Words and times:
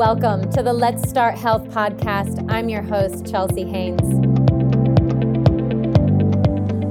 welcome 0.00 0.50
to 0.50 0.62
the 0.62 0.72
Let's 0.72 1.06
Start 1.06 1.36
Health 1.36 1.62
podcast. 1.64 2.50
I'm 2.50 2.70
your 2.70 2.80
host, 2.80 3.30
Chelsea 3.30 3.64
Haynes. 3.64 4.00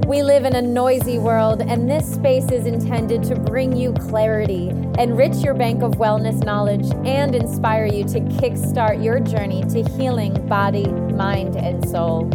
We 0.06 0.22
live 0.22 0.46
in 0.46 0.56
a 0.56 0.62
noisy 0.62 1.18
world, 1.18 1.64
and 1.64 1.90
this 1.90 2.06
space 2.14 2.52
is 2.52 2.68
intended 2.68 3.24
to 3.24 3.36
bring 3.36 3.76
you 3.76 3.94
clarity, 3.94 4.70
enrich 5.00 5.38
your 5.38 5.56
bank 5.56 5.82
of 5.82 5.94
wellness 5.94 6.44
knowledge, 6.46 6.86
and 7.04 7.34
inspire 7.34 7.88
you 7.88 8.04
to 8.10 8.20
kickstart 8.20 9.04
your 9.04 9.20
journey 9.20 9.64
to 9.64 9.82
healing 9.98 10.48
body, 10.48 10.86
mind, 10.86 11.56
and 11.56 11.90
soul. 11.90 12.30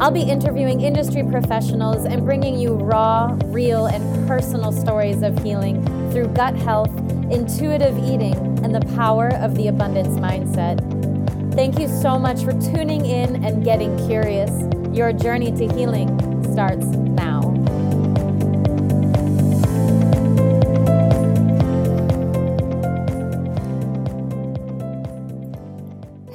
I'll 0.00 0.10
be 0.10 0.22
interviewing 0.22 0.80
industry 0.80 1.22
professionals 1.24 2.06
and 2.06 2.24
bringing 2.24 2.58
you 2.58 2.76
raw, 2.76 3.36
real, 3.48 3.88
and 3.88 4.26
personal 4.26 4.72
stories 4.72 5.20
of 5.20 5.38
healing 5.42 5.84
through 6.12 6.28
gut 6.28 6.56
health, 6.56 6.88
intuitive 7.30 7.98
eating, 7.98 8.53
and 8.64 8.74
the 8.74 8.94
power 8.94 9.28
of 9.34 9.54
the 9.56 9.68
abundance 9.68 10.16
mindset. 10.16 10.80
Thank 11.54 11.78
you 11.78 11.86
so 11.86 12.18
much 12.18 12.42
for 12.42 12.52
tuning 12.52 13.04
in 13.04 13.44
and 13.44 13.62
getting 13.62 13.94
curious. 14.06 14.50
Your 14.96 15.12
journey 15.12 15.52
to 15.52 15.68
healing 15.74 16.08
starts 16.50 16.86
now. 16.86 17.42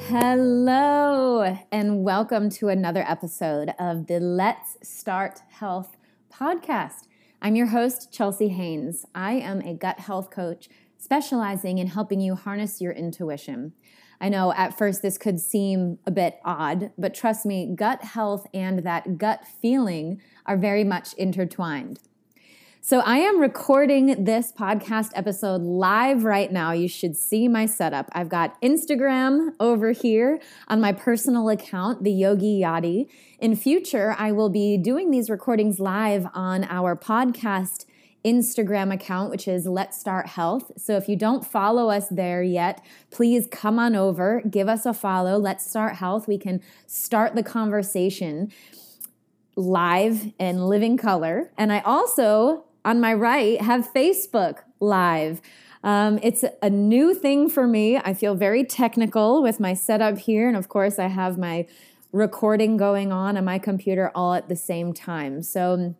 Hello, 0.06 1.58
and 1.72 2.04
welcome 2.04 2.48
to 2.50 2.68
another 2.68 3.04
episode 3.08 3.74
of 3.80 4.06
the 4.06 4.20
Let's 4.20 4.76
Start 4.88 5.42
Health 5.48 5.96
podcast. 6.32 7.08
I'm 7.42 7.56
your 7.56 7.66
host, 7.66 8.12
Chelsea 8.12 8.50
Haynes. 8.50 9.04
I 9.16 9.32
am 9.32 9.62
a 9.62 9.74
gut 9.74 9.98
health 9.98 10.30
coach 10.30 10.68
specializing 11.00 11.78
in 11.78 11.88
helping 11.88 12.20
you 12.20 12.34
harness 12.34 12.80
your 12.80 12.92
intuition. 12.92 13.72
I 14.20 14.28
know 14.28 14.52
at 14.52 14.76
first 14.76 15.00
this 15.00 15.16
could 15.16 15.40
seem 15.40 15.98
a 16.06 16.10
bit 16.10 16.38
odd, 16.44 16.92
but 16.98 17.14
trust 17.14 17.46
me, 17.46 17.74
gut 17.74 18.02
health 18.02 18.46
and 18.52 18.80
that 18.80 19.16
gut 19.16 19.44
feeling 19.60 20.20
are 20.44 20.58
very 20.58 20.84
much 20.84 21.14
intertwined. 21.14 22.00
So 22.82 23.00
I 23.00 23.18
am 23.18 23.40
recording 23.40 24.24
this 24.24 24.52
podcast 24.52 25.10
episode 25.14 25.62
live 25.62 26.24
right 26.24 26.50
now. 26.50 26.72
You 26.72 26.88
should 26.88 27.16
see 27.16 27.46
my 27.48 27.66
setup. 27.66 28.08
I've 28.12 28.30
got 28.30 28.60
Instagram 28.62 29.50
over 29.60 29.92
here 29.92 30.40
on 30.68 30.80
my 30.80 30.92
personal 30.92 31.50
account, 31.50 32.04
the 32.04 32.12
Yogi 32.12 32.60
Yadi. 32.60 33.06
In 33.38 33.54
future, 33.54 34.14
I 34.18 34.32
will 34.32 34.48
be 34.48 34.78
doing 34.78 35.10
these 35.10 35.28
recordings 35.28 35.78
live 35.78 36.26
on 36.32 36.64
our 36.64 36.96
podcast 36.96 37.84
Instagram 38.24 38.92
account, 38.92 39.30
which 39.30 39.48
is 39.48 39.66
Let's 39.66 39.98
Start 39.98 40.26
Health. 40.26 40.72
So 40.76 40.96
if 40.96 41.08
you 41.08 41.16
don't 41.16 41.46
follow 41.46 41.90
us 41.90 42.08
there 42.08 42.42
yet, 42.42 42.84
please 43.10 43.46
come 43.50 43.78
on 43.78 43.96
over, 43.96 44.42
give 44.48 44.68
us 44.68 44.84
a 44.86 44.92
follow. 44.92 45.38
Let's 45.38 45.66
Start 45.66 45.96
Health. 45.96 46.28
We 46.28 46.38
can 46.38 46.60
start 46.86 47.34
the 47.34 47.42
conversation 47.42 48.52
live 49.56 50.32
and 50.38 50.68
living 50.68 50.96
color. 50.96 51.50
And 51.56 51.72
I 51.72 51.80
also 51.80 52.64
on 52.84 53.00
my 53.00 53.12
right 53.14 53.60
have 53.60 53.92
Facebook 53.92 54.60
Live. 54.80 55.40
Um, 55.82 56.18
it's 56.22 56.44
a 56.62 56.70
new 56.70 57.14
thing 57.14 57.48
for 57.48 57.66
me. 57.66 57.96
I 57.98 58.14
feel 58.14 58.34
very 58.34 58.64
technical 58.64 59.42
with 59.42 59.60
my 59.60 59.74
setup 59.74 60.18
here. 60.18 60.48
And 60.48 60.56
of 60.56 60.68
course, 60.68 60.98
I 60.98 61.06
have 61.06 61.38
my 61.38 61.66
recording 62.12 62.76
going 62.76 63.12
on 63.12 63.36
on 63.36 63.44
my 63.44 63.58
computer 63.58 64.10
all 64.14 64.34
at 64.34 64.48
the 64.48 64.56
same 64.56 64.92
time. 64.92 65.42
So, 65.42 65.94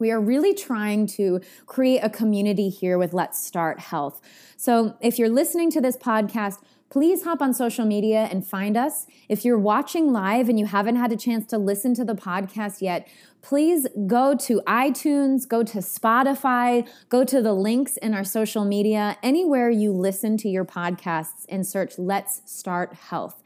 we 0.00 0.10
are 0.10 0.20
really 0.20 0.54
trying 0.54 1.06
to 1.06 1.40
create 1.66 2.00
a 2.00 2.10
community 2.10 2.68
here 2.68 2.98
with 2.98 3.12
Let's 3.12 3.44
Start 3.44 3.78
Health. 3.78 4.20
So, 4.56 4.96
if 5.00 5.18
you're 5.18 5.28
listening 5.28 5.70
to 5.72 5.80
this 5.80 5.96
podcast, 5.96 6.56
please 6.90 7.22
hop 7.22 7.40
on 7.40 7.54
social 7.54 7.86
media 7.86 8.28
and 8.30 8.44
find 8.44 8.76
us. 8.76 9.06
If 9.28 9.44
you're 9.44 9.58
watching 9.58 10.12
live 10.12 10.48
and 10.48 10.58
you 10.58 10.66
haven't 10.66 10.96
had 10.96 11.12
a 11.12 11.16
chance 11.16 11.46
to 11.46 11.58
listen 11.58 11.94
to 11.94 12.04
the 12.04 12.16
podcast 12.16 12.82
yet, 12.82 13.06
please 13.42 13.86
go 14.06 14.34
to 14.36 14.60
iTunes, 14.66 15.48
go 15.48 15.62
to 15.62 15.78
Spotify, 15.78 16.86
go 17.08 17.24
to 17.24 17.40
the 17.40 17.52
links 17.52 17.96
in 17.98 18.12
our 18.12 18.24
social 18.24 18.64
media, 18.64 19.16
anywhere 19.22 19.70
you 19.70 19.92
listen 19.92 20.36
to 20.38 20.48
your 20.48 20.64
podcasts 20.64 21.46
and 21.48 21.64
search 21.64 21.96
Let's 21.96 22.42
Start 22.44 22.92
Health. 22.94 23.40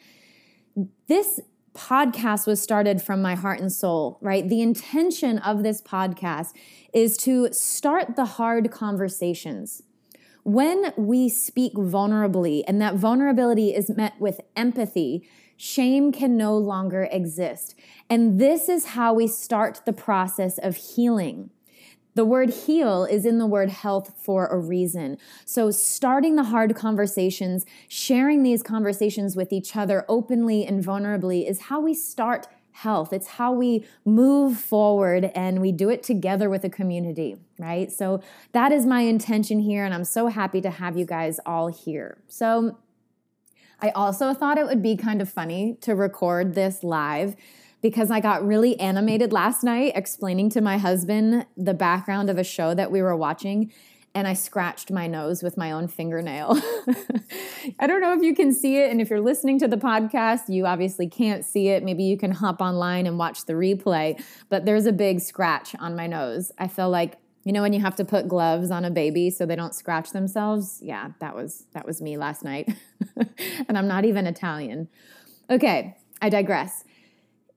This 1.07 1.41
podcast 1.75 2.47
was 2.47 2.63
started 2.63 3.03
from 3.03 3.21
my 3.21 3.35
heart 3.35 3.61
and 3.61 3.73
soul, 3.73 4.19
right? 4.21 4.49
The 4.49 4.63
intention 4.63 5.39
of 5.39 5.63
this 5.63 5.83
podcast 5.83 6.53
is 6.93 7.17
to 7.19 7.53
start 7.53 8.17
the 8.17 8.25
hard 8.25 8.71
conversations. 8.71 9.83
When 10.45 10.93
we 10.97 11.29
speak 11.29 11.75
vulnerably, 11.75 12.63
and 12.69 12.81
that 12.81 12.95
vulnerability 12.95 13.75
is 13.75 13.91
met 13.91 14.21
with 14.21 14.41
empathy, 14.55 15.27
shame 15.57 16.13
can 16.13 16.37
no 16.37 16.57
longer 16.57 17.09
exist. 17.11 17.75
And 18.11 18.39
this 18.39 18.69
is 18.69 18.87
how 18.87 19.15
we 19.15 19.27
start 19.27 19.81
the 19.87 19.93
process 19.93 20.59
of 20.59 20.77
healing. 20.77 21.51
The 22.15 22.25
word 22.25 22.51
heal 22.51 23.05
is 23.05 23.27
in 23.27 23.39
the 23.39 23.47
word 23.47 23.71
health 23.71 24.13
for 24.17 24.47
a 24.47 24.59
reason. 24.59 25.19
So, 25.45 25.71
starting 25.73 26.37
the 26.37 26.45
hard 26.45 26.77
conversations, 26.77 27.67
sharing 27.89 28.43
these 28.45 28.63
conversations 28.63 29.35
with 29.35 29.53
each 29.53 29.77
other 29.77 30.05
openly 30.09 30.65
and 30.65 30.83
vulnerably 30.83 31.49
is 31.49 31.63
how 31.63 31.81
we 31.81 31.93
start 31.93 32.47
health. 32.71 33.13
It's 33.13 33.27
how 33.27 33.53
we 33.53 33.85
move 34.05 34.59
forward 34.59 35.31
and 35.35 35.61
we 35.61 35.73
do 35.73 35.89
it 35.91 36.03
together 36.03 36.49
with 36.49 36.65
a 36.65 36.71
community, 36.71 37.37
right? 37.59 37.91
So, 37.91 38.23
that 38.53 38.71
is 38.71 38.87
my 38.87 39.01
intention 39.01 39.59
here. 39.59 39.85
And 39.85 39.93
I'm 39.93 40.05
so 40.05 40.29
happy 40.29 40.61
to 40.61 40.71
have 40.71 40.97
you 40.97 41.07
guys 41.07 41.41
all 41.45 41.67
here. 41.67 42.19
So, 42.29 42.79
I 43.81 43.91
also 43.91 44.33
thought 44.33 44.57
it 44.57 44.67
would 44.67 44.83
be 44.83 44.97
kind 44.97 45.21
of 45.21 45.29
funny 45.29 45.77
to 45.81 45.97
record 45.97 46.55
this 46.55 46.85
live 46.85 47.35
because 47.85 48.11
I 48.11 48.19
got 48.19 48.43
really 48.43 48.81
animated 48.81 49.31
last 49.31 49.63
night 49.63 49.93
explaining 49.95 50.49
to 50.51 50.63
my 50.63 50.79
husband 50.79 51.45
the 51.55 51.75
background 51.75 52.31
of 52.31 52.39
a 52.39 52.43
show 52.43 52.73
that 52.73 52.91
we 52.91 53.03
were 53.03 53.15
watching 53.15 53.71
and 54.15 54.27
I 54.27 54.33
scratched 54.33 54.91
my 54.91 55.07
nose 55.07 55.43
with 55.43 55.59
my 55.59 55.71
own 55.71 55.89
fingernail. 55.89 56.57
I 57.79 57.87
don't 57.87 58.01
know 58.01 58.15
if 58.15 58.23
you 58.23 58.35
can 58.35 58.55
see 58.55 58.79
it. 58.79 58.91
And 58.91 59.03
if 59.03 59.11
you're 59.11 59.21
listening 59.21 59.59
to 59.59 59.69
the 59.69 59.77
podcast, 59.77 60.49
you 60.49 60.65
obviously 60.65 61.09
can't 61.09 61.45
see 61.45 61.69
it. 61.69 61.83
Maybe 61.83 62.05
you 62.05 62.17
can 62.17 62.31
hop 62.31 62.63
online 62.63 63.07
and 63.07 63.19
watch 63.19 63.45
the 63.45 63.53
replay, 63.53 64.19
but 64.49 64.65
there's 64.65 64.87
a 64.87 64.93
big 64.93 65.21
scratch 65.21 65.75
on 65.79 65.95
my 65.95 66.07
nose. 66.07 66.53
I 66.57 66.69
feel 66.69 66.89
like 66.89 67.19
you 67.43 67.53
know 67.53 67.61
when 67.61 67.75
you 67.75 67.81
have 67.81 67.97
to 67.97 68.05
put 68.07 68.29
gloves 68.29 68.71
on 68.71 68.87
a 68.87 68.91
baby 68.91 69.29
so 69.29 69.45
they 69.45 69.57
don't 69.57 69.75
scratch 69.75 70.13
themselves? 70.13 70.79
Yeah, 70.81 71.11
that 71.21 71.37
was 71.37 71.67
that 71.75 71.85
was 71.85 72.01
me 72.01 72.17
last 72.17 72.45
night. 72.45 72.75
and 73.69 73.77
I'm 73.77 73.89
not 73.89 74.07
even 74.07 74.27
Italian. 74.27 74.89
Okay, 75.51 75.99
I 76.23 76.31
digress. 76.31 76.85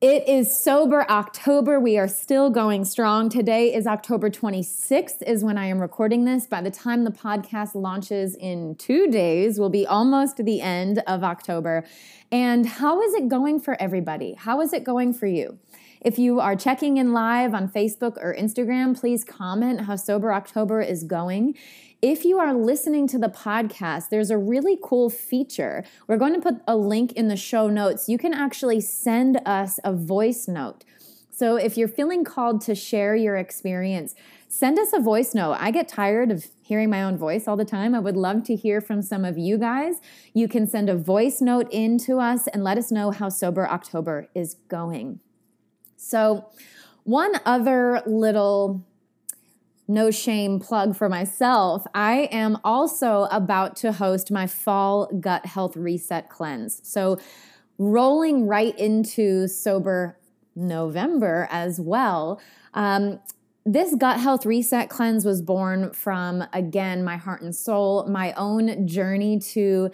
It 0.00 0.28
is 0.28 0.56
sober 0.56 1.10
October. 1.10 1.80
We 1.80 1.98
are 1.98 2.06
still 2.06 2.50
going 2.50 2.84
strong. 2.84 3.28
Today 3.28 3.74
is 3.74 3.84
October 3.84 4.30
26th 4.30 5.22
is 5.26 5.42
when 5.42 5.58
I 5.58 5.66
am 5.66 5.80
recording 5.80 6.24
this. 6.24 6.46
By 6.46 6.60
the 6.60 6.70
time 6.70 7.02
the 7.02 7.10
podcast 7.10 7.74
launches 7.74 8.36
in 8.36 8.76
2 8.76 9.08
days, 9.08 9.58
will 9.58 9.70
be 9.70 9.84
almost 9.84 10.36
the 10.36 10.60
end 10.60 11.02
of 11.08 11.24
October. 11.24 11.84
And 12.30 12.64
how 12.64 13.02
is 13.02 13.12
it 13.14 13.26
going 13.26 13.58
for 13.58 13.76
everybody? 13.82 14.34
How 14.34 14.60
is 14.60 14.72
it 14.72 14.84
going 14.84 15.14
for 15.14 15.26
you? 15.26 15.58
If 16.00 16.16
you 16.16 16.38
are 16.38 16.54
checking 16.54 16.98
in 16.98 17.12
live 17.12 17.52
on 17.52 17.68
Facebook 17.68 18.18
or 18.18 18.32
Instagram, 18.32 18.96
please 18.96 19.24
comment 19.24 19.80
how 19.80 19.96
Sober 19.96 20.32
October 20.32 20.80
is 20.80 21.02
going. 21.02 21.56
If 22.00 22.24
you 22.24 22.38
are 22.38 22.54
listening 22.54 23.08
to 23.08 23.18
the 23.18 23.28
podcast, 23.28 24.10
there's 24.10 24.30
a 24.30 24.38
really 24.38 24.78
cool 24.80 25.10
feature. 25.10 25.82
We're 26.06 26.16
going 26.16 26.34
to 26.34 26.40
put 26.40 26.60
a 26.68 26.76
link 26.76 27.12
in 27.14 27.26
the 27.26 27.36
show 27.36 27.68
notes. 27.68 28.08
You 28.08 28.18
can 28.18 28.32
actually 28.32 28.80
send 28.80 29.40
us 29.44 29.80
a 29.82 29.92
voice 29.92 30.46
note. 30.46 30.84
So 31.32 31.56
if 31.56 31.76
you're 31.76 31.88
feeling 31.88 32.22
called 32.22 32.60
to 32.62 32.76
share 32.76 33.16
your 33.16 33.36
experience, 33.36 34.14
send 34.46 34.78
us 34.78 34.92
a 34.92 35.00
voice 35.00 35.34
note. 35.34 35.56
I 35.58 35.72
get 35.72 35.88
tired 35.88 36.30
of 36.30 36.46
hearing 36.60 36.88
my 36.88 37.02
own 37.02 37.18
voice 37.18 37.48
all 37.48 37.56
the 37.56 37.64
time. 37.64 37.96
I 37.96 37.98
would 37.98 38.16
love 38.16 38.44
to 38.44 38.54
hear 38.54 38.80
from 38.80 39.02
some 39.02 39.24
of 39.24 39.36
you 39.36 39.58
guys. 39.58 39.96
You 40.32 40.46
can 40.46 40.68
send 40.68 40.88
a 40.88 40.96
voice 40.96 41.40
note 41.40 41.66
in 41.72 41.98
to 41.98 42.20
us 42.20 42.46
and 42.46 42.62
let 42.62 42.78
us 42.78 42.92
know 42.92 43.10
how 43.10 43.28
Sober 43.28 43.68
October 43.68 44.28
is 44.36 44.54
going. 44.68 45.18
So, 45.96 46.46
one 47.02 47.40
other 47.44 48.02
little 48.06 48.84
no 49.88 50.10
shame 50.10 50.60
plug 50.60 50.94
for 50.94 51.08
myself, 51.08 51.86
I 51.94 52.28
am 52.30 52.58
also 52.62 53.26
about 53.30 53.74
to 53.76 53.92
host 53.92 54.30
my 54.30 54.46
fall 54.46 55.06
gut 55.06 55.46
health 55.46 55.76
reset 55.76 56.28
cleanse. 56.28 56.80
So, 56.84 57.18
rolling 57.78 58.46
right 58.46 58.78
into 58.78 59.48
sober 59.48 60.18
November 60.54 61.48
as 61.50 61.80
well. 61.80 62.40
Um, 62.74 63.20
this 63.64 63.94
gut 63.94 64.18
health 64.20 64.44
reset 64.46 64.88
cleanse 64.88 65.24
was 65.24 65.42
born 65.42 65.92
from, 65.92 66.44
again, 66.52 67.04
my 67.04 67.16
heart 67.16 67.42
and 67.42 67.54
soul, 67.54 68.06
my 68.08 68.32
own 68.32 68.86
journey 68.86 69.38
to 69.38 69.90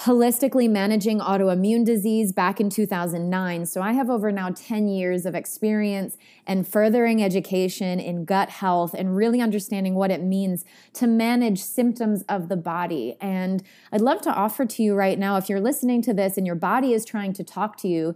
holistically 0.00 0.68
managing 0.68 1.20
autoimmune 1.20 1.84
disease 1.84 2.30
back 2.30 2.60
in 2.60 2.68
2009. 2.68 3.64
So 3.64 3.80
I 3.80 3.92
have 3.92 4.10
over 4.10 4.30
now 4.30 4.50
10 4.50 4.88
years 4.88 5.24
of 5.24 5.34
experience 5.34 6.18
and 6.46 6.68
furthering 6.68 7.22
education 7.22 7.98
in 7.98 8.26
gut 8.26 8.50
health 8.50 8.92
and 8.92 9.16
really 9.16 9.40
understanding 9.40 9.94
what 9.94 10.10
it 10.10 10.22
means 10.22 10.66
to 10.94 11.06
manage 11.06 11.62
symptoms 11.62 12.22
of 12.28 12.50
the 12.50 12.56
body. 12.56 13.16
And 13.22 13.62
I'd 13.90 14.02
love 14.02 14.20
to 14.22 14.30
offer 14.30 14.66
to 14.66 14.82
you 14.82 14.94
right 14.94 15.18
now 15.18 15.38
if 15.38 15.48
you're 15.48 15.60
listening 15.60 16.02
to 16.02 16.12
this 16.12 16.36
and 16.36 16.46
your 16.46 16.56
body 16.56 16.92
is 16.92 17.06
trying 17.06 17.32
to 17.32 17.44
talk 17.44 17.78
to 17.78 17.88
you, 17.88 18.14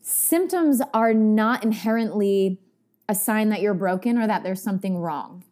symptoms 0.00 0.82
are 0.92 1.14
not 1.14 1.62
inherently 1.62 2.58
a 3.08 3.14
sign 3.14 3.48
that 3.50 3.60
you're 3.60 3.74
broken 3.74 4.18
or 4.18 4.26
that 4.26 4.42
there's 4.42 4.62
something 4.62 4.98
wrong. 4.98 5.44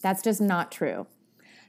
That's 0.00 0.22
just 0.22 0.40
not 0.40 0.70
true. 0.70 1.08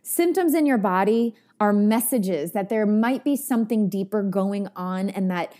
Symptoms 0.03 0.53
in 0.53 0.67
your 0.67 0.77
body 0.77 1.35
are 1.59 1.73
messages 1.73 2.51
that 2.51 2.69
there 2.69 2.85
might 2.85 3.23
be 3.23 3.35
something 3.35 3.89
deeper 3.89 4.21
going 4.21 4.67
on 4.75 5.09
and 5.09 5.29
that 5.31 5.53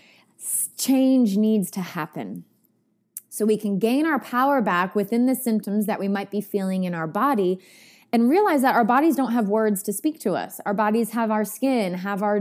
change 0.76 1.36
needs 1.36 1.70
to 1.72 1.80
happen. 1.80 2.44
So 3.28 3.44
we 3.44 3.56
can 3.56 3.78
gain 3.78 4.06
our 4.06 4.18
power 4.18 4.60
back 4.60 4.94
within 4.94 5.26
the 5.26 5.34
symptoms 5.34 5.86
that 5.86 6.00
we 6.00 6.08
might 6.08 6.30
be 6.30 6.40
feeling 6.40 6.84
in 6.84 6.94
our 6.94 7.06
body 7.06 7.60
and 8.12 8.30
realize 8.30 8.62
that 8.62 8.74
our 8.74 8.84
bodies 8.84 9.16
don't 9.16 9.32
have 9.32 9.48
words 9.48 9.82
to 9.84 9.92
speak 9.92 10.18
to 10.20 10.32
us. 10.32 10.60
Our 10.64 10.74
bodies 10.74 11.10
have 11.10 11.30
our 11.30 11.44
skin, 11.44 11.94
have 11.94 12.22
our 12.22 12.40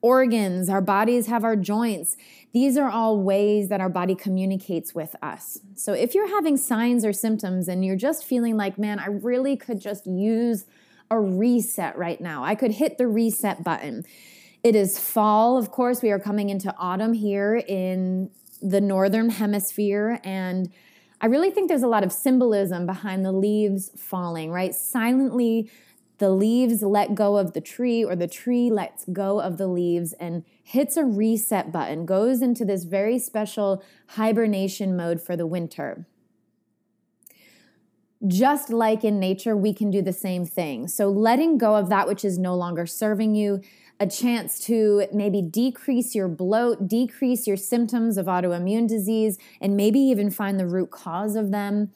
organs, 0.00 0.68
our 0.68 0.80
bodies 0.80 1.26
have 1.28 1.44
our 1.44 1.54
joints. 1.54 2.16
These 2.52 2.76
are 2.76 2.90
all 2.90 3.20
ways 3.20 3.68
that 3.68 3.80
our 3.80 3.88
body 3.88 4.14
communicates 4.14 4.94
with 4.94 5.14
us. 5.22 5.60
So 5.76 5.92
if 5.92 6.14
you're 6.14 6.28
having 6.28 6.56
signs 6.56 7.04
or 7.04 7.12
symptoms 7.12 7.68
and 7.68 7.84
you're 7.84 7.96
just 7.96 8.24
feeling 8.24 8.56
like, 8.56 8.78
man, 8.78 8.98
I 8.98 9.06
really 9.06 9.56
could 9.56 9.80
just 9.80 10.06
use 10.06 10.64
a 11.12 11.20
reset 11.20 11.96
right 11.96 12.20
now. 12.20 12.42
I 12.42 12.54
could 12.54 12.72
hit 12.72 12.98
the 12.98 13.06
reset 13.06 13.62
button. 13.62 14.04
It 14.64 14.74
is 14.74 14.98
fall, 14.98 15.58
of 15.58 15.70
course. 15.70 16.02
We 16.02 16.10
are 16.10 16.18
coming 16.18 16.48
into 16.48 16.74
autumn 16.78 17.12
here 17.12 17.62
in 17.68 18.30
the 18.62 18.80
northern 18.80 19.28
hemisphere. 19.28 20.20
And 20.24 20.72
I 21.20 21.26
really 21.26 21.50
think 21.50 21.68
there's 21.68 21.82
a 21.82 21.88
lot 21.88 22.02
of 22.02 22.12
symbolism 22.12 22.86
behind 22.86 23.24
the 23.24 23.32
leaves 23.32 23.90
falling, 23.96 24.50
right? 24.50 24.74
Silently, 24.74 25.70
the 26.18 26.30
leaves 26.30 26.82
let 26.82 27.14
go 27.14 27.36
of 27.36 27.52
the 27.52 27.60
tree, 27.60 28.04
or 28.04 28.14
the 28.14 28.28
tree 28.28 28.70
lets 28.70 29.04
go 29.06 29.40
of 29.40 29.58
the 29.58 29.66
leaves 29.66 30.12
and 30.14 30.44
hits 30.62 30.96
a 30.96 31.04
reset 31.04 31.72
button, 31.72 32.06
goes 32.06 32.40
into 32.40 32.64
this 32.64 32.84
very 32.84 33.18
special 33.18 33.82
hibernation 34.10 34.96
mode 34.96 35.20
for 35.20 35.36
the 35.36 35.46
winter 35.46 36.06
just 38.26 38.70
like 38.70 39.04
in 39.04 39.18
nature, 39.18 39.56
we 39.56 39.74
can 39.74 39.90
do 39.90 40.02
the 40.02 40.12
same 40.12 40.44
thing. 40.44 40.88
So, 40.88 41.08
letting 41.08 41.58
go 41.58 41.76
of 41.76 41.88
that 41.88 42.06
which 42.06 42.24
is 42.24 42.38
no 42.38 42.54
longer 42.54 42.86
serving 42.86 43.34
you, 43.34 43.60
a 43.98 44.06
chance 44.06 44.58
to 44.60 45.06
maybe 45.12 45.42
decrease 45.42 46.14
your 46.14 46.28
bloat, 46.28 46.88
decrease 46.88 47.46
your 47.46 47.56
symptoms 47.56 48.16
of 48.16 48.26
autoimmune 48.26 48.88
disease, 48.88 49.38
and 49.60 49.76
maybe 49.76 49.98
even 49.98 50.30
find 50.30 50.58
the 50.58 50.66
root 50.66 50.90
cause 50.90 51.36
of 51.36 51.50
them. 51.50 51.92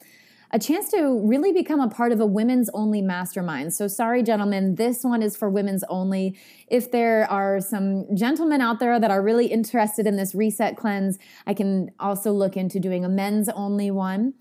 A 0.51 0.59
chance 0.59 0.89
to 0.91 1.19
really 1.27 1.51
become 1.51 1.81
a 1.81 1.89
part 1.89 2.13
of 2.13 2.21
a 2.21 2.25
women's 2.25 2.69
only 2.73 3.01
mastermind. 3.01 3.73
So, 3.73 3.87
sorry, 3.87 4.23
gentlemen, 4.23 4.75
this 4.75 5.03
one 5.03 5.21
is 5.21 5.35
for 5.35 5.49
women's 5.49 5.83
only. 5.89 6.37
If 6.67 6.91
there 6.91 7.29
are 7.29 7.59
some 7.59 8.15
gentlemen 8.15 8.61
out 8.61 8.79
there 8.79 8.99
that 8.99 9.11
are 9.11 9.21
really 9.21 9.47
interested 9.47 10.07
in 10.07 10.15
this 10.15 10.33
reset 10.33 10.77
cleanse, 10.77 11.19
I 11.45 11.53
can 11.53 11.91
also 11.99 12.31
look 12.31 12.55
into 12.55 12.79
doing 12.79 13.03
a 13.03 13.09
men's 13.09 13.49
only 13.49 13.91
one. 13.91 14.33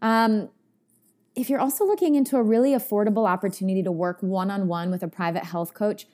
Um, 0.00 0.48
if 1.34 1.48
you're 1.48 1.60
also 1.60 1.84
looking 1.84 2.14
into 2.14 2.36
a 2.36 2.42
really 2.42 2.72
affordable 2.72 3.28
opportunity 3.28 3.82
to 3.82 3.92
work 3.92 4.22
one 4.22 4.50
on 4.50 4.68
one 4.68 4.90
with 4.90 5.02
a 5.02 5.08
private 5.08 5.44
health 5.44 5.74
coach, 5.74 6.06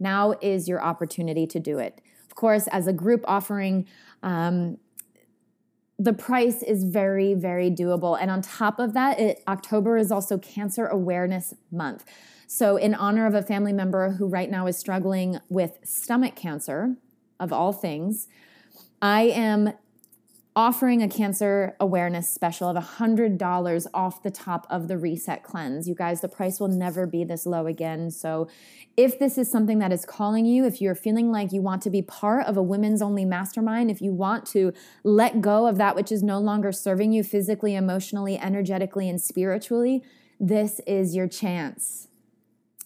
now 0.00 0.34
is 0.40 0.68
your 0.68 0.82
opportunity 0.82 1.46
to 1.46 1.60
do 1.60 1.78
it. 1.78 2.00
Of 2.26 2.34
course, 2.34 2.66
as 2.68 2.86
a 2.86 2.92
group 2.92 3.24
offering, 3.26 3.86
um, 4.22 4.78
the 5.98 6.12
price 6.12 6.62
is 6.62 6.82
very, 6.84 7.34
very 7.34 7.70
doable. 7.70 8.18
And 8.20 8.30
on 8.30 8.42
top 8.42 8.80
of 8.80 8.94
that, 8.94 9.20
it, 9.20 9.42
October 9.46 9.96
is 9.96 10.10
also 10.10 10.38
Cancer 10.38 10.86
Awareness 10.86 11.54
Month. 11.70 12.04
So, 12.48 12.76
in 12.76 12.94
honor 12.94 13.26
of 13.26 13.34
a 13.34 13.42
family 13.42 13.72
member 13.72 14.10
who 14.12 14.26
right 14.26 14.50
now 14.50 14.66
is 14.66 14.76
struggling 14.76 15.38
with 15.48 15.78
stomach 15.84 16.34
cancer, 16.34 16.96
of 17.40 17.52
all 17.52 17.72
things, 17.72 18.28
I 19.00 19.22
am 19.22 19.72
offering 20.56 21.02
a 21.02 21.08
cancer 21.08 21.74
awareness 21.80 22.28
special 22.28 22.68
of 22.68 22.76
$100 22.76 23.86
off 23.92 24.22
the 24.22 24.30
top 24.30 24.66
of 24.70 24.86
the 24.86 24.96
reset 24.96 25.42
cleanse. 25.42 25.88
You 25.88 25.96
guys, 25.96 26.20
the 26.20 26.28
price 26.28 26.60
will 26.60 26.68
never 26.68 27.06
be 27.06 27.24
this 27.24 27.44
low 27.44 27.66
again. 27.66 28.10
So, 28.10 28.48
if 28.96 29.18
this 29.18 29.36
is 29.36 29.50
something 29.50 29.80
that 29.80 29.92
is 29.92 30.04
calling 30.04 30.46
you, 30.46 30.64
if 30.64 30.80
you're 30.80 30.94
feeling 30.94 31.32
like 31.32 31.52
you 31.52 31.60
want 31.60 31.82
to 31.82 31.90
be 31.90 32.00
part 32.00 32.46
of 32.46 32.56
a 32.56 32.62
women's 32.62 33.02
only 33.02 33.24
mastermind, 33.24 33.90
if 33.90 34.00
you 34.00 34.12
want 34.12 34.46
to 34.46 34.72
let 35.02 35.40
go 35.40 35.66
of 35.66 35.76
that 35.78 35.96
which 35.96 36.12
is 36.12 36.22
no 36.22 36.38
longer 36.38 36.70
serving 36.70 37.10
you 37.10 37.24
physically, 37.24 37.74
emotionally, 37.74 38.38
energetically, 38.38 39.08
and 39.08 39.20
spiritually, 39.20 40.04
this 40.38 40.80
is 40.86 41.16
your 41.16 41.26
chance 41.26 42.06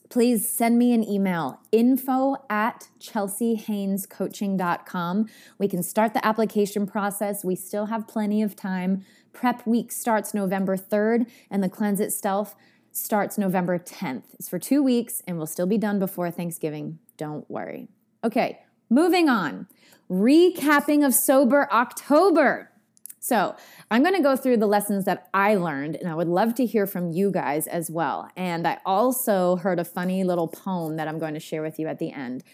please 0.08 0.48
send 0.48 0.78
me 0.78 0.92
an 0.92 1.08
email 1.08 1.60
info 1.72 2.36
at 2.48 2.88
chelseahainescoaching.com 3.00 5.28
we 5.58 5.68
can 5.68 5.82
start 5.82 6.14
the 6.14 6.26
application 6.26 6.86
process. 6.86 7.44
We 7.44 7.54
still 7.54 7.84
have 7.86 8.08
plenty 8.08 8.42
of 8.42 8.56
time. 8.56 9.04
Prep 9.32 9.66
week 9.66 9.92
starts 9.92 10.34
november 10.34 10.76
3rd 10.76 11.30
and 11.50 11.62
the 11.62 11.68
cleanse 11.68 12.00
itself 12.00 12.56
starts 12.90 13.38
november 13.38 13.78
10th 13.78 14.24
it's 14.34 14.48
for 14.48 14.58
two 14.58 14.82
weeks 14.82 15.22
and 15.26 15.38
will 15.38 15.46
still 15.46 15.66
be 15.66 15.78
done 15.78 15.98
before 15.98 16.30
thanksgiving. 16.30 16.98
Don't 17.16 17.48
worry. 17.50 17.88
Okay 18.24 18.60
moving 18.90 19.28
on. 19.28 19.66
Recapping 20.10 21.04
of 21.04 21.14
sober 21.14 21.68
october 21.72 22.70
so, 23.20 23.56
I'm 23.90 24.02
going 24.02 24.14
to 24.14 24.22
go 24.22 24.36
through 24.36 24.58
the 24.58 24.66
lessons 24.66 25.04
that 25.06 25.28
I 25.34 25.56
learned, 25.56 25.96
and 25.96 26.08
I 26.08 26.14
would 26.14 26.28
love 26.28 26.54
to 26.56 26.66
hear 26.66 26.86
from 26.86 27.10
you 27.10 27.32
guys 27.32 27.66
as 27.66 27.90
well. 27.90 28.30
And 28.36 28.66
I 28.66 28.78
also 28.86 29.56
heard 29.56 29.80
a 29.80 29.84
funny 29.84 30.22
little 30.22 30.46
poem 30.46 30.96
that 30.96 31.08
I'm 31.08 31.18
going 31.18 31.34
to 31.34 31.40
share 31.40 31.62
with 31.62 31.78
you 31.78 31.88
at 31.88 31.98
the 31.98 32.12
end. 32.12 32.44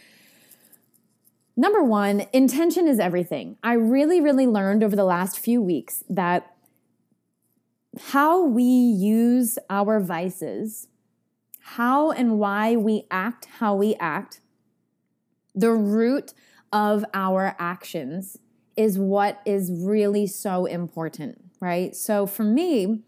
Number 1.57 1.85
one, 1.85 2.27
intention 2.33 2.89
is 2.89 2.99
everything. 2.99 3.57
I 3.63 3.75
really, 3.75 4.21
really 4.21 4.47
learned 4.47 4.83
over 4.83 4.97
the 4.97 5.05
last 5.05 5.39
few 5.39 5.63
weeks 5.63 6.03
that 6.09 6.55
how 8.09 8.45
we 8.45 8.65
use 8.65 9.59
our 9.71 10.01
vices, 10.01 10.89
how 11.61 12.11
and 12.11 12.39
why 12.39 12.75
we 12.75 13.07
act 13.11 13.47
how 13.59 13.75
we 13.77 13.95
act, 13.97 14.41
the 15.55 15.71
root 15.71 16.33
of 16.73 17.05
our 17.15 17.55
actions 17.59 18.39
is 18.77 18.99
what 18.99 19.41
is 19.45 19.71
really 19.73 20.27
so 20.27 20.67
important, 20.67 21.41
right? 21.61 21.95
So 21.95 22.27
for 22.27 22.45
me, 22.45 23.03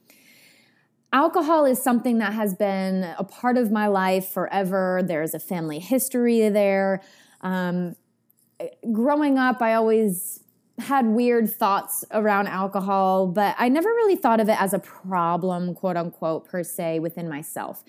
alcohol 1.12 1.64
is 1.64 1.82
something 1.82 2.18
that 2.18 2.32
has 2.32 2.54
been 2.54 3.14
a 3.18 3.24
part 3.24 3.56
of 3.56 3.70
my 3.70 3.86
life 3.86 4.28
forever. 4.28 5.02
There's 5.04 5.34
a 5.34 5.38
family 5.40 5.78
history 5.78 6.48
there. 6.48 7.02
Um, 7.40 7.96
growing 8.92 9.38
up, 9.38 9.60
I 9.60 9.74
always 9.74 10.42
had 10.78 11.06
weird 11.06 11.50
thoughts 11.50 12.04
around 12.10 12.48
alcohol, 12.48 13.26
but 13.26 13.54
I 13.58 13.68
never 13.68 13.88
really 13.88 14.16
thought 14.16 14.40
of 14.40 14.48
it 14.48 14.60
as 14.60 14.74
a 14.74 14.78
problem, 14.78 15.74
quote 15.74 15.96
unquote, 15.96 16.46
per 16.46 16.62
se, 16.62 16.98
within 17.00 17.28
myself. 17.28 17.82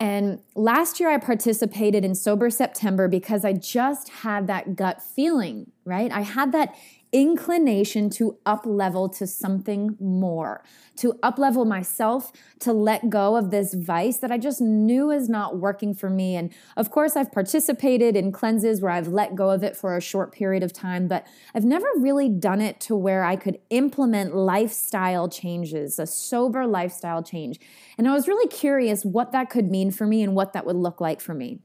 And 0.00 0.40
last 0.54 1.00
year 1.00 1.10
I 1.10 1.18
participated 1.18 2.04
in 2.04 2.14
Sober 2.14 2.50
September 2.50 3.08
because 3.08 3.44
I 3.44 3.52
just 3.52 4.08
had 4.10 4.46
that 4.46 4.76
gut 4.76 5.02
feeling, 5.02 5.72
right? 5.84 6.12
I 6.12 6.20
had 6.20 6.52
that 6.52 6.76
inclination 7.12 8.10
to 8.10 8.38
up 8.44 8.66
level 8.66 9.08
to 9.08 9.26
something 9.26 9.96
more, 9.98 10.62
to 10.96 11.18
up 11.22 11.38
level 11.38 11.64
myself, 11.64 12.32
to 12.60 12.72
let 12.72 13.08
go 13.08 13.36
of 13.36 13.50
this 13.50 13.74
vice 13.74 14.18
that 14.18 14.30
I 14.30 14.38
just 14.38 14.60
knew 14.60 15.10
is 15.10 15.28
not 15.28 15.58
working 15.58 15.94
for 15.94 16.10
me. 16.10 16.36
And 16.36 16.52
of 16.76 16.90
course, 16.90 17.16
I've 17.16 17.32
participated 17.32 18.16
in 18.16 18.32
cleanses 18.32 18.80
where 18.80 18.90
I've 18.90 19.08
let 19.08 19.34
go 19.34 19.50
of 19.50 19.62
it 19.62 19.76
for 19.76 19.96
a 19.96 20.00
short 20.00 20.32
period 20.32 20.62
of 20.62 20.72
time, 20.72 21.08
but 21.08 21.26
I've 21.54 21.64
never 21.64 21.86
really 21.96 22.28
done 22.28 22.60
it 22.60 22.80
to 22.80 22.96
where 22.96 23.24
I 23.24 23.36
could 23.36 23.58
implement 23.70 24.34
lifestyle 24.34 25.28
changes, 25.28 25.98
a 25.98 26.06
sober 26.06 26.66
lifestyle 26.66 27.22
change. 27.22 27.58
And 27.96 28.08
I 28.08 28.12
was 28.12 28.28
really 28.28 28.48
curious 28.48 29.04
what 29.04 29.32
that 29.32 29.50
could 29.50 29.70
mean 29.70 29.90
for 29.90 30.06
me 30.06 30.22
and 30.22 30.34
what 30.34 30.52
that 30.52 30.66
would 30.66 30.76
look 30.76 31.00
like 31.00 31.20
for 31.20 31.34
me. 31.34 31.60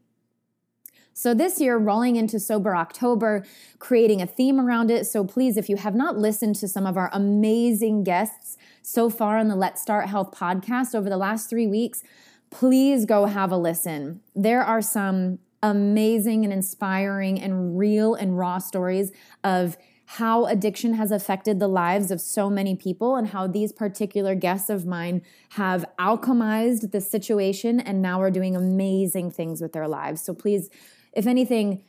So, 1.13 1.34
this 1.34 1.62
year, 1.62 1.77
rolling 1.77 2.15
into 2.15 2.39
Sober 2.39 2.75
October, 2.75 3.46
creating 3.79 4.22
a 4.22 4.25
theme 4.25 4.60
around 4.60 4.89
it. 4.89 5.05
So, 5.05 5.24
please, 5.24 5.58
if 5.58 5.70
you 5.70 5.77
have 5.77 5.96
not 5.96 6.17
listened 6.17 6.55
to 6.58 6.67
some 6.67 6.86
of 6.86 6.98
our 6.98 7.10
amazing 7.13 8.03
guests 8.03 8.58
so 8.82 9.10
far 9.10 9.38
on 9.38 9.48
the 9.48 9.55
Let's 9.55 9.82
Start 9.82 10.08
Health 10.08 10.32
podcast 10.32 10.96
over 10.96 11.10
the 11.10 11.17
last 11.17 11.50
three 11.50 11.67
weeks, 11.67 12.03
please 12.50 13.05
go 13.05 13.25
have 13.25 13.51
a 13.51 13.58
listen. 13.58 14.22
There 14.36 14.63
are 14.63 14.82
some 14.82 15.39
amazing 15.62 16.43
and 16.43 16.51
inspiring 16.51 17.39
and 17.41 17.77
real 17.77 18.15
and 18.15 18.38
raw 18.38 18.58
stories 18.58 19.12
of 19.43 19.77
how 20.05 20.45
addiction 20.45 20.95
has 20.95 21.12
affected 21.12 21.60
the 21.60 21.67
lives 21.67 22.12
of 22.12 22.19
so 22.19 22.50
many 22.50 22.75
people 22.75 23.15
and 23.15 23.27
how 23.27 23.48
these 23.48 23.72
particular 23.72 24.36
guests 24.36 24.69
of 24.69 24.86
mine 24.86 25.22
have 25.50 25.86
alchemized 26.00 26.91
the 26.91 27.01
situation 27.01 27.79
and 27.79 28.01
now 28.01 28.22
are 28.22 28.31
doing 28.31 28.55
amazing 28.55 29.31
things 29.31 29.62
with 29.62 29.74
their 29.74 29.88
lives. 29.88 30.22
So 30.22 30.33
please 30.33 30.69
if 31.13 31.27
anything, 31.27 31.83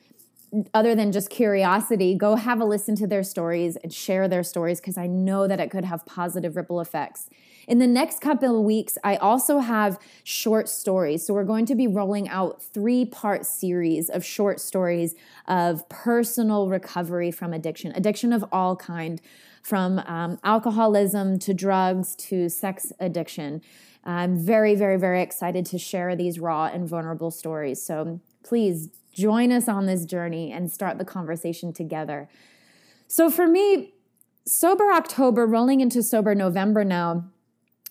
other 0.73 0.95
than 0.95 1.13
just 1.13 1.31
curiosity, 1.31 2.15
go 2.15 2.37
have 2.37 2.61
a 2.61 2.65
listen 2.65 2.95
to 2.97 3.07
their 3.07 3.23
stories 3.23 3.77
and 3.77 3.93
share 3.93 4.29
their 4.29 4.43
stories 4.43 4.81
because 4.81 4.99
I 4.99 5.07
know 5.07 5.47
that 5.47 5.61
it 5.61 5.71
could 5.71 5.85
have 5.85 6.05
positive 6.07 6.57
ripple 6.57 6.81
effects. 6.81 7.29
In 7.67 7.79
the 7.79 7.87
next 7.87 8.21
couple 8.21 8.59
of 8.59 8.65
weeks, 8.65 8.99
I 9.03 9.17
also 9.17 9.59
have 9.59 9.99
short 10.23 10.69
stories. 10.69 11.27
So 11.27 11.35
we're 11.35 11.45
going 11.45 11.67
to 11.67 11.75
be 11.75 11.87
rolling 11.87 12.29
out 12.29 12.63
three 12.63 13.05
part 13.05 13.47
series 13.47 14.11
of 14.11 14.25
short 14.25 14.61
stories 14.61 15.15
of 15.49 15.89
personal 15.89 16.69
recovery 16.69 17.31
from 17.31 17.53
addiction, 17.53 17.93
addiction 17.95 18.33
of 18.33 18.45
all 18.53 18.77
kind, 18.77 19.21
from 19.63 19.99
um, 20.01 20.39
alcoholism 20.45 21.39
to 21.39 21.55
drugs 21.55 22.15
to 22.17 22.49
sex 22.49 22.93
addiction. 23.01 23.63
I'm 24.05 24.37
very, 24.37 24.75
very, 24.75 24.99
very 24.99 25.23
excited 25.23 25.65
to 25.67 25.79
share 25.79 26.15
these 26.15 26.39
raw 26.39 26.67
and 26.67 26.87
vulnerable 26.87 27.31
stories. 27.31 27.83
So 27.83 28.21
please 28.43 28.91
join 29.15 29.53
us 29.53 29.69
on 29.69 29.87
this 29.87 30.05
journey 30.05 30.53
and 30.53 30.71
start 30.71 30.99
the 30.99 31.05
conversation 31.05 31.73
together. 31.73 32.29
So 33.07 33.31
for 33.31 33.47
me, 33.47 33.95
Sober 34.47 34.91
October, 34.93 35.47
rolling 35.47 35.81
into 35.81 36.03
Sober 36.03 36.35
November 36.35 36.85
now, 36.85 37.31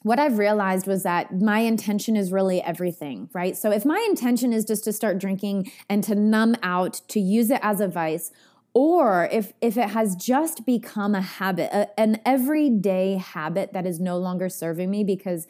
what 0.03 0.19
I've 0.19 0.37
realized 0.37 0.85
was 0.85 1.03
that 1.03 1.41
my 1.41 1.59
intention 1.59 2.15
is 2.15 2.31
really 2.31 2.61
everything, 2.61 3.29
right? 3.33 3.55
So 3.55 3.71
if 3.71 3.85
my 3.85 4.05
intention 4.09 4.51
is 4.51 4.65
just 4.65 4.83
to 4.83 4.93
start 4.93 5.17
drinking 5.17 5.71
and 5.89 6.03
to 6.03 6.13
numb 6.13 6.55
out, 6.61 7.01
to 7.07 7.19
use 7.19 7.49
it 7.49 7.59
as 7.63 7.79
a 7.79 7.87
vice, 7.87 8.31
or 8.73 9.29
if 9.31 9.53
if 9.61 9.77
it 9.77 9.89
has 9.91 10.15
just 10.15 10.65
become 10.65 11.15
a 11.15 11.21
habit, 11.21 11.69
a, 11.71 11.99
an 11.99 12.19
everyday 12.25 13.15
habit 13.15 13.71
that 13.73 13.85
is 13.85 13.99
no 13.99 14.17
longer 14.17 14.49
serving 14.49 14.91
me 14.91 15.03
because 15.03 15.47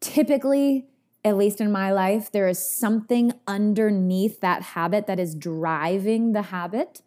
typically 0.00 0.86
at 1.24 1.36
least 1.36 1.60
in 1.60 1.72
my 1.72 1.90
life 1.90 2.30
there 2.30 2.48
is 2.48 2.58
something 2.58 3.32
underneath 3.46 4.40
that 4.40 4.62
habit 4.62 5.06
that 5.06 5.18
is 5.18 5.34
driving 5.34 6.32
the 6.32 6.42
habit, 6.42 7.00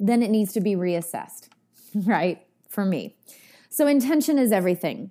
then 0.00 0.22
it 0.22 0.30
needs 0.30 0.52
to 0.52 0.60
be 0.60 0.74
reassessed, 0.74 1.48
right? 1.94 2.46
For 2.68 2.84
me. 2.84 3.16
So 3.68 3.86
intention 3.86 4.38
is 4.38 4.52
everything. 4.52 5.10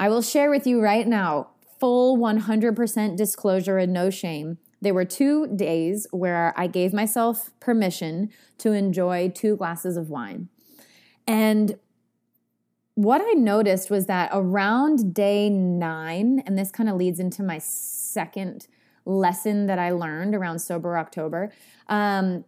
I 0.00 0.08
will 0.08 0.22
share 0.22 0.50
with 0.50 0.66
you 0.66 0.80
right 0.80 1.06
now 1.06 1.50
full 1.78 2.16
100% 2.18 3.16
disclosure 3.16 3.78
and 3.78 3.92
no 3.92 4.10
shame. 4.10 4.58
There 4.80 4.94
were 4.94 5.04
two 5.04 5.48
days 5.48 6.06
where 6.10 6.54
I 6.56 6.66
gave 6.68 6.92
myself 6.92 7.50
permission 7.60 8.30
to 8.58 8.72
enjoy 8.72 9.32
two 9.34 9.56
glasses 9.56 9.96
of 9.96 10.10
wine. 10.10 10.48
And 11.26 11.78
what 12.98 13.20
I 13.20 13.30
noticed 13.34 13.90
was 13.90 14.06
that 14.06 14.28
around 14.32 15.14
day 15.14 15.48
nine, 15.48 16.42
and 16.44 16.58
this 16.58 16.72
kind 16.72 16.88
of 16.88 16.96
leads 16.96 17.20
into 17.20 17.44
my 17.44 17.58
second 17.58 18.66
lesson 19.04 19.66
that 19.66 19.78
I 19.78 19.92
learned 19.92 20.34
around 20.34 20.58
Sober 20.58 20.98
October. 20.98 21.52
Um, 21.88 22.44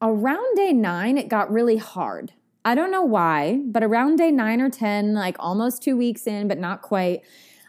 around 0.00 0.54
day 0.54 0.72
nine, 0.72 1.18
it 1.18 1.26
got 1.26 1.52
really 1.52 1.78
hard. 1.78 2.34
I 2.64 2.76
don't 2.76 2.92
know 2.92 3.02
why, 3.02 3.62
but 3.64 3.82
around 3.82 4.14
day 4.14 4.30
nine 4.30 4.60
or 4.60 4.70
10, 4.70 5.12
like 5.12 5.34
almost 5.40 5.82
two 5.82 5.96
weeks 5.96 6.28
in, 6.28 6.46
but 6.46 6.60
not 6.60 6.80
quite, 6.80 7.22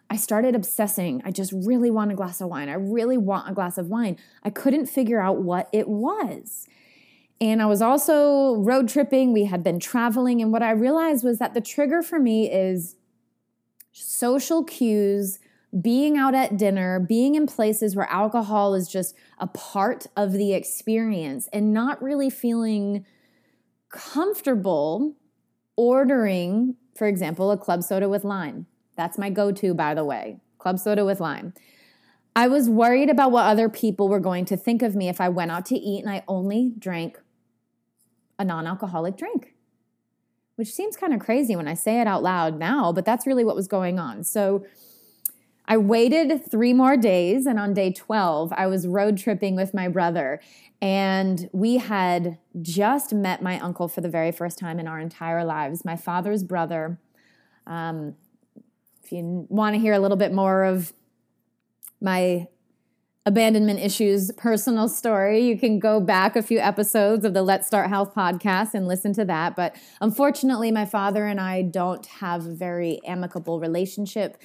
I 0.07 0.15
started 0.15 0.53
obsessing. 0.53 1.23
I 1.25 1.31
just 1.31 1.53
really 1.53 1.89
want 1.89 2.11
a 2.11 2.15
glass 2.15 2.39
of 2.39 2.49
wine. 2.49 2.69
I 2.69 2.75
really 2.75 3.17
want 3.17 3.49
a 3.49 3.53
glass 3.55 3.79
of 3.79 3.87
wine. 3.87 4.15
I 4.43 4.51
couldn't 4.51 4.85
figure 4.85 5.19
out 5.19 5.37
what 5.37 5.69
it 5.73 5.87
was. 5.87 6.67
And 7.41 7.61
I 7.61 7.65
was 7.65 7.81
also 7.81 8.55
road 8.55 8.87
tripping. 8.87 9.33
We 9.33 9.45
had 9.45 9.63
been 9.63 9.79
traveling. 9.79 10.41
And 10.41 10.51
what 10.51 10.63
I 10.63 10.71
realized 10.71 11.23
was 11.23 11.39
that 11.39 11.53
the 11.53 11.61
trigger 11.61 12.01
for 12.01 12.19
me 12.19 12.49
is 12.51 12.95
social 13.91 14.63
cues, 14.63 15.39
being 15.81 16.17
out 16.17 16.33
at 16.33 16.55
dinner, 16.55 16.99
being 16.99 17.35
in 17.35 17.47
places 17.47 17.95
where 17.95 18.09
alcohol 18.09 18.73
is 18.73 18.87
just 18.87 19.15
a 19.39 19.47
part 19.47 20.07
of 20.15 20.31
the 20.31 20.53
experience, 20.53 21.49
and 21.51 21.73
not 21.73 22.01
really 22.01 22.29
feeling 22.29 23.05
comfortable 23.89 25.15
ordering, 25.75 26.75
for 26.95 27.07
example, 27.07 27.51
a 27.51 27.57
club 27.57 27.83
soda 27.83 28.07
with 28.07 28.23
lime. 28.23 28.65
That's 28.95 29.17
my 29.17 29.29
go 29.29 29.51
to, 29.51 29.73
by 29.73 29.93
the 29.93 30.05
way, 30.05 30.39
club 30.57 30.79
soda 30.79 31.03
with 31.03 31.19
lime. 31.19 31.53
I 32.35 32.47
was 32.47 32.69
worried 32.69 33.09
about 33.09 33.31
what 33.31 33.45
other 33.45 33.69
people 33.69 34.09
were 34.09 34.19
going 34.19 34.45
to 34.45 34.57
think 34.57 34.81
of 34.81 34.95
me 34.95 35.07
if 35.07 35.21
I 35.21 35.29
went 35.29 35.51
out 35.51 35.65
to 35.67 35.75
eat 35.75 36.03
and 36.03 36.09
I 36.09 36.23
only 36.27 36.73
drank 36.77 37.17
a 38.37 38.45
non 38.45 38.67
alcoholic 38.67 39.17
drink, 39.17 39.55
which 40.55 40.71
seems 40.71 40.97
kind 40.97 41.13
of 41.13 41.19
crazy 41.19 41.55
when 41.55 41.67
I 41.67 41.73
say 41.73 42.01
it 42.01 42.07
out 42.07 42.23
loud 42.23 42.57
now, 42.57 42.91
but 42.91 43.05
that's 43.05 43.25
really 43.25 43.43
what 43.43 43.55
was 43.55 43.67
going 43.67 43.99
on. 43.99 44.23
So 44.23 44.65
I 45.67 45.77
waited 45.77 46.49
three 46.49 46.73
more 46.73 46.95
days, 46.95 47.45
and 47.45 47.59
on 47.59 47.73
day 47.73 47.91
12, 47.91 48.53
I 48.53 48.67
was 48.67 48.87
road 48.87 49.17
tripping 49.17 49.55
with 49.55 49.73
my 49.73 49.87
brother. 49.87 50.39
And 50.81 51.49
we 51.53 51.77
had 51.77 52.37
just 52.61 53.13
met 53.13 53.41
my 53.41 53.59
uncle 53.59 53.87
for 53.87 54.01
the 54.01 54.09
very 54.09 54.31
first 54.31 54.59
time 54.59 54.79
in 54.79 54.87
our 54.87 54.99
entire 54.99 55.43
lives, 55.43 55.83
my 55.83 55.95
father's 55.95 56.43
brother. 56.43 56.99
Um, 57.65 58.15
if 59.03 59.11
you 59.11 59.47
want 59.49 59.75
to 59.75 59.79
hear 59.79 59.93
a 59.93 59.99
little 59.99 60.17
bit 60.17 60.33
more 60.33 60.63
of 60.63 60.93
my 62.01 62.47
abandonment 63.25 63.79
issues 63.79 64.31
personal 64.37 64.87
story, 64.87 65.39
you 65.43 65.57
can 65.57 65.79
go 65.79 65.99
back 65.99 66.35
a 66.35 66.43
few 66.43 66.59
episodes 66.59 67.25
of 67.25 67.33
the 67.33 67.41
Let's 67.41 67.65
Start 67.65 67.89
Health 67.89 68.13
podcast 68.13 68.75
and 68.75 68.87
listen 68.87 69.13
to 69.13 69.25
that. 69.25 69.55
But 69.55 69.75
unfortunately, 69.99 70.71
my 70.71 70.85
father 70.85 71.25
and 71.25 71.39
I 71.39 71.63
don't 71.63 72.05
have 72.05 72.45
a 72.45 72.53
very 72.53 73.01
amicable 73.03 73.59
relationship, 73.59 74.37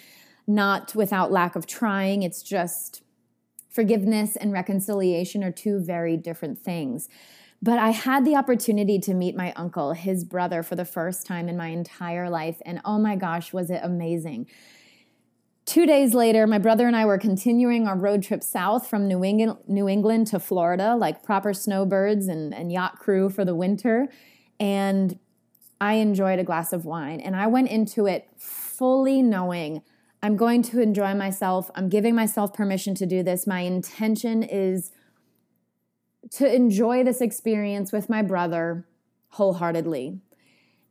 not 0.47 0.95
without 0.95 1.31
lack 1.31 1.57
of 1.57 1.67
trying. 1.67 2.23
It's 2.23 2.43
just 2.43 3.03
forgiveness 3.69 4.35
and 4.35 4.51
reconciliation 4.51 5.45
are 5.45 5.53
two 5.53 5.79
very 5.79 6.17
different 6.17 6.59
things. 6.59 7.09
But 7.63 7.79
I 7.79 7.91
had 7.91 8.25
the 8.25 8.37
opportunity 8.37 8.99
to 9.01 9.13
meet 9.13 9.37
my 9.37 9.53
uncle, 9.53 9.93
his 9.93 10.25
brother, 10.25 10.63
for 10.63 10.77
the 10.77 10.87
first 10.87 11.27
time 11.27 11.51
in 11.51 11.59
my 11.59 11.69
entire 11.69 12.31
life. 12.31 12.63
And 12.65 12.81
oh 12.87 12.99
my 12.99 13.17
gosh, 13.17 13.53
was 13.53 13.69
it 13.69 13.81
amazing! 13.83 14.47
Two 15.67 15.87
days 15.87 16.15
later, 16.15 16.47
my 16.47 16.59
brother 16.59 16.87
and 16.87 16.97
I 16.97 17.05
were 17.05 17.19
continuing 17.19 17.87
our 17.87 17.97
road 17.97 18.23
trip 18.23 18.43
south 18.43 18.89
from 18.89 19.07
New 19.07 19.23
England, 19.23 19.59
New 19.69 19.89
England 19.89 20.27
to 20.29 20.41
Florida, 20.41 20.97
like 20.97 21.23
proper 21.23 21.55
snowbirds 21.55 22.27
and, 22.27 22.53
and 22.53 22.73
yacht 22.73 22.99
crew 22.99 23.29
for 23.29 23.45
the 23.45 23.55
winter. 23.55 24.09
And 24.59 25.19
I 25.81 25.95
enjoyed 25.95 26.39
a 26.39 26.45
glass 26.45 26.73
of 26.73 26.85
wine. 26.85 27.21
And 27.21 27.37
I 27.37 27.47
went 27.47 27.69
into 27.69 28.07
it 28.07 28.29
fully 28.37 29.23
knowing 29.23 29.83
I'm 30.23 30.37
going 30.37 30.63
to 30.65 30.81
enjoy 30.81 31.15
myself. 31.15 31.71
I'm 31.75 31.89
giving 31.89 32.15
myself 32.15 32.53
permission 32.53 32.95
to 32.97 33.07
do 33.07 33.23
this. 33.23 33.47
My 33.47 33.61
intention 33.61 34.43
is 34.43 34.91
to 36.33 36.53
enjoy 36.53 37.05
this 37.05 37.21
experience 37.21 37.93
with 37.93 38.11
my 38.11 38.23
brother 38.23 38.87
wholeheartedly. 39.31 40.21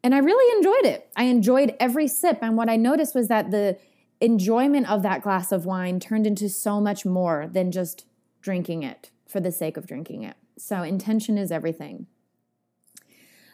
And 0.04 0.16
I 0.16 0.20
really 0.20 0.58
enjoyed 0.58 0.94
it. 0.94 1.10
I 1.16 1.26
enjoyed 1.26 1.76
every 1.80 2.08
sip. 2.08 2.40
And 2.42 2.58
what 2.58 2.70
I 2.70 2.78
noticed 2.78 3.14
was 3.14 3.28
that 3.28 3.52
the 3.52 3.78
enjoyment 4.22 4.90
of 4.90 5.04
that 5.04 5.22
glass 5.22 5.52
of 5.52 5.66
wine 5.66 6.00
turned 6.00 6.28
into 6.28 6.50
so 6.50 6.82
much 6.82 7.06
more 7.06 7.48
than 7.52 7.72
just 7.72 8.06
drinking 8.42 8.84
it 8.84 9.12
for 9.28 9.40
the 9.40 9.52
sake 9.52 9.78
of 9.78 9.88
drinking 9.88 10.24
it. 10.24 10.36
So, 10.58 10.84
intention 10.84 11.38
is 11.38 11.52
everything. 11.52 12.08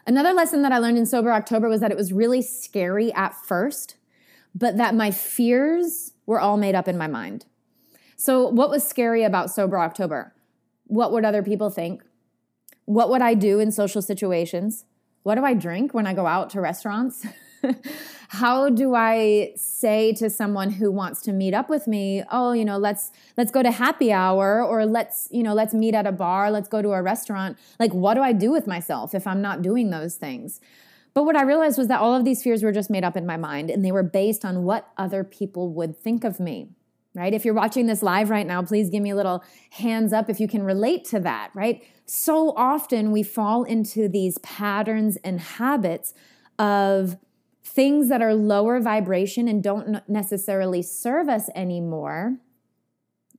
Another 0.06 0.32
lesson 0.32 0.62
that 0.62 0.72
I 0.72 0.78
learned 0.78 0.98
in 0.98 1.06
Sober 1.06 1.32
October 1.32 1.68
was 1.68 1.80
that 1.80 1.90
it 1.90 1.96
was 1.96 2.12
really 2.12 2.42
scary 2.42 3.12
at 3.12 3.34
first 3.34 3.96
but 4.56 4.78
that 4.78 4.94
my 4.94 5.10
fears 5.10 6.14
were 6.24 6.40
all 6.40 6.56
made 6.56 6.74
up 6.74 6.88
in 6.88 6.96
my 6.96 7.06
mind. 7.06 7.44
So, 8.16 8.48
what 8.48 8.70
was 8.70 8.82
scary 8.82 9.22
about 9.22 9.50
Sober 9.50 9.78
October? 9.78 10.34
What 10.86 11.12
would 11.12 11.26
other 11.26 11.42
people 11.42 11.68
think? 11.68 12.02
What 12.86 13.10
would 13.10 13.20
I 13.20 13.34
do 13.34 13.60
in 13.60 13.70
social 13.70 14.00
situations? 14.00 14.86
What 15.24 15.34
do 15.34 15.44
I 15.44 15.52
drink 15.52 15.92
when 15.92 16.06
I 16.06 16.14
go 16.14 16.26
out 16.26 16.48
to 16.50 16.60
restaurants? 16.60 17.26
How 18.28 18.68
do 18.68 18.94
I 18.94 19.52
say 19.56 20.12
to 20.14 20.28
someone 20.28 20.70
who 20.70 20.90
wants 20.90 21.22
to 21.22 21.32
meet 21.32 21.54
up 21.54 21.68
with 21.70 21.86
me, 21.86 22.22
"Oh, 22.30 22.52
you 22.52 22.64
know, 22.64 22.76
let's 22.76 23.12
let's 23.36 23.50
go 23.50 23.62
to 23.62 23.70
happy 23.70 24.12
hour 24.12 24.62
or 24.62 24.84
let's, 24.84 25.28
you 25.30 25.42
know, 25.42 25.54
let's 25.54 25.74
meet 25.74 25.94
at 25.94 26.06
a 26.06 26.12
bar, 26.12 26.50
let's 26.50 26.68
go 26.68 26.82
to 26.82 26.92
a 26.92 27.02
restaurant." 27.02 27.56
Like 27.78 27.94
what 27.94 28.14
do 28.14 28.22
I 28.22 28.32
do 28.32 28.50
with 28.50 28.66
myself 28.66 29.14
if 29.14 29.26
I'm 29.26 29.40
not 29.40 29.62
doing 29.62 29.90
those 29.90 30.16
things? 30.16 30.60
But 31.16 31.24
what 31.24 31.34
I 31.34 31.42
realized 31.42 31.78
was 31.78 31.88
that 31.88 32.00
all 32.00 32.14
of 32.14 32.26
these 32.26 32.42
fears 32.42 32.62
were 32.62 32.72
just 32.72 32.90
made 32.90 33.02
up 33.02 33.16
in 33.16 33.24
my 33.24 33.38
mind 33.38 33.70
and 33.70 33.82
they 33.82 33.90
were 33.90 34.02
based 34.02 34.44
on 34.44 34.64
what 34.64 34.90
other 34.98 35.24
people 35.24 35.72
would 35.72 35.96
think 35.96 36.24
of 36.24 36.38
me, 36.38 36.68
right? 37.14 37.32
If 37.32 37.42
you're 37.42 37.54
watching 37.54 37.86
this 37.86 38.02
live 38.02 38.28
right 38.28 38.46
now, 38.46 38.62
please 38.62 38.90
give 38.90 39.02
me 39.02 39.10
a 39.10 39.16
little 39.16 39.42
hands 39.70 40.12
up 40.12 40.28
if 40.28 40.40
you 40.40 40.46
can 40.46 40.62
relate 40.62 41.06
to 41.06 41.20
that, 41.20 41.52
right? 41.54 41.82
So 42.04 42.50
often 42.54 43.12
we 43.12 43.22
fall 43.22 43.64
into 43.64 44.08
these 44.08 44.36
patterns 44.38 45.16
and 45.24 45.40
habits 45.40 46.12
of 46.58 47.16
things 47.66 48.08
that 48.08 48.22
are 48.22 48.34
lower 48.34 48.80
vibration 48.80 49.48
and 49.48 49.62
don't 49.62 50.08
necessarily 50.08 50.82
serve 50.82 51.28
us 51.28 51.50
anymore. 51.54 52.36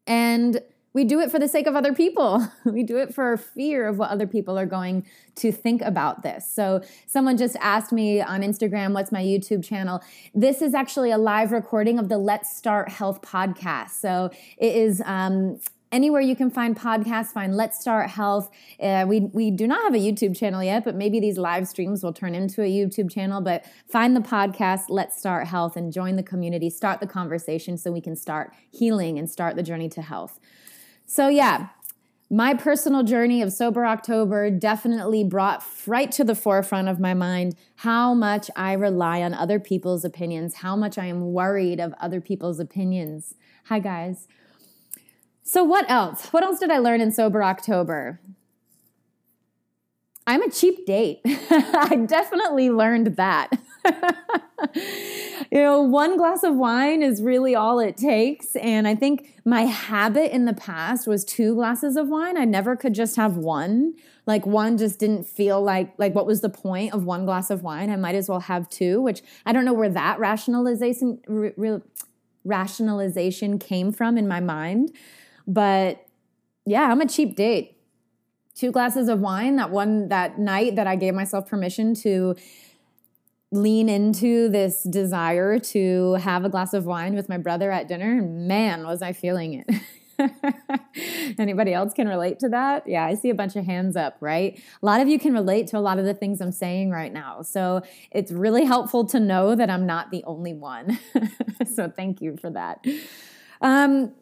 And 0.06 0.62
we 0.94 1.04
do 1.04 1.20
it 1.20 1.32
for 1.32 1.40
the 1.40 1.48
sake 1.48 1.68
of 1.68 1.76
other 1.76 1.94
people. 1.94 2.46
we 2.66 2.84
do 2.84 2.98
it 2.98 3.14
for 3.14 3.38
fear 3.38 3.88
of 3.88 3.98
what 3.98 4.10
other 4.10 4.28
people 4.28 4.58
are 4.58 4.66
going 4.66 5.06
to 5.36 5.52
think 5.52 5.82
about 5.82 6.24
this. 6.24 6.50
So, 6.50 6.82
someone 7.06 7.38
just 7.38 7.56
asked 7.58 7.92
me 7.92 8.20
on 8.20 8.42
Instagram, 8.42 8.94
what's 8.94 9.12
my 9.12 9.24
YouTube 9.24 9.64
channel? 9.64 10.02
This 10.34 10.62
is 10.62 10.74
actually 10.74 11.12
a 11.12 11.18
live 11.18 11.52
recording 11.52 12.00
of 12.00 12.10
the 12.10 12.18
Let's 12.18 12.56
Start 12.56 12.90
Health 12.90 13.22
podcast. 13.22 13.92
So, 13.92 14.32
it 14.58 14.76
is 14.76 15.02
um, 15.06 15.60
anywhere 15.92 16.22
you 16.22 16.36
can 16.36 16.50
find 16.50 16.78
podcasts, 16.78 17.28
find 17.28 17.56
Let's 17.56 17.80
Start 17.80 18.10
Health. 18.10 18.50
Uh, 18.80 19.06
we, 19.08 19.22
we 19.34 19.52
do 19.52 19.68
not 19.68 19.82
have 19.84 19.94
a 19.94 19.98
YouTube 19.98 20.38
channel 20.38 20.64
yet, 20.64 20.84
but 20.84 20.96
maybe 20.96 21.20
these 21.20 21.38
live 21.38 21.68
streams 21.68 22.04
will 22.04 22.14
turn 22.14 22.36
into 22.36 22.62
a 22.62 22.70
YouTube 22.70 23.12
channel. 23.12 23.42
But 23.42 23.66
find 23.88 24.16
the 24.16 24.22
podcast, 24.22 24.84
Let's 24.90 25.18
Start 25.18 25.48
Health, 25.48 25.76
and 25.76 25.92
join 25.92 26.16
the 26.16 26.24
community, 26.24 26.70
start 26.70 27.00
the 27.00 27.08
conversation 27.08 27.78
so 27.78 27.92
we 27.92 28.02
can 28.02 28.16
start 28.16 28.54
healing 28.70 29.18
and 29.18 29.30
start 29.30 29.56
the 29.56 29.64
journey 29.64 29.90
to 29.90 30.02
health. 30.02 30.40
So, 31.06 31.30
yeah, 31.30 31.70
my 32.30 32.54
personal 32.54 33.04
journey 33.04 33.42
of 33.42 33.54
Sober 33.54 33.86
October 33.86 34.52
definitely 34.52 35.24
brought 35.24 35.64
right 35.86 36.12
to 36.12 36.26
the 36.26 36.36
forefront 36.36 36.90
of 36.90 37.00
my 37.00 37.14
mind 37.14 37.56
how 37.78 38.14
much 38.14 38.52
I 38.54 38.74
rely 38.74 39.22
on 39.22 39.34
other 39.34 39.62
people's 39.62 40.04
opinions, 40.04 40.56
how 40.56 40.76
much 40.76 40.98
I 40.98 41.06
am 41.06 41.32
worried 41.32 41.80
of 41.80 41.94
other 42.02 42.20
people's 42.20 42.60
opinions. 42.60 43.36
Hi, 43.66 43.80
guys. 43.80 44.28
So, 45.48 45.64
what 45.64 45.90
else? 45.90 46.28
What 46.34 46.44
else 46.44 46.60
did 46.60 46.72
I 46.72 46.80
learn 46.80 47.00
in 47.00 47.10
Sober 47.10 47.42
October? 47.42 48.20
I'm 50.28 50.42
a 50.42 50.52
cheap 50.52 50.86
date. 50.86 51.22
I 51.26 52.04
definitely 52.06 52.70
learned 52.70 53.16
that. 53.16 53.52
you 54.76 55.62
know, 55.62 55.82
one 55.82 56.18
glass 56.18 56.44
of 56.44 56.56
wine 56.56 57.02
is 57.02 57.22
really 57.22 57.56
all 57.56 57.80
it 57.80 57.96
takes. 57.96 58.58
And 58.58 58.90
I 58.90 58.96
think 58.96 59.40
my 59.46 59.62
habit 59.62 60.36
in 60.36 60.44
the 60.44 60.54
past 60.54 61.08
was 61.08 61.24
two 61.24 61.56
glasses 61.56 61.96
of 61.96 62.10
wine. 62.10 62.36
I 62.36 62.44
never 62.44 62.76
could 62.76 62.94
just 62.94 63.16
have 63.16 63.38
one. 63.38 63.94
Like 64.26 64.46
one 64.46 64.78
just 64.78 65.00
didn't 65.00 65.24
feel 65.24 65.64
like 65.64 65.94
like 65.98 66.14
what 66.14 66.28
was 66.28 66.42
the 66.42 66.50
point 66.50 66.94
of 66.94 67.06
one 67.06 67.24
glass 67.24 67.50
of 67.50 67.64
wine? 67.64 67.90
I 67.90 67.96
might 67.96 68.16
as 68.16 68.28
well 68.28 68.42
have 68.42 68.70
two, 68.70 69.02
which 69.02 69.22
I 69.46 69.54
don't 69.54 69.64
know 69.64 69.72
where 69.72 69.88
that 69.88 70.20
rationalization 70.20 71.22
re, 71.26 71.80
rationalization 72.44 73.60
came 73.60 73.94
from 73.94 74.18
in 74.18 74.28
my 74.28 74.42
mind. 74.42 74.92
But 75.48 76.06
yeah, 76.66 76.84
I'm 76.84 77.02
a 77.02 77.08
cheap 77.08 77.36
date. 77.36 77.78
Two 78.56 78.72
glasses 78.72 79.08
of 79.08 79.20
wine 79.20 79.56
that 79.56 79.72
one 79.72 80.10
that 80.10 80.38
night 80.38 80.76
that 80.76 80.88
I 80.88 80.96
gave 80.96 81.14
myself 81.14 81.48
permission 81.48 81.94
to 81.96 82.36
lean 83.52 83.88
into 83.88 84.50
this 84.50 84.84
desire 84.84 85.58
to 85.58 86.14
have 86.16 86.44
a 86.44 86.50
glass 86.50 86.74
of 86.74 86.86
wine 86.86 87.16
with 87.16 87.30
my 87.30 87.38
brother 87.38 87.72
at 87.72 87.88
dinner. 87.88 88.22
Man, 88.22 88.84
was 88.84 89.02
I 89.02 89.14
feeling 89.14 89.64
it. 89.66 89.82
Anybody 91.40 91.74
else 91.74 91.94
can 91.94 92.08
relate 92.08 92.40
to 92.40 92.50
that? 92.50 92.88
Yeah, 92.88 93.06
I 93.06 93.14
see 93.14 93.30
a 93.30 93.36
bunch 93.36 93.56
of 93.56 93.66
hands 93.66 93.96
up, 93.96 94.18
right? 94.20 94.62
A 94.82 94.86
lot 94.86 95.00
of 95.00 95.08
you 95.08 95.20
can 95.20 95.34
relate 95.34 95.68
to 95.68 95.78
a 95.78 95.80
lot 95.80 96.00
of 96.00 96.06
the 96.06 96.14
things 96.14 96.42
I'm 96.42 96.52
saying 96.52 96.90
right 96.90 97.14
now. 97.14 97.42
So 97.44 97.84
it's 98.12 98.32
really 98.32 98.66
helpful 98.66 99.06
to 99.06 99.20
know 99.20 99.56
that 99.56 99.70
I'm 99.70 99.86
not 99.86 100.12
the 100.12 100.24
only 100.26 100.54
one. 100.54 101.00
so 101.74 101.90
thank 101.90 102.22
you 102.22 102.36
for 102.38 102.50
that. 102.50 102.86
Um, 103.62 104.14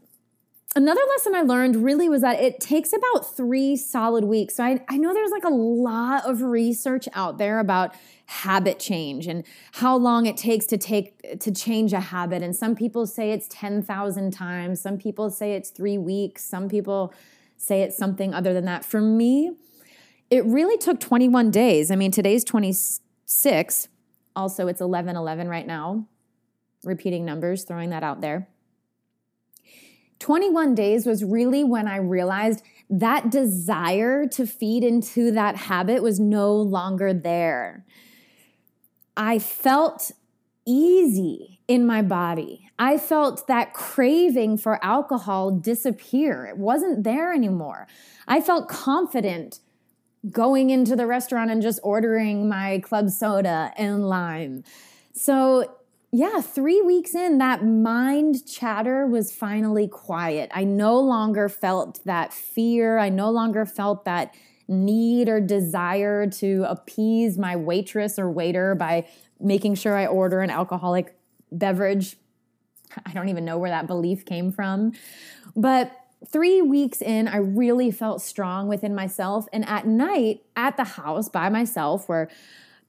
another 0.75 1.01
lesson 1.10 1.34
I 1.36 1.41
learned 1.41 1.77
really 1.77 2.10
was 2.10 2.22
that 2.22 2.41
it 2.41 2.60
takes 2.60 2.91
about 2.91 3.36
three 3.36 3.75
solid 3.77 4.25
weeks. 4.25 4.55
So 4.55 4.63
I, 4.63 4.84
I 4.89 4.98
know 4.98 5.13
there's 5.13 5.32
like 5.32 5.46
a 5.46 5.50
lot 5.50 6.25
of 6.25 6.41
research 6.41 7.08
out 7.13 7.38
there 7.38 7.60
about 7.60 7.96
habit 8.27 8.79
change 8.79 9.27
and 9.27 9.46
how 9.74 9.96
long 9.96 10.25
it 10.25 10.36
takes 10.36 10.65
to 10.67 10.77
take 10.77 11.39
to 11.39 11.51
change 11.51 11.94
a 11.94 12.00
habit. 12.00 12.44
And 12.44 12.55
some 12.55 12.75
people 12.75 13.08
say 13.08 13.32
it's 13.32 13.48
10,000 13.50 14.32
times, 14.32 14.82
some 14.82 14.98
people 14.98 15.29
say 15.29 15.53
it's 15.53 15.70
three 15.70 15.98
weeks, 15.98 16.44
some 16.44 16.67
people 16.67 17.13
say 17.58 17.82
it's 17.82 17.98
something 17.98 18.34
other 18.34 18.53
than 18.53 18.65
that. 18.65 18.84
For 18.84 19.00
me, 19.00 19.55
it 20.29 20.44
really 20.46 20.77
took 20.77 21.00
21 21.00 21.51
days. 21.51 21.91
I 21.91 21.96
mean, 21.96 22.12
today's 22.12 22.44
26. 22.44 23.88
Also, 24.36 24.67
it's 24.67 24.82
11 24.82 25.15
11 25.15 25.48
right 25.48 25.65
now. 25.65 26.05
Repeating 26.84 27.24
numbers, 27.25 27.63
throwing 27.63 27.91
that 27.91 28.03
out 28.03 28.22
there. 28.22 28.50
21 30.20 30.76
days 30.76 31.06
was 31.06 31.24
really 31.24 31.64
when 31.64 31.88
I 31.88 31.98
realized 31.98 32.64
that 32.90 33.30
desire 33.30 34.28
to 34.28 34.46
feed 34.46 34.84
into 34.84 35.32
that 35.32 35.56
habit 35.56 36.02
was 36.04 36.20
no 36.20 36.54
longer 36.56 37.14
there. 37.14 37.86
I 39.18 39.40
felt 39.40 40.12
easy 40.66 41.60
in 41.68 41.86
my 41.86 42.02
body. 42.02 42.70
I 42.78 42.98
felt 42.98 43.48
that 43.48 43.74
craving 43.74 44.58
for 44.58 44.84
alcohol 44.84 45.51
disappear. 45.51 46.46
It 46.46 46.58
wasn't 46.58 47.04
there 47.04 47.34
anymore. 47.34 47.88
I 48.28 48.42
felt 48.42 48.68
confident 48.68 49.60
going 50.30 50.70
into 50.70 50.96
the 50.96 51.06
restaurant 51.06 51.51
and 51.51 51.62
just 51.62 51.80
ordering 51.84 52.50
my 52.50 52.80
club 52.80 53.10
soda 53.10 53.72
and 53.78 54.08
lime. 54.08 54.64
So 55.14 55.78
yeah, 56.16 56.40
three 56.40 56.82
weeks 56.82 57.14
in, 57.14 57.40
that 57.40 57.66
mind 57.66 58.48
chatter 58.48 59.06
was 59.06 59.34
finally 59.34 59.86
quiet. 59.86 60.50
I 60.54 60.64
no 60.64 60.98
longer 60.98 61.50
felt 61.50 62.00
that 62.06 62.32
fear. 62.32 62.98
I 62.98 63.10
no 63.10 63.30
longer 63.30 63.66
felt 63.66 64.06
that 64.06 64.34
need 64.70 65.28
or 65.28 65.42
desire 65.42 66.25
to 66.30 66.64
appease 66.70 67.38
my 67.38 67.58
waitress 67.58 68.18
or 68.18 68.32
waiter 68.32 68.75
by 68.75 69.10
making 69.42 69.75
sure 69.75 69.98
I 69.98 70.06
order 70.06 70.40
an 70.40 70.50
alcoholic 70.50 71.18
beverage. 71.51 72.16
I 73.06 73.12
don't 73.12 73.28
even 73.28 73.44
know 73.44 73.58
where 73.58 73.72
that 73.72 73.86
belief 73.86 74.24
came 74.24 74.54
from. 74.54 74.94
But 75.54 75.92
three 76.25 76.62
weeks 76.62 77.01
in, 77.01 77.28
I 77.28 77.38
really 77.38 77.92
felt 77.92 78.22
strong 78.22 78.70
within 78.70 78.96
myself. 78.96 79.48
And 79.51 79.68
at 79.68 79.86
night, 79.86 80.44
at 80.56 80.78
the 80.78 80.86
house 80.86 81.28
by 81.28 81.50
myself, 81.50 82.08
where 82.08 82.30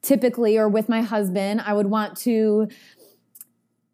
typically 0.07 0.57
or 0.57 0.69
with 0.69 0.89
my 0.89 1.03
husband, 1.03 1.61
I 1.61 1.73
would 1.73 1.89
want 1.89 2.17
to 2.19 2.69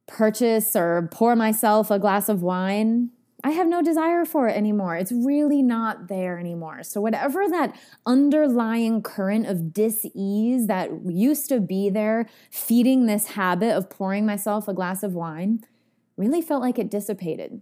purchase 0.07 0.77
or 0.77 1.09
pour 1.11 1.37
myself 1.37 1.91
a 1.91 1.99
glass 1.99 2.29
of 2.29 2.43
wine, 2.43 3.11
I 3.45 3.51
have 3.51 3.67
no 3.67 3.83
desire 3.83 4.25
for 4.25 4.47
it 4.49 4.57
anymore. 4.57 4.97
It's 4.97 5.11
really 5.11 5.63
not 5.63 6.07
there 6.07 6.39
anymore. 6.39 6.85
So, 6.85 7.01
whatever 7.01 7.49
that 7.49 7.77
underlying 8.07 9.03
current 9.03 9.47
of 9.47 9.73
dis 9.73 10.07
ease 10.15 10.69
that 10.69 10.91
used 11.07 11.49
to 11.49 11.61
be 11.61 11.91
there, 11.91 12.29
feeding 12.51 13.07
this 13.07 13.29
habit 13.29 13.77
of 13.77 13.91
pouring 13.91 14.25
myself 14.25 14.69
a 14.69 14.75
glass 14.75 15.03
of 15.03 15.15
wine, 15.15 15.65
really 16.17 16.41
felt 16.41 16.63
like 16.63 16.79
it 16.79 16.91
dissipated. 16.91 17.61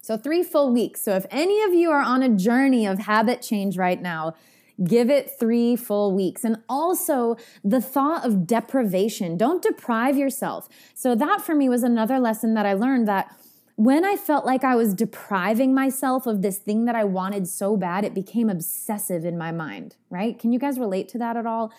So, 0.00 0.16
three 0.16 0.42
full 0.42 0.72
weeks. 0.72 1.02
So, 1.02 1.16
if 1.16 1.26
any 1.30 1.62
of 1.64 1.74
you 1.74 1.90
are 1.90 2.00
on 2.00 2.22
a 2.22 2.30
journey 2.30 2.86
of 2.86 3.00
habit 3.00 3.42
change 3.42 3.76
right 3.76 4.00
now, 4.00 4.34
Give 4.82 5.10
it 5.10 5.30
three 5.38 5.76
full 5.76 6.14
weeks. 6.14 6.44
And 6.44 6.58
also 6.68 7.36
the 7.64 7.80
thought 7.80 8.24
of 8.24 8.46
deprivation. 8.46 9.36
Don't 9.36 9.62
deprive 9.62 10.16
yourself. 10.16 10.68
So, 10.94 11.14
that 11.14 11.40
for 11.40 11.54
me 11.54 11.68
was 11.68 11.82
another 11.82 12.18
lesson 12.18 12.54
that 12.54 12.66
I 12.66 12.74
learned 12.74 13.08
that 13.08 13.34
when 13.78 14.04
I 14.04 14.16
felt 14.16 14.44
like 14.44 14.64
I 14.64 14.74
was 14.74 14.92
depriving 14.92 15.72
myself 15.72 16.26
of 16.26 16.42
this 16.42 16.58
thing 16.58 16.86
that 16.86 16.96
I 16.96 17.04
wanted 17.04 17.46
so 17.46 17.76
bad, 17.76 18.04
it 18.04 18.12
became 18.12 18.50
obsessive 18.50 19.24
in 19.24 19.38
my 19.38 19.52
mind, 19.52 19.94
right? 20.10 20.36
Can 20.36 20.52
you 20.52 20.58
guys 20.58 20.80
relate 20.80 21.08
to 21.10 21.18
that 21.18 21.36
at 21.36 21.46
all? 21.46 21.72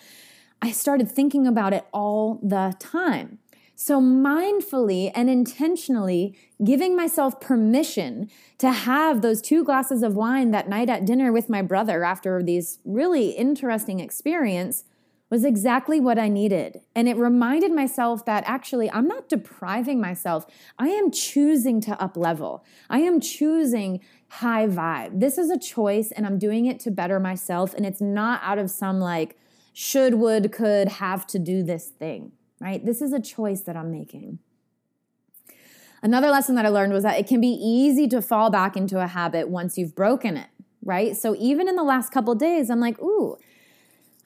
I 0.62 0.72
started 0.72 1.10
thinking 1.10 1.46
about 1.46 1.74
it 1.74 1.84
all 1.92 2.40
the 2.42 2.74
time. 2.78 3.38
So, 3.82 3.98
mindfully 3.98 5.10
and 5.14 5.30
intentionally 5.30 6.36
giving 6.62 6.94
myself 6.94 7.40
permission 7.40 8.28
to 8.58 8.72
have 8.72 9.22
those 9.22 9.40
two 9.40 9.64
glasses 9.64 10.02
of 10.02 10.14
wine 10.14 10.50
that 10.50 10.68
night 10.68 10.90
at 10.90 11.06
dinner 11.06 11.32
with 11.32 11.48
my 11.48 11.62
brother 11.62 12.04
after 12.04 12.42
these 12.42 12.78
really 12.84 13.30
interesting 13.30 13.98
experience 13.98 14.84
was 15.30 15.46
exactly 15.46 15.98
what 15.98 16.18
I 16.18 16.28
needed. 16.28 16.82
And 16.94 17.08
it 17.08 17.16
reminded 17.16 17.72
myself 17.72 18.26
that 18.26 18.44
actually 18.46 18.90
I'm 18.90 19.08
not 19.08 19.30
depriving 19.30 19.98
myself. 19.98 20.44
I 20.78 20.88
am 20.88 21.10
choosing 21.10 21.80
to 21.80 21.98
up 21.98 22.18
level. 22.18 22.62
I 22.90 22.98
am 22.98 23.18
choosing 23.18 24.00
high 24.28 24.66
vibe. 24.66 25.20
This 25.20 25.38
is 25.38 25.48
a 25.48 25.58
choice 25.58 26.12
and 26.12 26.26
I'm 26.26 26.38
doing 26.38 26.66
it 26.66 26.80
to 26.80 26.90
better 26.90 27.18
myself. 27.18 27.72
And 27.72 27.86
it's 27.86 28.02
not 28.02 28.42
out 28.44 28.58
of 28.58 28.70
some 28.70 29.00
like 29.00 29.38
should, 29.72 30.16
would, 30.16 30.52
could, 30.52 30.88
have 30.88 31.26
to 31.28 31.38
do 31.38 31.62
this 31.62 31.88
thing 31.88 32.32
right? 32.60 32.84
This 32.84 33.02
is 33.02 33.12
a 33.12 33.20
choice 33.20 33.62
that 33.62 33.76
I'm 33.76 33.90
making. 33.90 34.38
Another 36.02 36.30
lesson 36.30 36.54
that 36.54 36.64
I 36.64 36.68
learned 36.68 36.92
was 36.92 37.02
that 37.02 37.18
it 37.18 37.26
can 37.26 37.40
be 37.40 37.48
easy 37.48 38.06
to 38.08 38.22
fall 38.22 38.50
back 38.50 38.76
into 38.76 39.00
a 39.00 39.06
habit 39.06 39.48
once 39.48 39.76
you've 39.76 39.94
broken 39.94 40.36
it, 40.36 40.48
right? 40.82 41.16
So 41.16 41.34
even 41.38 41.68
in 41.68 41.76
the 41.76 41.82
last 41.82 42.12
couple 42.12 42.34
days, 42.34 42.70
I'm 42.70 42.80
like, 42.80 42.98
ooh, 43.00 43.36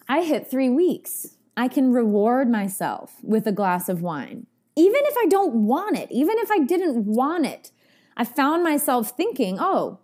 I 0.08 0.22
hit 0.22 0.48
three 0.48 0.70
weeks. 0.70 1.36
I 1.56 1.68
can 1.68 1.92
reward 1.92 2.48
myself 2.48 3.16
with 3.22 3.46
a 3.46 3.52
glass 3.52 3.88
of 3.88 4.02
wine. 4.02 4.46
Even 4.76 5.00
if 5.04 5.16
I 5.16 5.26
don't 5.26 5.54
want 5.66 5.96
it, 5.96 6.10
even 6.10 6.36
if 6.38 6.50
I 6.50 6.58
didn't 6.58 7.04
want 7.06 7.46
it, 7.46 7.70
I 8.16 8.24
found 8.24 8.62
myself 8.62 9.16
thinking, 9.16 9.58
oh, 9.60 9.98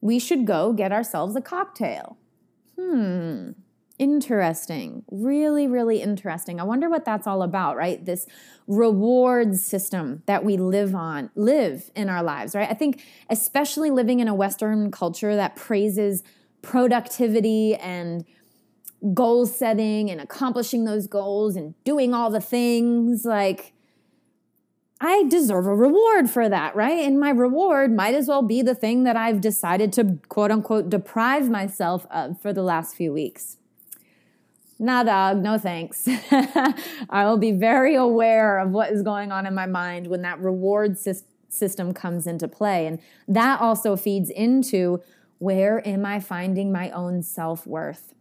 we 0.00 0.18
should 0.18 0.46
go 0.46 0.72
get 0.72 0.92
ourselves 0.92 1.36
a 1.36 1.40
cocktail. 1.40 2.16
Hmm, 2.78 3.50
Interesting. 4.02 5.04
Really, 5.12 5.68
really 5.68 6.02
interesting. 6.02 6.58
I 6.58 6.64
wonder 6.64 6.90
what 6.90 7.04
that's 7.04 7.28
all 7.28 7.40
about, 7.40 7.76
right? 7.76 8.04
This 8.04 8.26
reward 8.66 9.54
system 9.54 10.24
that 10.26 10.44
we 10.44 10.56
live 10.56 10.92
on, 10.92 11.30
live 11.36 11.88
in 11.94 12.08
our 12.08 12.20
lives, 12.20 12.56
right? 12.56 12.68
I 12.68 12.74
think, 12.74 13.00
especially 13.30 13.92
living 13.92 14.18
in 14.18 14.26
a 14.26 14.34
Western 14.34 14.90
culture 14.90 15.36
that 15.36 15.54
praises 15.54 16.24
productivity 16.62 17.76
and 17.76 18.24
goal 19.14 19.46
setting 19.46 20.10
and 20.10 20.20
accomplishing 20.20 20.84
those 20.84 21.06
goals 21.06 21.54
and 21.54 21.76
doing 21.84 22.12
all 22.12 22.28
the 22.28 22.40
things, 22.40 23.24
like, 23.24 23.72
I 25.00 25.26
deserve 25.28 25.66
a 25.66 25.76
reward 25.76 26.28
for 26.28 26.48
that, 26.48 26.74
right? 26.74 27.04
And 27.04 27.20
my 27.20 27.30
reward 27.30 27.94
might 27.94 28.16
as 28.16 28.26
well 28.26 28.42
be 28.42 28.62
the 28.62 28.74
thing 28.74 29.04
that 29.04 29.14
I've 29.14 29.40
decided 29.40 29.92
to 29.92 30.18
quote 30.28 30.50
unquote 30.50 30.90
deprive 30.90 31.48
myself 31.48 32.04
of 32.10 32.40
for 32.40 32.52
the 32.52 32.64
last 32.64 32.96
few 32.96 33.12
weeks. 33.12 33.58
Nah, 34.82 35.04
dog, 35.04 35.40
no 35.40 35.58
thanks. 35.58 36.08
I 37.08 37.24
will 37.24 37.36
be 37.36 37.52
very 37.52 37.94
aware 37.94 38.58
of 38.58 38.72
what 38.72 38.90
is 38.90 39.04
going 39.04 39.30
on 39.30 39.46
in 39.46 39.54
my 39.54 39.64
mind 39.64 40.08
when 40.08 40.22
that 40.22 40.40
reward 40.40 40.98
sy- 40.98 41.22
system 41.48 41.94
comes 41.94 42.26
into 42.26 42.48
play. 42.48 42.88
And 42.88 42.98
that 43.28 43.60
also 43.60 43.94
feeds 43.94 44.28
into 44.28 45.00
where 45.38 45.86
am 45.86 46.04
I 46.04 46.18
finding 46.18 46.72
my 46.72 46.90
own 46.90 47.22
self 47.22 47.64
worth? 47.64 48.12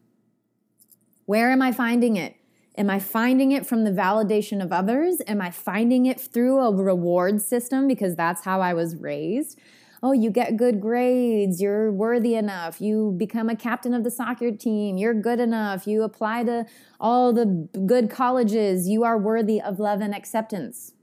Where 1.26 1.50
am 1.50 1.64
I 1.64 1.72
finding 1.72 2.16
it? 2.16 2.36
Am 2.78 2.92
I 2.92 3.00
finding 3.00 3.52
it 3.52 3.66
from 3.66 3.84
the 3.84 3.92
validation 3.92 4.64
of 4.64 4.72
others? 4.72 5.20
Am 5.26 5.42
I 5.42 5.50
finding 5.50 6.06
it 6.06 6.22
through 6.22 6.60
a 6.60 6.72
reward 6.72 7.42
system 7.42 7.88
because 7.88 8.16
that's 8.16 8.44
how 8.44 8.62
I 8.62 8.76
was 8.76 8.96
raised? 8.96 9.58
Oh, 10.04 10.14
you 10.14 10.32
get 10.32 10.58
good 10.58 10.82
grades, 10.82 11.62
you're 11.62 11.92
worthy 11.92 12.34
enough, 12.34 12.82
you 12.82 13.14
become 13.18 13.50
a 13.50 13.56
captain 13.56 13.94
of 13.94 14.04
the 14.04 14.10
soccer 14.10 14.52
team, 14.52 14.98
you're 14.98 15.14
good 15.14 15.40
enough, 15.40 15.86
you 15.86 16.02
apply 16.02 16.44
to 16.46 16.66
all 17.00 17.34
the 17.34 17.70
good 17.86 18.10
colleges, 18.10 18.88
you 18.88 19.04
are 19.04 19.18
worthy 19.18 19.62
of 19.62 19.80
love 19.80 20.02
and 20.02 20.16
acceptance. 20.16 20.94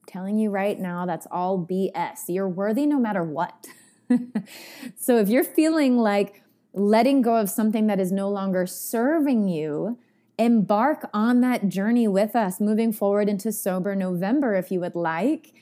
I'm 0.00 0.12
telling 0.12 0.38
you 0.38 0.50
right 0.50 0.80
now, 0.80 1.06
that's 1.06 1.28
all 1.30 1.64
BS. 1.64 2.22
You're 2.26 2.48
worthy 2.48 2.86
no 2.86 2.98
matter 2.98 3.22
what. 3.22 3.68
so 4.96 5.18
if 5.18 5.28
you're 5.28 5.44
feeling 5.44 5.96
like 5.96 6.42
letting 6.72 7.22
go 7.22 7.36
of 7.36 7.50
something 7.50 7.86
that 7.86 8.00
is 8.00 8.10
no 8.10 8.28
longer 8.28 8.66
serving 8.66 9.48
you, 9.48 9.98
embark 10.38 11.08
on 11.12 11.40
that 11.42 11.68
journey 11.68 12.08
with 12.08 12.34
us 12.34 12.60
moving 12.60 12.92
forward 12.92 13.28
into 13.28 13.52
Sober 13.52 13.94
November 13.94 14.54
if 14.54 14.70
you 14.70 14.80
would 14.80 14.94
like. 14.94 15.52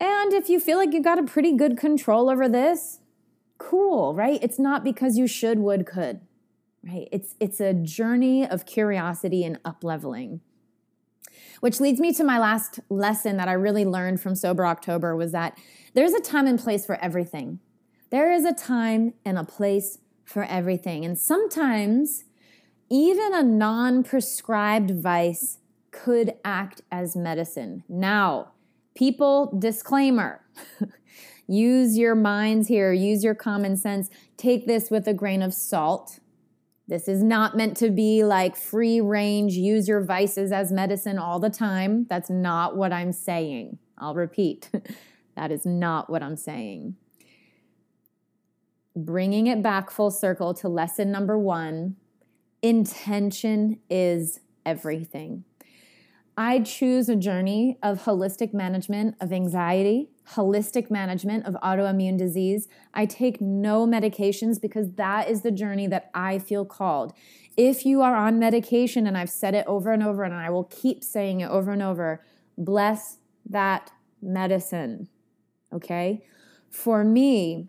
And 0.00 0.32
if 0.32 0.48
you 0.48 0.60
feel 0.60 0.78
like 0.78 0.92
you 0.92 1.02
got 1.02 1.18
a 1.18 1.24
pretty 1.24 1.52
good 1.52 1.76
control 1.76 2.30
over 2.30 2.48
this, 2.48 3.00
cool, 3.58 4.14
right? 4.14 4.38
It's 4.42 4.58
not 4.58 4.84
because 4.84 5.18
you 5.18 5.26
should, 5.26 5.58
would, 5.58 5.86
could, 5.86 6.20
right? 6.84 7.08
It's 7.10 7.34
it's 7.40 7.60
a 7.60 7.74
journey 7.74 8.46
of 8.46 8.66
curiosity 8.66 9.44
and 9.44 9.62
upleveling. 9.64 10.40
Which 11.60 11.80
leads 11.80 12.00
me 12.00 12.12
to 12.14 12.22
my 12.22 12.38
last 12.38 12.78
lesson 12.88 13.36
that 13.36 13.48
I 13.48 13.52
really 13.52 13.84
learned 13.84 14.20
from 14.20 14.36
Sober 14.36 14.64
October 14.64 15.16
was 15.16 15.32
that 15.32 15.58
there's 15.94 16.14
a 16.14 16.20
time 16.20 16.46
and 16.46 16.58
place 16.58 16.86
for 16.86 16.94
everything. 17.02 17.58
There 18.10 18.32
is 18.32 18.44
a 18.44 18.54
time 18.54 19.14
and 19.24 19.36
a 19.36 19.44
place 19.44 19.98
for 20.24 20.44
everything. 20.44 21.04
And 21.04 21.18
sometimes 21.18 22.24
even 22.88 23.34
a 23.34 23.42
non 23.42 24.04
prescribed 24.04 24.90
vice 24.92 25.58
could 25.90 26.34
act 26.44 26.82
as 26.92 27.16
medicine. 27.16 27.82
Now, 27.88 28.52
people, 28.98 29.56
disclaimer. 29.56 30.44
use 31.46 31.96
your 31.96 32.16
minds 32.16 32.66
here, 32.66 32.92
use 32.92 33.22
your 33.22 33.34
common 33.34 33.76
sense. 33.76 34.10
Take 34.36 34.66
this 34.66 34.90
with 34.90 35.06
a 35.06 35.14
grain 35.14 35.40
of 35.40 35.54
salt. 35.54 36.18
This 36.88 37.06
is 37.06 37.22
not 37.22 37.56
meant 37.56 37.76
to 37.76 37.90
be 37.90 38.24
like 38.24 38.56
free 38.56 39.00
range, 39.00 39.52
use 39.52 39.86
your 39.86 40.02
vices 40.02 40.50
as 40.50 40.72
medicine 40.72 41.18
all 41.18 41.38
the 41.38 41.50
time. 41.50 42.06
That's 42.10 42.28
not 42.28 42.76
what 42.76 42.92
I'm 42.92 43.12
saying. 43.12 43.78
I'll 43.96 44.14
repeat 44.14 44.70
that 45.36 45.52
is 45.52 45.64
not 45.64 46.10
what 46.10 46.22
I'm 46.22 46.36
saying. 46.36 46.96
Bringing 48.96 49.46
it 49.46 49.62
back 49.62 49.92
full 49.92 50.10
circle 50.10 50.54
to 50.54 50.68
lesson 50.68 51.12
number 51.12 51.38
one 51.38 51.94
intention 52.62 53.78
is 53.88 54.40
everything. 54.66 55.44
I 56.38 56.60
choose 56.60 57.08
a 57.08 57.16
journey 57.16 57.78
of 57.82 58.04
holistic 58.04 58.54
management 58.54 59.16
of 59.20 59.32
anxiety, 59.32 60.10
holistic 60.34 60.88
management 60.88 61.44
of 61.46 61.54
autoimmune 61.64 62.16
disease. 62.16 62.68
I 62.94 63.06
take 63.06 63.40
no 63.40 63.88
medications 63.88 64.60
because 64.60 64.92
that 64.92 65.28
is 65.28 65.42
the 65.42 65.50
journey 65.50 65.88
that 65.88 66.12
I 66.14 66.38
feel 66.38 66.64
called. 66.64 67.12
If 67.56 67.84
you 67.84 68.02
are 68.02 68.14
on 68.14 68.38
medication, 68.38 69.04
and 69.04 69.18
I've 69.18 69.30
said 69.30 69.56
it 69.56 69.66
over 69.66 69.90
and 69.90 70.00
over, 70.00 70.22
and 70.22 70.32
I 70.32 70.48
will 70.50 70.62
keep 70.62 71.02
saying 71.02 71.40
it 71.40 71.50
over 71.50 71.72
and 71.72 71.82
over, 71.82 72.24
bless 72.56 73.18
that 73.50 73.90
medicine. 74.22 75.08
Okay? 75.72 76.24
For 76.70 77.02
me, 77.02 77.66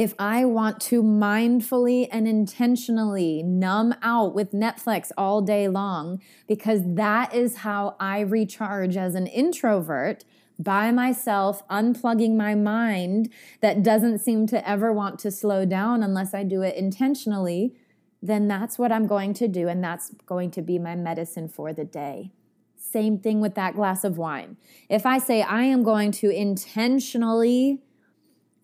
if 0.00 0.14
I 0.18 0.46
want 0.46 0.80
to 0.80 1.02
mindfully 1.02 2.08
and 2.10 2.26
intentionally 2.26 3.42
numb 3.42 3.94
out 4.00 4.34
with 4.34 4.52
Netflix 4.52 5.10
all 5.18 5.42
day 5.42 5.68
long, 5.68 6.22
because 6.48 6.80
that 6.86 7.34
is 7.34 7.56
how 7.56 7.96
I 8.00 8.20
recharge 8.20 8.96
as 8.96 9.14
an 9.14 9.26
introvert 9.26 10.24
by 10.58 10.90
myself, 10.90 11.68
unplugging 11.68 12.34
my 12.34 12.54
mind 12.54 13.28
that 13.60 13.82
doesn't 13.82 14.20
seem 14.20 14.46
to 14.46 14.66
ever 14.66 14.90
want 14.90 15.18
to 15.18 15.30
slow 15.30 15.66
down 15.66 16.02
unless 16.02 16.32
I 16.32 16.44
do 16.44 16.62
it 16.62 16.76
intentionally, 16.76 17.74
then 18.22 18.48
that's 18.48 18.78
what 18.78 18.90
I'm 18.90 19.06
going 19.06 19.34
to 19.34 19.48
do. 19.48 19.68
And 19.68 19.84
that's 19.84 20.12
going 20.24 20.50
to 20.52 20.62
be 20.62 20.78
my 20.78 20.96
medicine 20.96 21.46
for 21.46 21.74
the 21.74 21.84
day. 21.84 22.32
Same 22.74 23.18
thing 23.18 23.42
with 23.42 23.54
that 23.56 23.74
glass 23.74 24.02
of 24.02 24.16
wine. 24.16 24.56
If 24.88 25.04
I 25.04 25.18
say 25.18 25.42
I 25.42 25.64
am 25.64 25.82
going 25.82 26.10
to 26.12 26.30
intentionally 26.30 27.82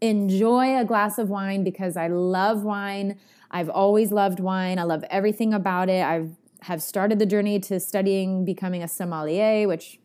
enjoy 0.00 0.78
a 0.78 0.85
glass 0.85 1.18
of 1.18 1.28
wine 1.28 1.64
because 1.64 1.96
I 1.96 2.09
love 2.09 2.62
wine. 2.62 3.18
I've 3.50 3.68
always 3.68 4.12
loved 4.12 4.40
wine. 4.40 4.78
I 4.78 4.82
love 4.82 5.04
everything 5.11 5.54
about 5.54 5.88
it. 5.88 6.04
I've 6.04 6.30
have 6.62 6.82
started 6.82 7.18
the 7.18 7.26
journey 7.26 7.61
to 7.61 7.78
studying 7.78 8.44
becoming 8.44 8.82
a 8.82 8.88
sommelier, 8.88 9.68
which 9.68 10.00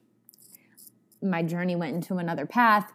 my 1.22 1.42
journey 1.42 1.76
went 1.76 1.96
into 1.96 2.18
another 2.18 2.46
path. 2.46 2.92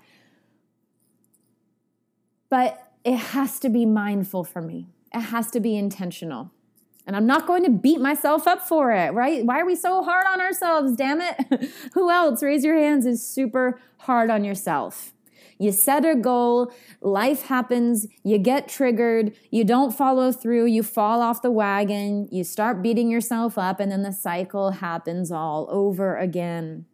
But 2.48 2.92
it 3.04 3.16
has 3.16 3.58
to 3.60 3.68
be 3.68 3.84
mindful 3.84 4.44
for 4.44 4.62
me. 4.62 4.88
It 5.12 5.20
has 5.20 5.50
to 5.50 5.60
be 5.60 5.76
intentional. 5.76 6.52
And 7.06 7.16
I'm 7.16 7.26
not 7.26 7.46
going 7.46 7.64
to 7.64 7.70
beat 7.70 8.00
myself 8.00 8.46
up 8.46 8.62
for 8.62 8.92
it, 8.92 9.12
right? 9.12 9.44
Why 9.44 9.60
are 9.60 9.66
we 9.66 9.76
so 9.76 10.02
hard 10.02 10.26
on 10.26 10.40
ourselves? 10.40 10.96
Damn 10.96 11.20
it. 11.20 11.70
Who 11.94 12.10
else? 12.10 12.42
Raise 12.42 12.64
your 12.64 12.76
hands 12.76 13.06
is 13.06 13.24
super 13.24 13.80
hard 13.98 14.28
on 14.28 14.44
yourself. 14.44 15.12
You 15.58 15.72
set 15.72 16.04
a 16.04 16.14
goal, 16.14 16.72
life 17.00 17.42
happens, 17.42 18.06
you 18.22 18.38
get 18.38 18.68
triggered, 18.68 19.34
you 19.50 19.64
don't 19.64 19.96
follow 19.96 20.32
through, 20.32 20.66
you 20.66 20.82
fall 20.82 21.22
off 21.22 21.42
the 21.42 21.50
wagon, 21.50 22.28
you 22.30 22.44
start 22.44 22.82
beating 22.82 23.10
yourself 23.10 23.56
up, 23.56 23.80
and 23.80 23.90
then 23.90 24.02
the 24.02 24.12
cycle 24.12 24.72
happens 24.72 25.30
all 25.30 25.66
over 25.70 26.16
again. 26.16 26.84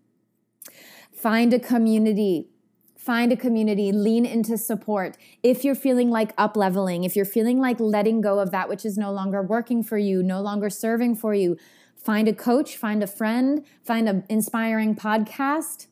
Find 1.13 1.53
a 1.53 1.59
community. 1.59 2.49
Find 2.97 3.33
a 3.33 3.37
community, 3.37 3.91
lean 3.91 4.25
into 4.25 4.57
support. 4.57 5.17
If 5.43 5.65
you're 5.65 5.75
feeling 5.75 6.09
like 6.09 6.33
up 6.39 6.57
leveling, 6.57 7.03
if 7.03 7.17
you're 7.17 7.25
feeling 7.25 7.61
like 7.61 7.81
letting 7.81 8.21
go 8.21 8.39
of 8.39 8.53
that 8.53 8.69
which 8.69 8.85
is 8.85 8.97
no 8.97 9.11
longer 9.11 9.43
working 9.43 9.83
for 9.83 9.99
you, 9.99 10.23
no 10.23 10.41
longer 10.41 10.71
serving 10.71 11.17
for 11.17 11.35
you, 11.35 11.57
find 11.97 12.29
a 12.29 12.33
coach, 12.33 12.77
find 12.77 13.03
a 13.03 13.09
friend, 13.09 13.65
find 13.83 14.09
an 14.09 14.25
inspiring 14.29 14.95
podcast 14.95 15.89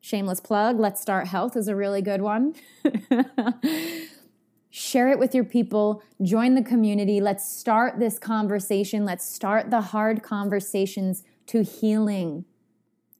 Shameless 0.00 0.40
plug, 0.40 0.80
Let's 0.80 1.00
Start 1.00 1.26
Health 1.26 1.56
is 1.56 1.68
a 1.68 1.76
really 1.76 2.00
good 2.00 2.22
one. 2.22 2.54
Share 4.70 5.10
it 5.10 5.18
with 5.18 5.34
your 5.34 5.44
people, 5.44 6.02
join 6.22 6.54
the 6.54 6.62
community. 6.62 7.20
Let's 7.20 7.46
start 7.46 7.98
this 7.98 8.18
conversation. 8.18 9.04
Let's 9.04 9.28
start 9.28 9.70
the 9.70 9.80
hard 9.80 10.22
conversations 10.22 11.24
to 11.48 11.62
healing. 11.62 12.44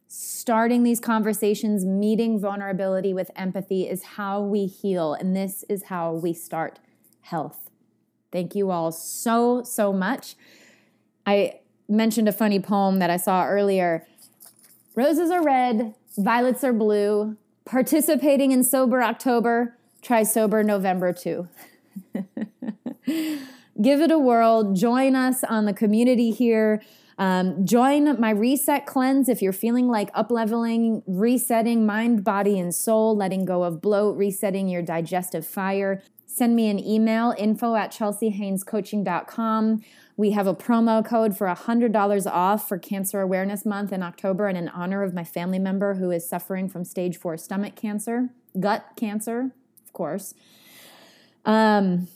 Starting 0.09 0.83
these 0.83 1.01
conversations, 1.01 1.85
meeting 1.85 2.41
vulnerability 2.41 3.13
with 3.13 3.31
empathy 3.37 3.89
is 3.89 4.03
how 4.03 4.41
we 4.41 4.67
heal, 4.67 5.13
and 5.13 5.37
this 5.37 5.65
is 5.69 5.85
how 5.85 6.13
we 6.13 6.33
start 6.33 6.79
health. 7.21 7.71
Thank 8.33 8.55
you 8.55 8.71
all 8.71 8.91
so, 8.91 9.63
so 9.63 9.93
much. 9.93 10.35
I 11.27 11.61
mentioned 11.89 12.29
a 12.29 12.33
funny 12.33 12.59
poem 12.59 13.01
that 13.01 13.11
I 13.11 13.17
saw 13.19 13.45
earlier. 13.45 14.07
Roses 14.95 15.31
are 15.31 15.45
red, 15.45 15.95
Violets 16.17 16.65
are 16.65 16.73
blue. 16.73 17.37
Participating 17.65 18.53
in 18.53 18.65
Sober 18.65 19.03
October, 19.03 19.77
try 20.03 20.23
Sober 20.23 20.65
November 20.65 21.13
too. 21.13 21.49
Give 23.81 24.01
it 24.01 24.11
a 24.11 24.19
whirl. 24.19 24.73
Join 24.75 25.15
us 25.15 25.45
on 25.45 25.65
the 25.65 25.73
community 25.73 26.31
here. 26.31 26.83
Um, 27.19 27.67
join 27.67 28.19
my 28.19 28.31
reset 28.31 28.87
cleanse 28.87 29.29
if 29.29 29.43
you're 29.43 29.53
feeling 29.53 29.89
like 29.89 30.11
up 30.15 30.31
leveling, 30.31 31.03
resetting 31.07 31.85
mind, 31.85 32.25
body, 32.25 32.59
and 32.59 32.75
soul, 32.75 33.15
letting 33.15 33.45
go 33.45 33.63
of 33.63 33.83
bloat, 33.83 34.17
resetting 34.17 34.69
your 34.69 34.81
digestive 34.81 35.47
fire. 35.47 36.03
Send 36.27 36.57
me 36.57 36.71
an 36.71 36.79
email 36.79 37.35
info 37.37 37.75
at 37.75 37.93
chelseahainescoaching.com. 37.93 39.85
We 40.21 40.33
have 40.33 40.47
a 40.47 40.55
promo 40.55 41.03
code 41.03 41.35
for 41.35 41.47
$100 41.47 42.31
off 42.31 42.69
for 42.69 42.77
Cancer 42.77 43.23
Awareness 43.23 43.65
Month 43.65 43.91
in 43.91 44.03
October 44.03 44.49
and 44.49 44.59
in 44.59 44.69
honor 44.69 45.03
of 45.03 45.15
my 45.15 45.25
family 45.25 45.59
member 45.59 45.95
who 45.95 46.11
is 46.11 46.29
suffering 46.29 46.69
from 46.69 46.85
stage 46.85 47.17
four 47.17 47.39
stomach 47.39 47.75
cancer, 47.75 48.29
gut 48.61 48.85
cancer, 48.97 49.53
of 49.83 49.95
course. 49.95 50.35
Um, 51.47 52.09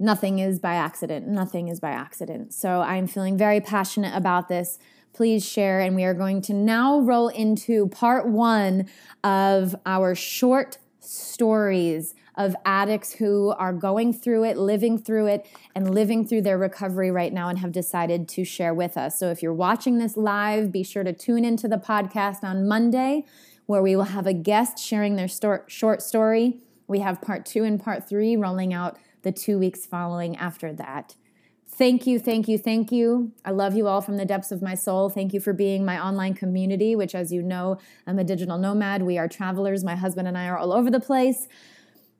nothing 0.00 0.40
is 0.40 0.58
by 0.58 0.74
accident. 0.74 1.28
Nothing 1.28 1.68
is 1.68 1.78
by 1.78 1.90
accident. 1.90 2.52
So 2.52 2.80
I'm 2.80 3.06
feeling 3.06 3.38
very 3.38 3.60
passionate 3.60 4.16
about 4.16 4.48
this. 4.48 4.80
please 5.12 5.48
share. 5.48 5.78
And 5.78 5.94
we 5.94 6.02
are 6.02 6.12
going 6.12 6.42
to 6.42 6.52
now 6.52 6.98
roll 6.98 7.28
into 7.28 7.86
part 7.86 8.26
one 8.26 8.88
of 9.22 9.76
our 9.86 10.16
short 10.16 10.78
stories 10.98 12.16
of 12.36 12.56
addicts 12.64 13.12
who 13.14 13.54
are 13.58 13.72
going 13.72 14.12
through 14.12 14.44
it, 14.44 14.56
living 14.56 14.98
through 14.98 15.26
it, 15.26 15.46
and 15.74 15.94
living 15.94 16.26
through 16.26 16.42
their 16.42 16.58
recovery 16.58 17.10
right 17.10 17.32
now 17.32 17.48
and 17.48 17.58
have 17.58 17.72
decided 17.72 18.28
to 18.28 18.44
share 18.44 18.74
with 18.74 18.96
us. 18.96 19.18
So 19.18 19.30
if 19.30 19.42
you're 19.42 19.54
watching 19.54 19.98
this 19.98 20.16
live, 20.16 20.72
be 20.72 20.82
sure 20.82 21.04
to 21.04 21.12
tune 21.12 21.44
into 21.44 21.68
the 21.68 21.76
podcast 21.76 22.42
on 22.42 22.66
Monday 22.66 23.24
where 23.66 23.82
we 23.82 23.96
will 23.96 24.04
have 24.04 24.26
a 24.26 24.34
guest 24.34 24.78
sharing 24.78 25.16
their 25.16 25.28
sto- 25.28 25.62
short 25.66 26.02
story. 26.02 26.60
We 26.86 27.00
have 27.00 27.22
part 27.22 27.46
two 27.46 27.64
and 27.64 27.82
part 27.82 28.08
three 28.08 28.36
rolling 28.36 28.74
out 28.74 28.98
the 29.22 29.32
two 29.32 29.58
weeks 29.58 29.86
following 29.86 30.36
after 30.36 30.72
that. 30.74 31.14
Thank 31.66 32.06
you, 32.06 32.20
thank 32.20 32.46
you, 32.46 32.56
thank 32.56 32.92
you. 32.92 33.32
I 33.44 33.50
love 33.50 33.74
you 33.74 33.88
all 33.88 34.00
from 34.00 34.16
the 34.16 34.24
depths 34.24 34.52
of 34.52 34.62
my 34.62 34.76
soul. 34.76 35.08
Thank 35.08 35.32
you 35.32 35.40
for 35.40 35.52
being 35.52 35.84
my 35.84 36.00
online 36.00 36.34
community, 36.34 36.94
which, 36.94 37.16
as 37.16 37.32
you 37.32 37.42
know, 37.42 37.78
I'm 38.06 38.18
a 38.18 38.22
digital 38.22 38.58
nomad. 38.58 39.02
We 39.02 39.18
are 39.18 39.26
travelers. 39.26 39.82
My 39.82 39.96
husband 39.96 40.28
and 40.28 40.38
I 40.38 40.46
are 40.46 40.56
all 40.56 40.72
over 40.72 40.88
the 40.88 41.00
place. 41.00 41.48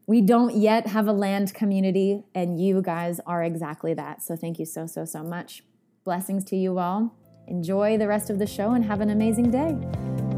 We 0.06 0.20
don't 0.20 0.54
yet 0.54 0.88
have 0.88 1.08
a 1.08 1.12
land 1.12 1.54
community, 1.54 2.24
and 2.34 2.60
you 2.60 2.82
guys 2.82 3.20
are 3.26 3.42
exactly 3.42 3.94
that. 3.94 4.22
So 4.22 4.36
thank 4.36 4.58
you 4.58 4.66
so, 4.66 4.86
so, 4.86 5.04
so 5.04 5.22
much. 5.22 5.62
Blessings 6.04 6.44
to 6.44 6.56
you 6.56 6.78
all. 6.78 7.14
Enjoy 7.48 7.96
the 7.96 8.06
rest 8.06 8.28
of 8.28 8.38
the 8.38 8.46
show 8.46 8.72
and 8.72 8.84
have 8.84 9.00
an 9.00 9.10
amazing 9.10 9.50
day. 9.50 10.33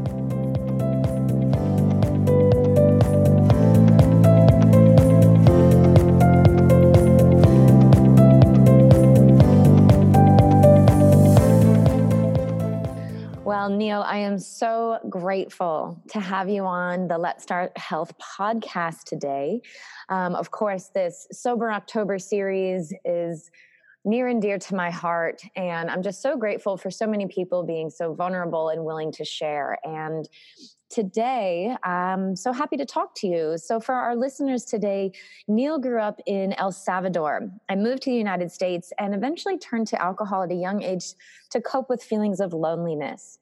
Well, 13.57 13.69
Neil, 13.69 14.03
I 14.03 14.19
am 14.19 14.37
so 14.37 14.99
grateful 15.09 15.99
to 16.09 16.19
have 16.19 16.47
you 16.47 16.63
on 16.67 17.07
the 17.07 17.17
Let's 17.17 17.41
Start 17.41 17.75
Health 17.75 18.13
podcast 18.19 19.05
today. 19.05 19.61
Um, 20.09 20.35
of 20.35 20.51
course, 20.51 20.91
this 20.93 21.27
Sober 21.31 21.71
October 21.71 22.19
series 22.19 22.93
is 23.03 23.49
near 24.05 24.27
and 24.27 24.43
dear 24.43 24.59
to 24.59 24.75
my 24.75 24.91
heart. 24.91 25.41
And 25.55 25.89
I'm 25.89 26.03
just 26.03 26.21
so 26.21 26.37
grateful 26.37 26.77
for 26.77 26.91
so 26.91 27.07
many 27.07 27.25
people 27.25 27.63
being 27.63 27.89
so 27.89 28.13
vulnerable 28.13 28.69
and 28.69 28.85
willing 28.85 29.11
to 29.13 29.25
share. 29.25 29.79
And 29.83 30.29
today, 30.91 31.75
I'm 31.83 32.35
so 32.35 32.53
happy 32.53 32.77
to 32.77 32.85
talk 32.85 33.15
to 33.15 33.27
you. 33.27 33.57
So, 33.57 33.79
for 33.79 33.95
our 33.95 34.15
listeners 34.15 34.65
today, 34.65 35.13
Neil 35.47 35.79
grew 35.79 35.99
up 35.99 36.21
in 36.27 36.53
El 36.53 36.71
Salvador. 36.71 37.49
I 37.69 37.75
moved 37.75 38.03
to 38.03 38.11
the 38.11 38.17
United 38.17 38.51
States 38.51 38.93
and 38.99 39.15
eventually 39.15 39.57
turned 39.57 39.87
to 39.87 39.99
alcohol 39.99 40.43
at 40.43 40.51
a 40.51 40.55
young 40.55 40.83
age 40.83 41.15
to 41.49 41.59
cope 41.59 41.89
with 41.89 42.03
feelings 42.03 42.39
of 42.39 42.53
loneliness. 42.53 43.39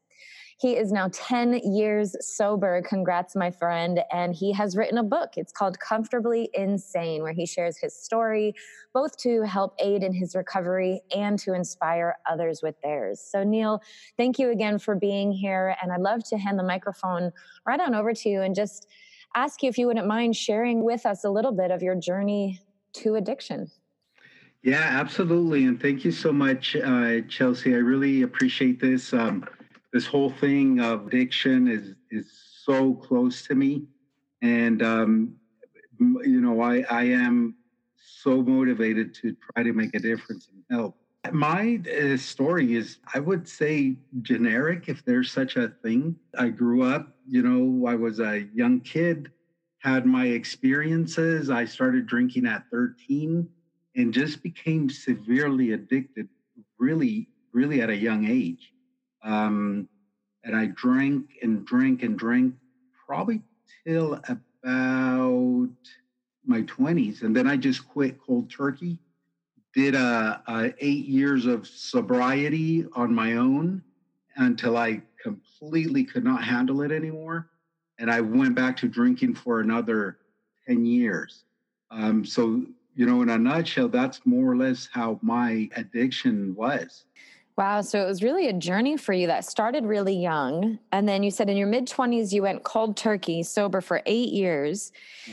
He 0.57 0.77
is 0.77 0.91
now 0.91 1.09
10 1.11 1.59
years 1.65 2.15
sober. 2.21 2.81
Congrats, 2.87 3.35
my 3.35 3.51
friend. 3.51 3.99
And 4.11 4.33
he 4.33 4.53
has 4.53 4.77
written 4.77 4.97
a 4.97 5.03
book. 5.03 5.31
It's 5.35 5.51
called 5.51 5.79
Comfortably 5.79 6.49
Insane, 6.53 7.23
where 7.23 7.33
he 7.33 7.45
shares 7.45 7.77
his 7.77 7.93
story, 7.93 8.55
both 8.93 9.17
to 9.17 9.41
help 9.41 9.75
aid 9.79 10.01
in 10.01 10.13
his 10.13 10.33
recovery 10.33 11.01
and 11.13 11.37
to 11.39 11.53
inspire 11.53 12.15
others 12.25 12.61
with 12.63 12.75
theirs. 12.81 13.19
So, 13.19 13.43
Neil, 13.43 13.81
thank 14.15 14.39
you 14.39 14.49
again 14.49 14.79
for 14.79 14.95
being 14.95 15.33
here. 15.33 15.75
And 15.81 15.91
I'd 15.91 15.99
love 15.99 16.23
to 16.29 16.37
hand 16.37 16.57
the 16.57 16.63
microphone 16.63 17.31
right 17.67 17.79
on 17.79 17.93
over 17.93 18.13
to 18.13 18.29
you 18.29 18.41
and 18.41 18.55
just 18.55 18.87
ask 19.35 19.61
you 19.61 19.67
if 19.67 19.77
you 19.77 19.87
wouldn't 19.87 20.07
mind 20.07 20.37
sharing 20.37 20.85
with 20.85 21.05
us 21.05 21.25
a 21.25 21.29
little 21.29 21.51
bit 21.51 21.69
of 21.69 21.81
your 21.81 21.95
journey 21.95 22.61
to 22.93 23.15
addiction. 23.15 23.69
Yeah, 24.63 24.81
absolutely. 24.81 25.65
And 25.65 25.81
thank 25.81 26.05
you 26.05 26.11
so 26.11 26.31
much, 26.31 26.77
uh, 26.77 27.21
Chelsea. 27.27 27.75
I 27.75 27.79
really 27.79 28.21
appreciate 28.21 28.79
this. 28.79 29.13
Um, 29.13 29.45
this 29.95 30.05
whole 30.05 30.29
thing 30.29 30.81
of 30.81 31.07
addiction 31.07 31.69
is 31.69 31.95
is 32.11 32.29
so 32.65 32.95
close 32.95 33.47
to 33.47 33.55
me, 33.55 33.85
and 34.41 34.83
um, 34.83 35.35
you 35.99 36.41
know 36.41 36.59
I 36.59 36.83
I 36.89 37.03
am 37.03 37.55
so 37.95 38.43
motivated 38.43 39.13
to 39.21 39.37
try 39.47 39.63
to 39.63 39.71
make 39.71 39.95
a 39.95 39.99
difference 39.99 40.49
and 40.51 40.61
help. 40.69 40.97
My 41.31 41.79
uh, 41.89 42.17
story 42.17 42.75
is, 42.75 42.97
I 43.13 43.19
would 43.19 43.47
say, 43.47 43.95
generic, 44.21 44.89
if 44.89 45.03
there's 45.05 45.31
such 45.31 45.55
a 45.55 45.69
thing. 45.81 46.17
I 46.37 46.49
grew 46.49 46.83
up, 46.83 47.15
you 47.25 47.41
know, 47.41 47.87
I 47.87 47.95
was 47.95 48.19
a 48.19 48.47
young 48.53 48.81
kid, 48.81 49.31
had 49.79 50.05
my 50.05 50.25
experiences. 50.25 51.49
I 51.49 51.63
started 51.63 52.05
drinking 52.05 52.45
at 52.47 52.65
13 52.69 53.47
and 53.95 54.13
just 54.13 54.43
became 54.43 54.89
severely 54.89 55.71
addicted, 55.71 56.27
really, 56.77 57.29
really 57.53 57.81
at 57.81 57.89
a 57.89 57.95
young 57.95 58.25
age. 58.27 58.73
Um, 59.25 59.89
and 60.43 60.55
I 60.55 60.67
drank 60.67 61.25
and 61.41 61.65
drank 61.65 62.03
and 62.03 62.17
drank 62.17 62.53
probably 63.05 63.41
till 63.85 64.13
about 64.29 65.69
my 66.45 66.61
20s. 66.61 67.23
And 67.23 67.35
then 67.35 67.47
I 67.47 67.57
just 67.57 67.87
quit 67.87 68.19
cold 68.19 68.49
turkey. 68.49 68.99
Did 69.73 69.95
a, 69.95 70.41
a 70.47 70.73
eight 70.79 71.05
years 71.05 71.47
of 71.47 71.67
sobriety 71.67 72.85
on 72.93 73.13
my 73.13 73.33
own 73.33 73.81
until 74.37 74.77
I 74.77 75.01
completely 75.21 76.03
could 76.03 76.23
not 76.23 76.43
handle 76.43 76.81
it 76.81 76.91
anymore. 76.91 77.49
And 77.97 78.11
I 78.11 78.21
went 78.21 78.55
back 78.55 78.77
to 78.77 78.87
drinking 78.87 79.35
for 79.35 79.59
another 79.59 80.17
10 80.67 80.85
years. 80.85 81.43
Um, 81.91 82.23
so, 82.23 82.65
you 82.93 83.05
know, 83.05 83.21
in 83.21 83.29
a 83.29 83.37
nutshell, 83.37 83.89
that's 83.89 84.21
more 84.25 84.51
or 84.51 84.55
less 84.55 84.87
how 84.91 85.19
my 85.21 85.69
addiction 85.75 86.55
was. 86.55 87.05
Wow. 87.57 87.81
So 87.81 88.01
it 88.01 88.05
was 88.05 88.21
really 88.21 88.47
a 88.47 88.53
journey 88.53 88.97
for 88.97 89.13
you 89.13 89.27
that 89.27 89.45
started 89.45 89.85
really 89.85 90.15
young. 90.15 90.77
And 90.91 91.07
then 91.07 91.23
you 91.23 91.31
said 91.31 91.49
in 91.49 91.55
your 91.55 91.67
mid 91.67 91.87
20s, 91.87 92.33
you 92.33 92.41
went 92.41 92.63
cold 92.63 92.97
turkey, 92.97 93.43
sober 93.43 93.79
for 93.79 94.01
eight 94.05 94.29
years. 94.29 94.91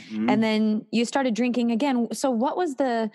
Mm-hmm. 0.09 0.29
And 0.29 0.41
then 0.41 0.85
you 0.91 1.03
started 1.03 1.33
drinking 1.33 1.71
again. 1.71 2.07
So 2.13 2.31
what 2.31 2.55
was 2.55 2.75
the, 2.75 3.11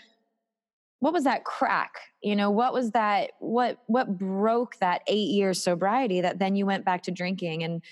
what 0.99 1.14
was 1.14 1.25
that 1.25 1.44
crack? 1.44 1.94
You 2.23 2.37
know, 2.37 2.51
what 2.51 2.75
was 2.75 2.90
that, 2.90 3.31
what, 3.38 3.79
what 3.87 4.18
broke 4.18 4.77
that 4.81 5.01
eight 5.07 5.31
years 5.31 5.62
sobriety 5.62 6.21
that 6.21 6.38
then 6.38 6.55
you 6.55 6.66
went 6.66 6.85
back 6.85 7.05
to 7.05 7.11
drinking? 7.11 7.62
And 7.62 7.83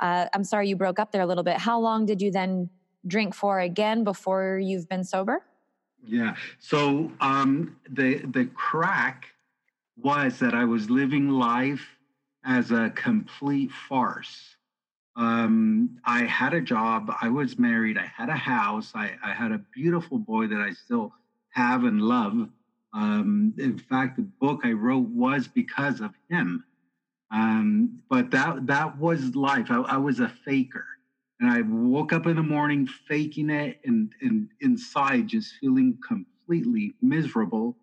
uh, 0.00 0.26
I'm 0.32 0.44
sorry 0.44 0.68
you 0.70 0.76
broke 0.76 0.98
up 0.98 1.12
there 1.12 1.22
a 1.22 1.26
little 1.26 1.44
bit. 1.44 1.58
How 1.58 1.78
long 1.78 2.06
did 2.06 2.22
you 2.22 2.30
then 2.30 2.70
drink 3.06 3.34
for 3.34 3.60
again 3.60 4.04
before 4.04 4.58
you've 4.58 4.88
been 4.88 5.04
sober? 5.04 5.44
Yeah. 6.02 6.34
So 6.58 7.12
um, 7.20 7.76
the, 7.90 8.22
the 8.24 8.46
crack, 8.54 9.26
was 10.02 10.38
that 10.40 10.54
I 10.54 10.64
was 10.64 10.90
living 10.90 11.28
life 11.28 11.86
as 12.44 12.70
a 12.70 12.90
complete 12.90 13.70
farce. 13.88 14.56
Um, 15.14 15.98
I 16.04 16.24
had 16.24 16.54
a 16.54 16.60
job, 16.60 17.12
I 17.20 17.28
was 17.28 17.58
married, 17.58 17.98
I 17.98 18.06
had 18.06 18.28
a 18.28 18.36
house, 18.36 18.92
I, 18.94 19.12
I 19.22 19.32
had 19.32 19.52
a 19.52 19.60
beautiful 19.74 20.18
boy 20.18 20.46
that 20.48 20.60
I 20.60 20.72
still 20.72 21.12
have 21.50 21.84
and 21.84 22.00
love. 22.00 22.48
Um, 22.94 23.54
in 23.58 23.78
fact, 23.78 24.16
the 24.16 24.22
book 24.22 24.60
I 24.64 24.72
wrote 24.72 25.08
was 25.08 25.48
because 25.48 26.00
of 26.00 26.12
him. 26.30 26.64
Um, 27.30 28.00
but 28.10 28.30
that 28.30 28.66
that 28.66 28.98
was 28.98 29.34
life. 29.34 29.70
I, 29.70 29.80
I, 29.80 29.96
was 29.96 30.20
a 30.20 30.28
faker, 30.28 30.84
and 31.40 31.50
I 31.50 31.62
woke 31.62 32.12
up 32.12 32.26
in 32.26 32.36
the 32.36 32.42
morning 32.42 32.86
faking 33.08 33.48
it, 33.48 33.80
and 33.86 34.12
and 34.20 34.50
inside 34.60 35.28
just 35.28 35.54
feeling 35.58 35.96
completely 36.06 36.92
miserable 37.00 37.74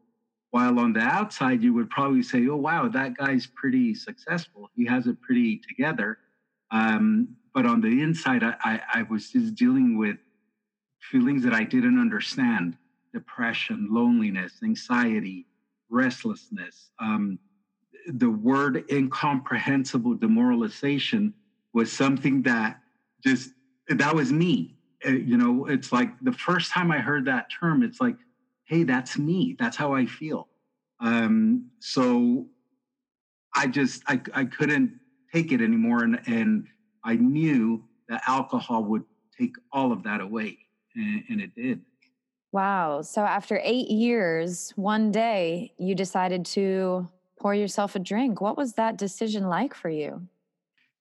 while 0.52 0.80
on 0.80 0.94
the 0.94 1.02
outside, 1.02 1.62
you 1.62 1.74
would 1.74 1.90
probably 1.90 2.24
say, 2.24 2.48
oh, 2.48 2.56
wow, 2.56 2.88
that 2.88 3.16
guy's 3.16 3.48
pretty 3.56 3.94
successful. 3.94 4.70
He 4.76 4.86
has 4.86 5.06
it 5.08 5.22
pretty 5.22 5.62
together. 5.68 6.18
Um, 6.72 7.36
but 7.54 7.66
on 7.66 7.82
the 7.82 8.02
inside, 8.02 8.44
I, 8.44 8.56
I, 8.64 8.82
I 8.96 9.02
was 9.04 9.30
just 9.30 9.56
dealing 9.56 9.98
with 9.98 10.18
feelings 11.00 11.44
that 11.44 11.54
I 11.54 11.64
didn't 11.64 12.00
understand 12.00 12.78
depression, 13.14 13.88
loneliness, 13.92 14.54
anxiety, 14.64 15.46
restlessness. 15.90 16.92
Um, 17.00 17.40
the 18.08 18.30
word 18.30 18.86
incomprehensible 18.92 20.16
demoralization 20.16 21.34
was 21.74 21.92
something 21.92 22.42
that 22.44 22.80
just, 23.24 23.52
that 23.88 24.16
was 24.16 24.32
me. 24.32 24.78
Uh, 25.06 25.12
you 25.12 25.38
know, 25.38 25.66
it's 25.66 25.92
like 25.92 26.10
the 26.22 26.32
first 26.32 26.72
time 26.72 26.92
I 26.92 27.00
heard 27.00 27.26
that 27.26 27.48
term, 27.60 27.84
it's 27.84 28.02
like, 28.02 28.16
hey, 28.70 28.84
that's 28.84 29.18
me. 29.18 29.56
That's 29.58 29.76
how 29.76 29.94
I 29.94 30.06
feel. 30.06 30.48
Um, 31.00 31.72
so 31.80 32.46
I 33.56 33.66
just 33.68 34.04
I, 34.08 34.22
I 34.34 34.46
couldn't 34.46 35.00
take 35.34 35.52
it 35.52 35.60
anymore, 35.60 36.04
and 36.04 36.22
and 36.28 36.68
I 37.04 37.16
knew 37.16 37.84
that 38.08 38.22
alcohol 38.28 38.84
would 38.86 39.04
take 39.38 39.56
all 39.74 39.92
of 39.92 40.04
that 40.04 40.22
away, 40.22 40.60
and, 40.96 41.24
and 41.30 41.42
it 41.42 41.56
did. 41.56 41.82
Wow. 42.52 43.02
So 43.02 43.24
after 43.24 43.60
eight 43.64 43.90
years, 43.90 44.72
one 44.76 45.12
day 45.12 45.74
you 45.78 45.96
decided 45.96 46.46
to 46.48 47.08
pour 47.40 47.54
yourself 47.54 47.96
a 47.96 48.00
drink. 48.00 48.42
What 48.42 48.58
was 48.58 48.74
that 48.74 48.98
decision 48.98 49.48
like 49.48 49.74
for 49.74 49.90
you? 49.90 50.28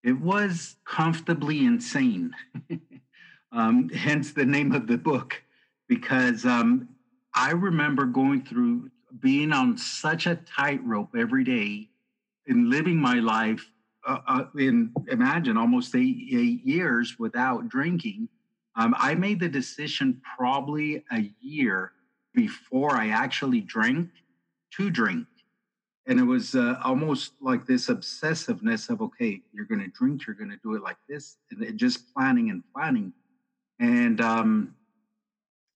It 0.05 0.21
was 0.21 0.77
comfortably 0.85 1.65
insane. 1.65 2.33
um, 3.53 3.89
hence 3.89 4.33
the 4.33 4.45
name 4.45 4.73
of 4.73 4.87
the 4.87 4.99
book, 4.99 5.43
because 5.89 6.45
um, 6.45 6.89
I 7.39 7.53
remember 7.53 8.05
going 8.05 8.45
through 8.45 8.91
being 9.21 9.53
on 9.53 9.79
such 9.79 10.27
a 10.27 10.35
tightrope 10.35 11.15
every 11.17 11.45
day, 11.45 11.89
and 12.49 12.69
living 12.69 12.97
my 12.97 13.21
life 13.21 13.65
uh, 14.07 14.19
uh, 14.27 14.45
in 14.59 14.93
imagine 15.07 15.57
almost 15.57 15.95
eight, 15.95 16.17
eight 16.33 16.65
years 16.65 17.17
without 17.17 17.69
drinking, 17.69 18.29
um, 18.75 18.93
I 18.99 19.15
made 19.15 19.39
the 19.39 19.49
decision 19.49 20.21
probably 20.37 21.05
a 21.13 21.31
year 21.41 21.93
before 22.35 22.97
I 22.97 23.11
actually 23.11 23.61
drank 23.61 24.11
to 24.73 24.91
drink. 24.91 25.27
And 26.07 26.19
it 26.19 26.25
was 26.25 26.57
uh, 26.57 26.81
almost 26.83 27.35
like 27.41 27.67
this 27.67 27.89
obsessiveness 27.89 28.91
of, 28.91 29.01
okay, 29.01 29.43
you're 29.53 29.67
going 29.67 29.81
to 29.83 29.89
drink, 29.89 30.27
you're 30.27 30.35
going 30.35 30.51
to 30.51 30.59
do 30.65 30.75
it 30.75 30.83
like 30.83 30.97
this, 31.09 31.37
and 31.53 31.63
it, 31.63 31.77
just 31.77 32.13
planning 32.13 32.51
and 32.51 32.65
planning. 32.75 33.13
And 33.79 34.21
um, 34.21 34.75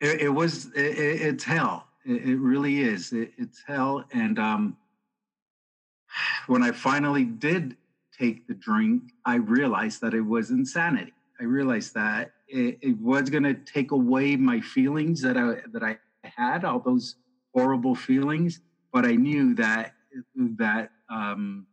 it, 0.02 0.22
it, 0.22 0.28
was, 0.28 0.66
it, 0.74 0.98
it's 0.98 1.44
hell. 1.44 1.86
It, 2.04 2.38
really 2.38 2.80
is. 2.80 3.12
it's 3.12 3.62
hell. 3.64 4.04
And 4.12 4.38
um, 4.38 4.76
when 6.48 6.62
I 6.62 6.72
finally 6.72 7.24
did 7.24 7.76
take 8.18 8.48
the 8.48 8.54
drink, 8.54 9.04
I 9.24 9.36
realized 9.36 10.00
that 10.00 10.12
it 10.12 10.20
was 10.20 10.50
insanity. 10.50 11.12
I 11.40 11.44
realized 11.44 11.94
that 11.94 12.32
it, 12.48 12.78
it 12.82 12.98
was 12.98 13.30
going 13.30 13.44
to 13.44 13.54
take 13.54 13.92
away 13.92 14.36
my 14.36 14.60
feelings 14.60 15.22
that 15.22 15.36
I 15.36 15.56
that 15.72 15.82
I 15.82 15.98
had, 16.24 16.64
all 16.64 16.80
those 16.80 17.16
horrible 17.54 17.94
feelings. 17.94 18.60
But 18.92 19.06
I 19.06 19.12
knew 19.12 19.54
that 19.54 19.94
that, 20.58 20.90
um, 21.10 21.66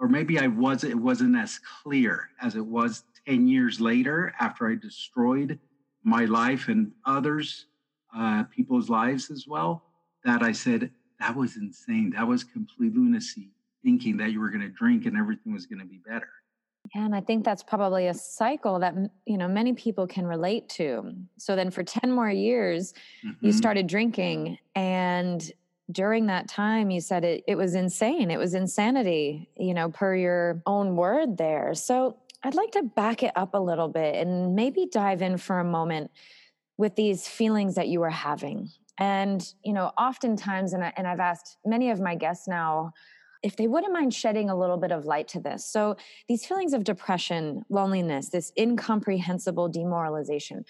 or 0.00 0.08
maybe 0.08 0.38
I 0.38 0.48
was 0.48 0.84
it 0.84 0.96
wasn't 0.96 1.36
as 1.36 1.60
clear 1.82 2.30
as 2.40 2.56
it 2.56 2.66
was 2.66 3.04
ten 3.26 3.46
years 3.46 3.80
later 3.80 4.34
after 4.40 4.68
I 4.68 4.74
destroyed 4.74 5.58
my 6.04 6.26
life 6.26 6.68
and 6.68 6.92
others, 7.06 7.66
uh, 8.16 8.44
people's 8.44 8.88
lives 8.88 9.30
as 9.30 9.46
well. 9.48 9.82
That 10.24 10.42
I 10.42 10.52
said 10.52 10.90
that 11.20 11.34
was 11.34 11.56
insane. 11.56 12.12
That 12.14 12.26
was 12.26 12.44
complete 12.44 12.94
lunacy 12.94 13.50
thinking 13.84 14.16
that 14.16 14.32
you 14.32 14.40
were 14.40 14.48
going 14.48 14.62
to 14.62 14.68
drink 14.68 15.06
and 15.06 15.16
everything 15.16 15.52
was 15.52 15.66
going 15.66 15.80
to 15.80 15.84
be 15.84 16.00
better. 16.06 16.28
And 16.94 17.14
I 17.14 17.20
think 17.20 17.44
that's 17.44 17.62
probably 17.62 18.08
a 18.08 18.14
cycle 18.14 18.78
that 18.80 18.94
you 19.26 19.38
know 19.38 19.48
many 19.48 19.72
people 19.72 20.06
can 20.06 20.26
relate 20.26 20.68
to. 20.70 21.14
So 21.38 21.56
then 21.56 21.70
for 21.70 21.82
10 21.82 22.10
more 22.10 22.30
years 22.30 22.92
mm-hmm. 23.24 23.46
you 23.46 23.52
started 23.52 23.86
drinking 23.86 24.58
and 24.74 25.50
during 25.90 26.26
that 26.26 26.48
time 26.48 26.90
you 26.90 27.00
said 27.00 27.24
it 27.24 27.44
it 27.46 27.56
was 27.56 27.74
insane. 27.74 28.30
It 28.30 28.38
was 28.38 28.54
insanity, 28.54 29.48
you 29.56 29.72
know, 29.72 29.90
per 29.90 30.14
your 30.14 30.62
own 30.66 30.96
word 30.96 31.38
there. 31.38 31.74
So 31.74 32.18
I'd 32.44 32.54
like 32.54 32.72
to 32.72 32.82
back 32.82 33.22
it 33.22 33.32
up 33.36 33.54
a 33.54 33.58
little 33.58 33.88
bit 33.88 34.14
and 34.16 34.54
maybe 34.54 34.86
dive 34.92 35.22
in 35.22 35.38
for 35.38 35.60
a 35.60 35.64
moment 35.64 36.10
with 36.76 36.94
these 36.94 37.26
feelings 37.26 37.74
that 37.76 37.88
you 37.88 38.00
were 38.00 38.10
having. 38.10 38.70
And 38.98 39.42
you 39.64 39.72
know, 39.72 39.92
oftentimes 39.98 40.74
and 40.74 40.84
I, 40.84 40.92
and 40.96 41.06
I've 41.06 41.20
asked 41.20 41.56
many 41.64 41.90
of 41.90 42.00
my 42.00 42.14
guests 42.14 42.46
now 42.46 42.92
if 43.42 43.56
they 43.56 43.66
wouldn't 43.66 43.92
mind 43.92 44.12
shedding 44.12 44.50
a 44.50 44.56
little 44.56 44.76
bit 44.76 44.92
of 44.92 45.06
light 45.06 45.26
to 45.28 45.40
this. 45.40 45.66
So, 45.66 45.96
these 46.28 46.46
feelings 46.46 46.72
of 46.72 46.84
depression, 46.84 47.62
loneliness, 47.68 48.28
this 48.28 48.52
incomprehensible 48.58 49.68
demoralization, 49.68 50.64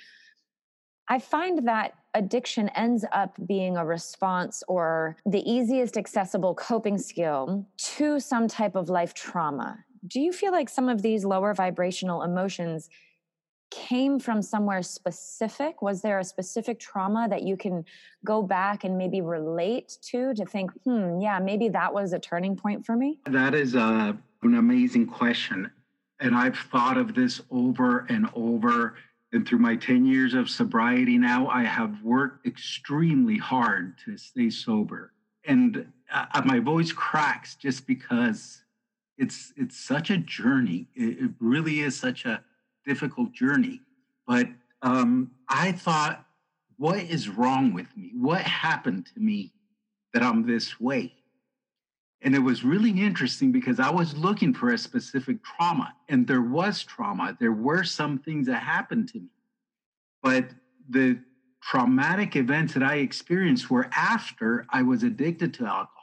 I 1.09 1.19
find 1.19 1.69
that 1.69 1.95
addiction 2.15 2.69
ends 2.71 3.05
up 3.13 3.37
being 3.47 3.77
a 3.77 3.85
response 3.85 4.63
or 4.69 5.17
the 5.27 5.49
easiest 5.49 5.97
accessible 5.97 6.55
coping 6.55 6.99
skill 6.99 7.67
to 7.77 8.19
some 8.21 8.49
type 8.49 8.75
of 8.75 8.89
life 8.89 9.13
trauma. 9.13 9.84
Do 10.07 10.21
you 10.21 10.33
feel 10.33 10.53
like 10.53 10.69
some 10.69 10.89
of 10.89 11.03
these 11.03 11.25
lower 11.25 11.55
vibrational 11.55 12.23
emotions 12.23 12.91
came 13.71 14.19
from 14.19 14.43
somewhere 14.43 14.83
specific? 14.83 15.83
Was 15.83 16.03
there 16.03 16.19
a 16.19 16.25
specific 16.25 16.79
trauma 16.79 17.27
that 17.29 17.43
you 17.43 17.57
can 17.57 17.85
go 18.25 18.43
back 18.43 18.85
and 18.85 18.97
maybe 18.97 19.21
relate 19.21 19.99
to 20.03 20.35
to 20.35 20.45
think, 20.45 20.71
hmm, 20.85 21.21
yeah, 21.21 21.39
maybe 21.41 21.69
that 21.71 21.93
was 21.93 22.13
a 22.13 22.19
turning 22.19 22.57
point 22.57 22.87
for 22.87 22.97
me? 22.97 23.19
That 23.27 23.55
is 23.55 23.75
a, 23.75 23.81
uh, 23.81 24.13
an 24.43 24.55
amazing 24.55 25.07
question. 25.07 25.71
And 26.21 26.35
I've 26.35 26.57
thought 26.57 26.97
of 26.97 27.15
this 27.15 27.41
over 27.51 28.07
and 28.09 28.29
over. 28.35 28.95
And 29.33 29.47
through 29.47 29.59
my 29.59 29.75
10 29.75 30.07
years 30.07 30.35
of 30.35 30.49
sobriety 30.49 31.19
now, 31.19 31.49
I 31.49 31.65
have 31.65 32.03
worked 32.03 32.47
extremely 32.47 33.39
hard 33.39 33.99
to 34.05 34.17
stay 34.17 34.51
sober. 34.51 35.13
And 35.47 35.87
uh, 36.13 36.43
my 36.45 36.61
voice 36.61 36.93
cracks 36.93 37.57
just 37.57 37.87
because 37.87 38.64
it's 39.19 39.53
it's 39.57 39.79
such 39.79 40.11
a 40.11 40.17
journey. 40.17 40.89
It, 40.95 41.25
it 41.25 41.31
really 41.41 41.81
is 41.81 41.99
such 41.99 42.25
a 42.25 42.43
difficult 42.87 43.33
journey. 43.33 43.81
But 44.27 44.49
um, 44.83 45.31
I 45.49 45.73
thought, 45.73 46.25
what 46.77 46.99
is 46.99 47.29
wrong 47.29 47.73
with 47.73 47.87
me? 47.97 48.13
What 48.15 48.43
happened 48.43 49.07
to 49.15 49.21
me 49.21 49.53
that 50.13 50.23
I'm 50.23 50.47
this 50.47 50.81
way? 50.81 51.13
And 52.23 52.35
it 52.35 52.39
was 52.39 52.65
really 52.65 52.91
interesting 52.91 53.53
because 53.53 53.79
I 53.79 53.91
was 53.91 54.17
looking 54.17 54.55
for 54.55 54.71
a 54.71 54.79
specific 54.79 55.45
trauma, 55.45 55.95
and 56.09 56.27
there 56.27 56.41
was 56.41 56.83
trauma. 56.83 57.37
There 57.39 57.53
were 57.53 57.85
some 57.85 58.19
things 58.19 58.47
that 58.47 58.63
happened 58.63 59.09
to 59.11 59.19
me. 59.21 59.29
But 60.23 60.49
the 60.89 61.19
traumatic 61.63 62.37
events 62.37 62.75
that 62.75 62.83
I 62.83 62.97
experienced 62.97 63.71
were 63.71 63.91
after 63.95 64.67
I 64.71 64.83
was 64.83 65.03
addicted 65.03 65.53
to 65.55 65.67
alcohol. 65.67 65.94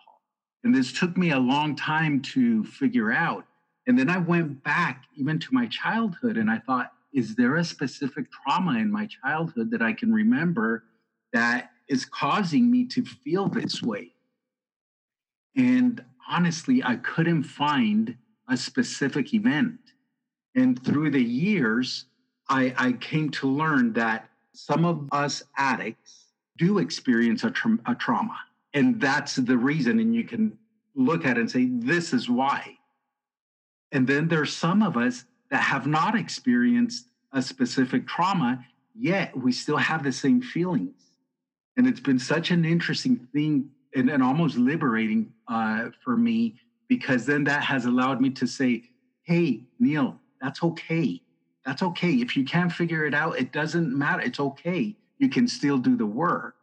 And 0.63 0.73
this 0.73 0.91
took 0.91 1.17
me 1.17 1.31
a 1.31 1.39
long 1.39 1.75
time 1.75 2.21
to 2.33 2.63
figure 2.63 3.11
out. 3.11 3.45
And 3.87 3.97
then 3.97 4.09
I 4.09 4.17
went 4.17 4.63
back 4.63 5.05
even 5.15 5.39
to 5.39 5.53
my 5.53 5.67
childhood 5.67 6.37
and 6.37 6.49
I 6.49 6.59
thought, 6.59 6.91
is 7.13 7.35
there 7.35 7.57
a 7.57 7.63
specific 7.63 8.27
trauma 8.31 8.77
in 8.79 8.91
my 8.91 9.07
childhood 9.07 9.71
that 9.71 9.81
I 9.81 9.93
can 9.93 10.13
remember 10.13 10.83
that 11.33 11.71
is 11.89 12.05
causing 12.05 12.69
me 12.69 12.85
to 12.87 13.03
feel 13.03 13.49
this 13.49 13.81
way? 13.81 14.11
And 15.57 16.03
honestly, 16.29 16.81
I 16.83 16.95
couldn't 16.97 17.43
find 17.43 18.15
a 18.47 18.55
specific 18.55 19.33
event. 19.33 19.79
And 20.55 20.81
through 20.83 21.11
the 21.11 21.23
years, 21.23 22.05
I, 22.49 22.73
I 22.77 22.91
came 22.93 23.29
to 23.31 23.47
learn 23.49 23.93
that 23.93 24.29
some 24.53 24.85
of 24.85 25.07
us 25.11 25.43
addicts 25.57 26.27
do 26.57 26.79
experience 26.79 27.43
a, 27.43 27.51
tra- 27.51 27.79
a 27.85 27.95
trauma. 27.95 28.37
And 28.73 28.99
that's 28.99 29.35
the 29.35 29.57
reason. 29.57 29.99
And 29.99 30.15
you 30.15 30.23
can 30.23 30.57
look 30.95 31.25
at 31.25 31.37
it 31.37 31.41
and 31.41 31.51
say, 31.51 31.65
this 31.65 32.13
is 32.13 32.29
why. 32.29 32.77
And 33.91 34.07
then 34.07 34.27
there's 34.27 34.55
some 34.55 34.81
of 34.81 34.97
us 34.97 35.25
that 35.49 35.61
have 35.61 35.87
not 35.87 36.15
experienced 36.15 37.07
a 37.33 37.41
specific 37.41 38.07
trauma, 38.07 38.65
yet 38.95 39.35
we 39.37 39.51
still 39.51 39.77
have 39.77 40.03
the 40.03 40.11
same 40.11 40.41
feelings. 40.41 40.95
And 41.77 41.87
it's 41.87 41.99
been 41.99 42.19
such 42.19 42.51
an 42.51 42.65
interesting 42.65 43.27
thing 43.33 43.69
and, 43.95 44.09
and 44.09 44.23
almost 44.23 44.57
liberating 44.57 45.31
uh, 45.47 45.89
for 46.03 46.15
me 46.17 46.55
because 46.87 47.25
then 47.25 47.43
that 47.45 47.63
has 47.63 47.85
allowed 47.85 48.21
me 48.21 48.29
to 48.31 48.45
say, 48.45 48.83
hey, 49.23 49.61
Neil, 49.79 50.17
that's 50.41 50.63
okay. 50.63 51.21
That's 51.65 51.83
okay. 51.83 52.13
If 52.15 52.35
you 52.35 52.43
can't 52.43 52.71
figure 52.71 53.05
it 53.05 53.13
out, 53.13 53.37
it 53.37 53.51
doesn't 53.53 53.97
matter. 53.97 54.21
It's 54.21 54.39
okay. 54.39 54.95
You 55.19 55.29
can 55.29 55.47
still 55.47 55.77
do 55.77 55.95
the 55.95 56.05
work. 56.05 56.55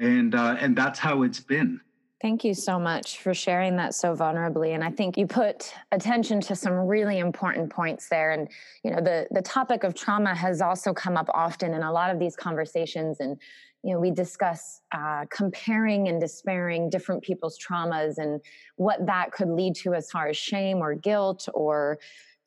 And 0.00 0.34
uh, 0.34 0.56
and 0.58 0.74
that's 0.74 0.98
how 0.98 1.22
it's 1.22 1.40
been. 1.40 1.80
Thank 2.20 2.44
you 2.44 2.52
so 2.52 2.78
much 2.78 3.18
for 3.20 3.32
sharing 3.32 3.76
that 3.76 3.94
so 3.94 4.14
vulnerably. 4.14 4.74
And 4.74 4.84
I 4.84 4.90
think 4.90 5.16
you 5.16 5.26
put 5.26 5.72
attention 5.90 6.38
to 6.42 6.54
some 6.54 6.74
really 6.74 7.18
important 7.18 7.70
points 7.70 8.10
there. 8.10 8.32
And, 8.32 8.46
you 8.84 8.90
know, 8.90 9.00
the, 9.00 9.26
the 9.30 9.40
topic 9.40 9.84
of 9.84 9.94
trauma 9.94 10.34
has 10.34 10.60
also 10.60 10.92
come 10.92 11.16
up 11.16 11.30
often 11.32 11.72
in 11.72 11.82
a 11.82 11.90
lot 11.90 12.10
of 12.10 12.18
these 12.18 12.36
conversations. 12.36 13.20
And, 13.20 13.38
you 13.82 13.94
know, 13.94 14.00
we 14.00 14.10
discuss 14.10 14.82
uh, 14.92 15.24
comparing 15.30 16.08
and 16.08 16.20
despairing 16.20 16.90
different 16.90 17.22
people's 17.22 17.58
traumas 17.58 18.18
and 18.18 18.42
what 18.76 19.06
that 19.06 19.32
could 19.32 19.48
lead 19.48 19.74
to 19.76 19.94
as 19.94 20.10
far 20.10 20.28
as 20.28 20.36
shame 20.36 20.78
or 20.78 20.94
guilt 20.94 21.48
or 21.54 21.98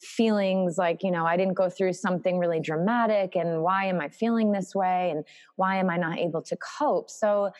feelings 0.03 0.77
like, 0.77 1.03
you 1.03 1.11
know, 1.11 1.25
I 1.25 1.37
didn't 1.37 1.53
go 1.53 1.69
through 1.69 1.93
something 1.93 2.37
really 2.37 2.59
dramatic. 2.59 3.35
And 3.35 3.61
why 3.61 3.85
am 3.85 3.99
I 3.99 4.09
feeling 4.09 4.51
this 4.51 4.75
way? 4.75 5.11
And 5.11 5.23
why 5.55 5.77
am 5.77 5.89
I 5.89 5.97
not 5.97 6.19
able 6.19 6.41
to 6.43 6.57
cope? 6.57 7.09
So, 7.09 7.51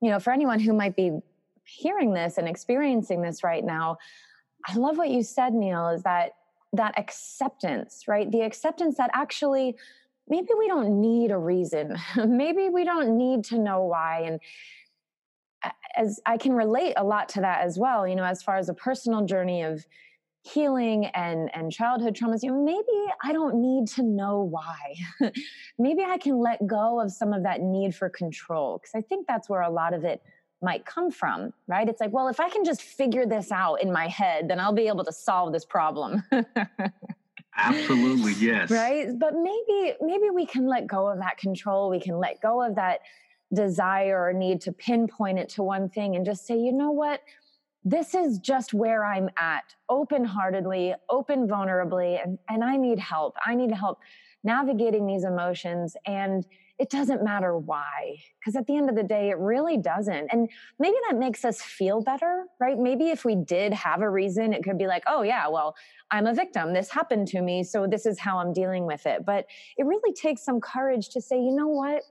you 0.00 0.10
know, 0.10 0.18
for 0.18 0.32
anyone 0.32 0.60
who 0.60 0.72
might 0.72 0.96
be 0.96 1.18
hearing 1.64 2.14
this 2.14 2.38
and 2.38 2.48
experiencing 2.48 3.22
this 3.22 3.44
right 3.44 3.64
now, 3.64 3.98
I 4.66 4.74
love 4.74 4.98
what 4.98 5.10
you 5.10 5.22
said, 5.22 5.54
Neil, 5.54 5.88
is 5.88 6.02
that 6.02 6.32
that 6.72 6.96
acceptance, 6.98 8.04
right? 8.06 8.30
The 8.30 8.42
acceptance 8.42 8.96
that 8.96 9.10
actually 9.12 9.76
maybe 10.28 10.48
we 10.56 10.68
don't 10.68 11.00
need 11.00 11.30
a 11.30 11.38
reason. 11.38 11.96
maybe 12.26 12.68
we 12.68 12.84
don't 12.84 13.16
need 13.16 13.44
to 13.44 13.58
know 13.58 13.84
why. 13.84 14.22
And 14.22 14.40
as 15.96 16.20
I 16.24 16.36
can 16.36 16.52
relate 16.52 16.94
a 16.96 17.04
lot 17.04 17.28
to 17.30 17.40
that 17.40 17.62
as 17.62 17.78
well, 17.78 18.06
you 18.06 18.14
know, 18.14 18.24
as 18.24 18.42
far 18.42 18.56
as 18.56 18.68
a 18.68 18.74
personal 18.74 19.26
journey 19.26 19.62
of 19.62 19.84
healing 20.42 21.06
and 21.06 21.50
and 21.54 21.70
childhood 21.70 22.16
traumas 22.16 22.42
you 22.42 22.50
know 22.50 22.64
maybe 22.64 23.12
i 23.22 23.30
don't 23.30 23.54
need 23.56 23.86
to 23.86 24.02
know 24.02 24.40
why 24.40 25.30
maybe 25.78 26.02
i 26.02 26.16
can 26.16 26.38
let 26.38 26.66
go 26.66 26.98
of 26.98 27.12
some 27.12 27.34
of 27.34 27.42
that 27.42 27.60
need 27.60 27.94
for 27.94 28.08
control 28.08 28.78
because 28.78 28.94
i 28.94 29.02
think 29.02 29.26
that's 29.26 29.50
where 29.50 29.60
a 29.60 29.70
lot 29.70 29.92
of 29.92 30.02
it 30.02 30.22
might 30.62 30.84
come 30.84 31.10
from, 31.10 31.52
right? 31.66 31.88
It's 31.88 32.00
like, 32.00 32.12
well, 32.12 32.28
if 32.28 32.38
I 32.38 32.48
can 32.50 32.64
just 32.64 32.82
figure 32.82 33.26
this 33.26 33.50
out 33.50 33.76
in 33.76 33.92
my 33.92 34.08
head, 34.08 34.48
then 34.48 34.60
I'll 34.60 34.72
be 34.72 34.88
able 34.88 35.04
to 35.04 35.12
solve 35.12 35.52
this 35.52 35.64
problem. 35.64 36.22
Absolutely, 37.56 38.32
yes. 38.38 38.70
Right? 38.70 39.08
But 39.18 39.34
maybe 39.34 39.94
maybe 40.00 40.30
we 40.30 40.46
can 40.46 40.66
let 40.66 40.86
go 40.86 41.08
of 41.08 41.18
that 41.18 41.38
control. 41.38 41.90
We 41.90 42.00
can 42.00 42.18
let 42.18 42.40
go 42.40 42.62
of 42.62 42.74
that 42.76 43.00
desire 43.52 44.22
or 44.22 44.32
need 44.32 44.60
to 44.62 44.72
pinpoint 44.72 45.38
it 45.38 45.48
to 45.50 45.62
one 45.62 45.88
thing 45.88 46.14
and 46.14 46.24
just 46.24 46.46
say, 46.46 46.56
you 46.56 46.72
know 46.72 46.92
what? 46.92 47.20
This 47.84 48.14
is 48.14 48.38
just 48.38 48.74
where 48.74 49.04
I'm 49.04 49.30
at, 49.38 49.74
open 49.88 50.24
heartedly, 50.24 50.94
open 51.08 51.48
vulnerably, 51.48 52.22
and, 52.22 52.38
and 52.48 52.62
I 52.62 52.76
need 52.76 52.98
help. 52.98 53.36
I 53.44 53.54
need 53.54 53.72
help 53.72 53.98
navigating 54.44 55.06
these 55.06 55.24
emotions. 55.24 55.96
And 56.06 56.46
it 56.78 56.88
doesn't 56.88 57.22
matter 57.22 57.58
why, 57.58 58.16
because 58.38 58.56
at 58.56 58.66
the 58.66 58.74
end 58.74 58.88
of 58.88 58.96
the 58.96 59.02
day, 59.02 59.28
it 59.28 59.36
really 59.36 59.76
doesn't. 59.76 60.28
And 60.32 60.48
maybe 60.78 60.96
that 61.08 61.18
makes 61.18 61.44
us 61.44 61.60
feel 61.60 62.02
better, 62.02 62.44
right? 62.58 62.78
Maybe 62.78 63.10
if 63.10 63.22
we 63.22 63.34
did 63.34 63.74
have 63.74 64.00
a 64.00 64.08
reason, 64.08 64.54
it 64.54 64.64
could 64.64 64.78
be 64.78 64.86
like, 64.86 65.02
oh, 65.06 65.20
yeah, 65.20 65.46
well, 65.48 65.74
I'm 66.10 66.26
a 66.26 66.32
victim. 66.32 66.72
This 66.72 66.90
happened 66.90 67.28
to 67.28 67.42
me. 67.42 67.64
So 67.64 67.86
this 67.86 68.06
is 68.06 68.18
how 68.18 68.38
I'm 68.38 68.54
dealing 68.54 68.86
with 68.86 69.04
it. 69.04 69.26
But 69.26 69.44
it 69.76 69.84
really 69.84 70.14
takes 70.14 70.42
some 70.42 70.58
courage 70.58 71.10
to 71.10 71.20
say, 71.20 71.36
you 71.36 71.54
know 71.54 71.68
what? 71.68 72.02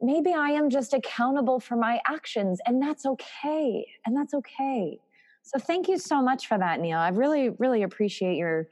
Maybe 0.00 0.32
I 0.32 0.50
am 0.50 0.70
just 0.70 0.94
accountable 0.94 1.58
for 1.58 1.76
my 1.76 2.00
actions, 2.06 2.60
and 2.66 2.80
that's 2.80 3.04
okay. 3.04 3.86
And 4.06 4.16
that's 4.16 4.34
okay. 4.34 5.00
So 5.42 5.58
thank 5.58 5.88
you 5.88 5.98
so 5.98 6.22
much 6.22 6.46
for 6.46 6.58
that, 6.58 6.80
Neil. 6.80 6.98
I 6.98 7.08
really, 7.08 7.50
really 7.50 7.82
appreciate 7.82 8.36
your 8.36 8.68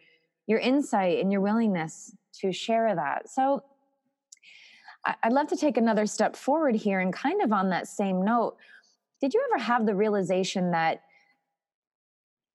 your 0.46 0.60
insight 0.60 1.20
and 1.20 1.32
your 1.32 1.40
willingness 1.40 2.14
to 2.40 2.52
share 2.52 2.94
that. 2.94 3.28
So 3.28 3.64
I'd 5.22 5.32
love 5.32 5.48
to 5.48 5.56
take 5.56 5.76
another 5.76 6.06
step 6.06 6.36
forward 6.36 6.74
here 6.76 7.00
and 7.00 7.12
kind 7.12 7.42
of 7.42 7.52
on 7.52 7.70
that 7.70 7.88
same 7.88 8.24
note. 8.24 8.56
Did 9.20 9.34
you 9.34 9.42
ever 9.50 9.62
have 9.62 9.86
the 9.86 9.94
realization 9.94 10.70
that, 10.72 11.02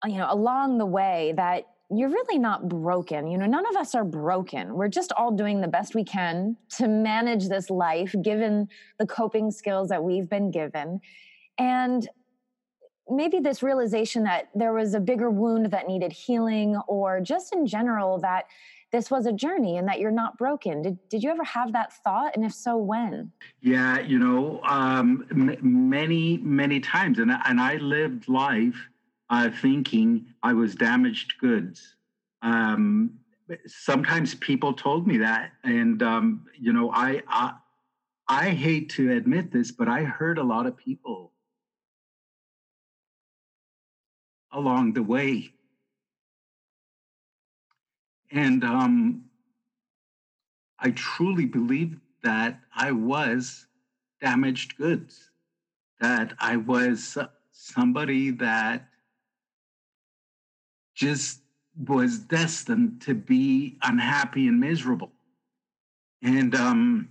you 0.06 0.18
know, 0.18 0.28
along 0.30 0.78
the 0.78 0.86
way 0.86 1.34
that 1.38 1.66
you're 1.94 2.10
really 2.10 2.40
not 2.40 2.70
broken? 2.70 3.28
You 3.28 3.38
know, 3.38 3.46
none 3.46 3.66
of 3.68 3.76
us 3.76 3.94
are 3.96 4.06
broken. 4.06 4.76
We're 4.76 4.88
just 4.88 5.12
all 5.14 5.32
doing 5.32 5.62
the 5.62 5.68
best 5.68 5.94
we 5.94 6.04
can 6.04 6.56
to 6.78 6.88
manage 6.88 7.50
this 7.50 7.70
life 7.70 8.16
given 8.22 8.70
the 8.98 9.06
coping 9.06 9.52
skills 9.52 9.90
that 9.90 10.04
we've 10.04 10.30
been 10.30 10.52
given. 10.52 11.02
And 11.58 12.08
maybe 13.10 13.40
this 13.40 13.62
realization 13.62 14.24
that 14.24 14.50
there 14.56 14.74
was 14.74 14.94
a 14.94 15.00
bigger 15.00 15.30
wound 15.30 15.72
that 15.72 15.88
needed 15.88 16.14
healing, 16.14 16.78
or 16.88 17.20
just 17.20 17.54
in 17.54 17.68
general, 17.68 18.20
that 18.20 18.46
this 18.92 19.12
was 19.12 19.26
a 19.26 19.32
journey 19.34 19.78
and 19.78 19.88
that 19.88 20.00
you're 20.00 20.12
not 20.12 20.38
broken. 20.38 20.82
Did, 20.82 20.98
did 21.10 21.24
you 21.24 21.30
ever 21.30 21.44
have 21.44 21.74
that 21.74 21.94
thought? 22.04 22.36
And 22.36 22.46
if 22.46 22.54
so, 22.54 22.78
when? 22.78 23.32
Yeah, 23.62 24.00
you 24.00 24.20
know, 24.20 24.62
um, 24.64 25.26
m- 25.32 25.58
many, 25.90 26.38
many 26.38 26.80
times. 26.80 27.20
And, 27.20 27.32
and 27.32 27.60
I 27.60 27.76
lived 27.76 28.28
life 28.28 28.76
uh, 29.32 29.50
thinking 29.50 30.28
I 30.44 30.54
was 30.54 30.76
damaged 30.76 31.34
goods. 31.40 31.96
Um, 32.44 33.20
sometimes 33.66 34.36
people 34.36 34.74
told 34.74 35.08
me 35.08 35.18
that. 35.18 35.54
And, 35.64 36.04
um, 36.04 36.46
you 36.60 36.74
know, 36.74 36.92
I, 36.92 37.24
I, 37.28 37.54
I 38.28 38.50
hate 38.52 38.90
to 38.92 39.12
admit 39.12 39.52
this, 39.52 39.72
but 39.72 39.88
I 39.88 40.04
hurt 40.04 40.38
a 40.38 40.44
lot 40.44 40.68
of 40.68 40.78
people 40.78 41.32
along 44.52 44.94
the 44.94 45.04
way 45.04 45.54
and 48.32 48.64
um, 48.64 49.26
I 50.80 50.92
truly 50.92 51.46
believe 51.46 51.98
that 52.24 52.60
I 52.74 52.92
was 52.92 53.68
damaged 54.22 54.78
goods, 54.78 55.32
that 56.00 56.34
I 56.40 56.56
was 56.58 57.18
somebody 57.52 58.32
that 58.32 58.88
just 61.02 61.42
was 61.88 62.20
destined 62.20 63.02
to 63.02 63.16
be 63.16 63.76
unhappy 63.82 64.48
and 64.48 64.60
miserable. 64.60 65.12
And 66.22 66.54
um, 66.54 67.10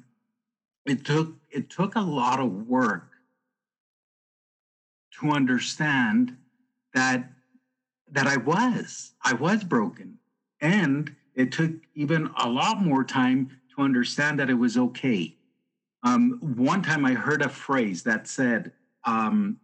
it 0.86 1.04
took 1.04 1.34
it 1.50 1.70
took 1.70 1.96
a 1.96 2.00
lot 2.00 2.38
of 2.38 2.68
work 2.68 3.10
to 5.18 5.30
understand 5.30 6.36
that 6.94 7.32
that 8.12 8.28
I 8.28 8.36
was 8.36 9.12
I 9.24 9.32
was 9.34 9.64
broken 9.64 10.18
and 10.60 11.12
it 11.34 11.50
took 11.50 11.72
even 11.96 12.30
a 12.36 12.48
lot 12.48 12.80
more 12.80 13.02
time 13.02 13.50
to 13.74 13.82
understand 13.82 14.38
that 14.38 14.50
it 14.50 14.54
was 14.54 14.76
okay. 14.76 15.34
Um, 16.04 16.38
one 16.56 16.82
time 16.82 17.04
I 17.04 17.14
heard 17.14 17.42
a 17.42 17.48
phrase 17.48 18.04
that 18.04 18.28
said, 18.28 18.72
um, 19.04 19.58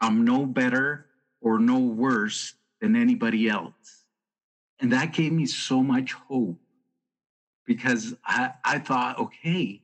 I'm 0.00 0.24
no 0.24 0.46
better 0.46 1.06
or 1.40 1.58
no 1.58 1.78
worse 1.78 2.54
than 2.80 2.96
anybody 2.96 3.48
else. 3.48 4.04
And 4.80 4.92
that 4.92 5.12
gave 5.12 5.32
me 5.32 5.46
so 5.46 5.82
much 5.82 6.12
hope 6.12 6.58
because 7.66 8.14
I, 8.24 8.52
I 8.64 8.78
thought, 8.78 9.18
okay, 9.18 9.82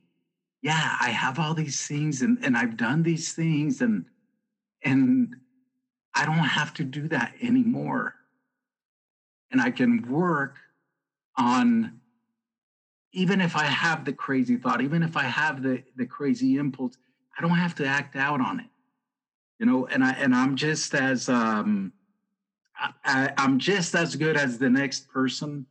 yeah, 0.61 0.95
I 0.99 1.09
have 1.09 1.37
all 1.37 1.53
these 1.53 1.85
things 1.85 2.21
and, 2.21 2.39
and 2.41 2.57
I've 2.57 2.77
done 2.77 3.03
these 3.03 3.33
things 3.33 3.81
and 3.81 4.05
and 4.81 5.35
I 6.13 6.25
don't 6.25 6.37
have 6.37 6.73
to 6.75 6.83
do 6.83 7.07
that 7.09 7.33
anymore 7.41 8.15
and 9.51 9.61
I 9.61 9.71
can 9.71 10.01
work 10.09 10.57
on 11.37 11.99
even 13.13 13.39
if 13.39 13.55
I 13.55 13.63
have 13.63 14.03
the 14.03 14.11
crazy 14.11 14.57
thought, 14.57 14.81
even 14.81 15.01
if 15.01 15.15
I 15.15 15.23
have 15.23 15.63
the 15.63 15.81
the 15.95 16.05
crazy 16.05 16.57
impulse, 16.57 16.97
I 17.37 17.41
don't 17.41 17.51
have 17.51 17.75
to 17.75 17.85
act 17.85 18.15
out 18.15 18.41
on 18.41 18.59
it. 18.59 18.65
You 19.59 19.65
know, 19.65 19.85
and 19.87 20.03
I 20.03 20.11
and 20.11 20.35
I'm 20.35 20.55
just 20.55 20.93
as 20.93 21.29
um 21.29 21.93
I, 23.03 23.31
I'm 23.37 23.59
just 23.59 23.95
as 23.95 24.15
good 24.15 24.37
as 24.37 24.57
the 24.57 24.69
next 24.69 25.07
person. 25.09 25.65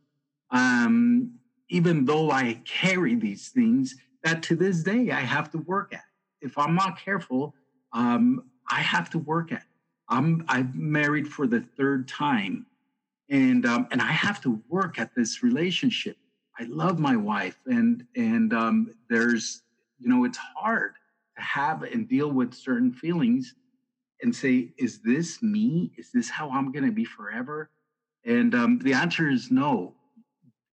Um, 0.51 1.39
even 1.69 2.05
though 2.05 2.31
I 2.31 2.61
carry 2.65 3.15
these 3.15 3.49
things 3.49 3.95
that 4.23 4.43
to 4.43 4.55
this 4.55 4.83
day 4.83 5.11
I 5.11 5.21
have 5.21 5.51
to 5.51 5.57
work 5.59 5.93
at. 5.93 6.03
If 6.41 6.57
I'm 6.57 6.75
not 6.75 6.99
careful, 6.99 7.55
um, 7.93 8.43
I 8.69 8.81
have 8.81 9.09
to 9.11 9.19
work 9.19 9.51
at. 9.51 9.63
I'm 10.09 10.45
I'm 10.47 10.71
married 10.75 11.27
for 11.27 11.47
the 11.47 11.61
third 11.77 12.07
time 12.07 12.65
and 13.29 13.65
um, 13.65 13.87
and 13.91 14.01
I 14.01 14.11
have 14.11 14.41
to 14.41 14.61
work 14.69 14.99
at 14.99 15.15
this 15.15 15.43
relationship. 15.43 16.17
I 16.59 16.63
love 16.65 16.99
my 16.99 17.15
wife, 17.15 17.57
and 17.65 18.05
and 18.15 18.53
um, 18.53 18.93
there's 19.09 19.63
you 19.99 20.09
know 20.09 20.23
it's 20.25 20.37
hard 20.37 20.93
to 21.37 21.41
have 21.41 21.83
and 21.83 22.07
deal 22.07 22.31
with 22.31 22.53
certain 22.53 22.91
feelings, 22.91 23.55
and 24.25 24.35
say, 24.35 24.69
is 24.79 25.01
this 25.03 25.43
me? 25.43 25.91
Is 25.99 26.09
this 26.11 26.31
how 26.31 26.49
I'm 26.49 26.71
going 26.71 26.83
to 26.83 26.91
be 26.91 27.05
forever? 27.05 27.69
And 28.25 28.55
um, 28.55 28.79
the 28.79 28.91
answer 28.91 29.29
is 29.29 29.51
no. 29.51 29.93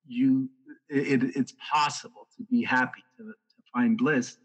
You, 0.08 0.48
it, 0.88 1.22
it's 1.36 1.52
possible 1.70 2.26
to 2.38 2.44
be 2.44 2.64
happy 2.64 3.04
to, 3.18 3.24
to 3.24 3.62
find 3.70 3.98
bliss, 3.98 4.38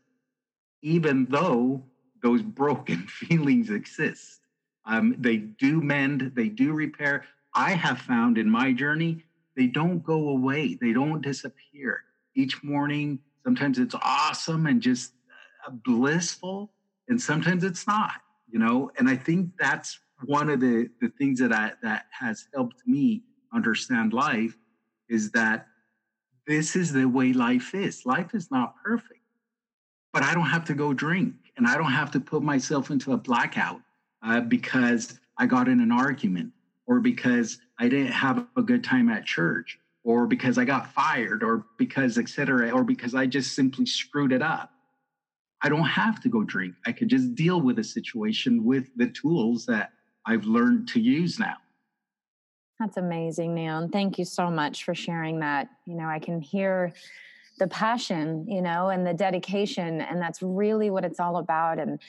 even 0.82 1.26
though 1.30 1.82
those 2.22 2.42
broken 2.42 3.08
feelings 3.08 3.70
exist. 3.70 4.42
Um, 4.86 5.16
they 5.18 5.38
do 5.38 5.80
mend, 5.80 6.34
they 6.36 6.50
do 6.50 6.74
repair, 6.74 7.24
I 7.54 7.72
have 7.72 8.00
found 8.00 8.38
in 8.38 8.50
my 8.50 8.74
journey, 8.74 9.24
they 9.56 9.68
don't 9.68 10.04
go 10.04 10.30
away, 10.30 10.78
they 10.82 10.92
don't 10.92 11.22
disappear. 11.22 12.04
Each 12.36 12.62
morning, 12.62 13.20
sometimes 13.46 13.80
it's 13.80 13.96
awesome 13.96 14.68
and 14.68 14.82
just 14.82 15.14
uh, 15.66 15.72
blissful, 15.72 16.72
and 17.08 17.22
sometimes 17.22 17.64
it's 17.64 17.88
not, 17.88 18.12
you 18.48 18.60
know. 18.60 18.92
And 18.98 19.10
I 19.10 19.16
think 19.16 19.52
that's 19.60 20.00
one 20.26 20.50
of 20.50 20.60
the, 20.60 20.90
the 21.02 21.10
things 21.18 21.40
that 21.40 21.54
I, 21.54 21.74
that 21.84 22.06
has 22.12 22.48
helped 22.54 22.82
me 22.86 23.24
understand 23.54 24.14
life 24.14 24.58
is 25.10 25.32
that 25.32 25.68
this 26.48 26.76
is 26.76 26.92
the 26.94 27.06
way 27.06 27.34
life 27.34 27.76
is. 27.76 28.06
Life 28.06 28.34
is 28.34 28.50
not 28.52 28.76
perfect, 28.84 29.22
but 30.14 30.24
I 30.24 30.34
don't 30.34 30.46
have 30.46 30.66
to 30.66 30.74
go 30.74 30.94
drink 30.94 31.36
and 31.58 31.68
I 31.68 31.78
don't 31.78 31.92
have 31.92 32.12
to 32.12 32.20
put 32.20 32.42
myself 32.42 32.90
into 32.90 33.14
a 33.14 33.18
blackout 33.18 33.82
uh, 34.24 34.42
because 34.42 35.20
I 35.38 35.46
got 35.46 35.68
in 35.68 35.80
an 35.82 35.92
argument 35.92 36.52
or 36.88 37.00
because 37.00 37.60
I 37.78 37.90
didn't 37.90 38.14
have 38.14 38.48
a 38.56 38.62
good 38.62 38.84
time 38.84 39.10
at 39.10 39.26
church, 39.26 39.78
or 40.04 40.26
because 40.26 40.58
I 40.58 40.64
got 40.64 40.94
fired, 40.94 41.44
or 41.44 41.66
because, 41.78 42.18
et 42.18 42.30
cetera, 42.30 42.72
or 42.72 42.84
because 42.84 43.14
I 43.14 43.26
just 43.26 43.54
simply 43.54 43.86
screwed 43.86 44.32
it 44.32 44.42
up. 44.42 44.72
I 45.62 45.70
don't 45.70 45.86
have 45.86 46.22
to 46.22 46.30
go 46.30 46.44
drink. 46.44 46.76
I 46.86 46.92
could 46.92 47.10
just 47.10 47.36
deal 47.36 47.62
with 47.62 47.80
a 47.80 47.84
situation 47.84 48.64
with 48.64 48.90
the 48.96 49.08
tools 49.08 49.66
that 49.66 49.92
I've 50.26 50.46
learned 50.46 50.88
to 50.90 51.00
use 51.00 51.40
now. 51.40 51.56
That's 52.80 52.98
amazing, 52.98 53.56
Neil. 53.56 53.80
And 53.80 53.92
thank 53.92 54.20
you 54.20 54.26
so 54.26 54.52
much 54.52 54.84
for 54.84 54.94
sharing 54.94 55.40
that. 55.40 55.70
You 55.86 55.96
know, 55.96 56.08
I 56.08 56.20
can 56.20 56.42
hear 56.42 56.94
the 57.58 57.68
passion, 57.68 58.46
you 58.48 58.62
know, 58.62 58.90
and 58.90 59.06
the 59.06 59.16
dedication. 59.16 60.02
And 60.02 60.22
that's 60.22 60.44
really 60.44 60.92
what 60.92 61.04
it's 61.04 61.20
all 61.20 61.38
about. 61.38 61.80
And, 61.80 62.00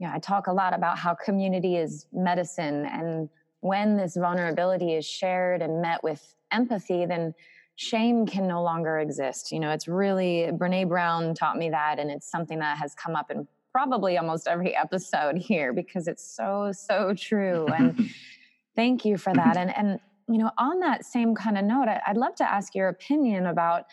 you 0.00 0.08
know, 0.08 0.12
I 0.12 0.18
talk 0.18 0.48
a 0.48 0.52
lot 0.52 0.74
about 0.74 0.98
how 0.98 1.14
community 1.14 1.76
is 1.76 2.06
medicine 2.12 2.84
and 2.86 3.28
when 3.60 3.96
this 3.96 4.16
vulnerability 4.16 4.94
is 4.94 5.04
shared 5.04 5.62
and 5.62 5.82
met 5.82 6.02
with 6.02 6.34
empathy, 6.52 7.06
then 7.06 7.34
shame 7.78 8.26
can 8.26 8.48
no 8.48 8.60
longer 8.60 8.98
exist. 8.98 9.52
You 9.52 9.60
know, 9.60 9.70
it's 9.70 9.86
really, 9.86 10.48
Brene 10.52 10.88
Brown 10.88 11.32
taught 11.32 11.56
me 11.56 11.70
that, 11.70 12.00
and 12.00 12.10
it's 12.10 12.28
something 12.28 12.58
that 12.58 12.76
has 12.76 12.92
come 12.92 13.14
up 13.14 13.30
in 13.30 13.46
probably 13.70 14.18
almost 14.18 14.48
every 14.48 14.76
episode 14.84 15.38
here 15.38 15.72
because 15.72 16.08
it's 16.08 16.28
so, 16.28 16.72
so 16.72 17.14
true. 17.14 17.66
And 17.68 18.10
thank 18.76 19.04
you 19.04 19.16
for 19.16 19.32
that. 19.32 19.56
And, 19.56 19.74
and, 19.76 20.00
you 20.28 20.38
know, 20.38 20.50
on 20.58 20.80
that 20.80 21.04
same 21.04 21.36
kind 21.36 21.56
of 21.56 21.64
note, 21.64 21.86
I'd 22.04 22.16
love 22.16 22.34
to 22.36 22.50
ask 22.50 22.74
your 22.74 22.88
opinion 22.88 23.46
about 23.46 23.84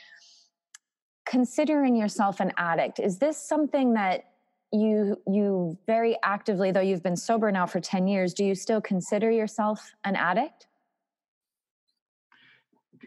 considering 1.27 1.95
yourself 1.95 2.39
an 2.39 2.53
addict. 2.57 2.99
Is 2.99 3.19
this 3.19 3.37
something 3.37 3.93
that 3.93 4.23
you 4.71 5.21
you 5.27 5.77
very 5.85 6.17
actively 6.23 6.71
though 6.71 6.81
you've 6.81 7.03
been 7.03 7.15
sober 7.15 7.51
now 7.51 7.67
for 7.67 7.79
10 7.79 8.07
years 8.07 8.33
do 8.33 8.43
you 8.43 8.55
still 8.55 8.81
consider 8.81 9.29
yourself 9.31 9.93
an 10.03 10.15
addict 10.15 10.67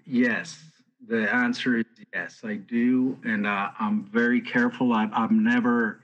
yes. 0.06 0.62
The 1.06 1.32
answer 1.32 1.78
is 1.78 1.84
yes 2.12 2.40
i 2.44 2.54
do 2.54 3.18
and 3.24 3.46
uh, 3.46 3.70
i'm 3.78 4.04
very 4.06 4.40
careful. 4.40 4.92
I've, 4.92 5.10
I've 5.12 5.30
never 5.30 6.00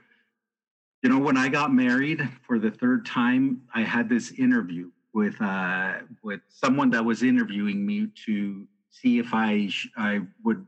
you 1.03 1.09
know 1.09 1.19
when 1.19 1.37
i 1.37 1.47
got 1.49 1.73
married 1.73 2.27
for 2.47 2.59
the 2.59 2.71
third 2.71 3.05
time 3.05 3.61
i 3.73 3.81
had 3.81 4.07
this 4.07 4.31
interview 4.31 4.89
with 5.13 5.39
uh, 5.41 5.95
with 6.23 6.41
someone 6.49 6.89
that 6.91 7.03
was 7.03 7.23
interviewing 7.23 7.85
me 7.85 8.07
to 8.25 8.65
see 8.89 9.19
if 9.19 9.33
i 9.33 9.69
i 9.97 10.21
would 10.43 10.65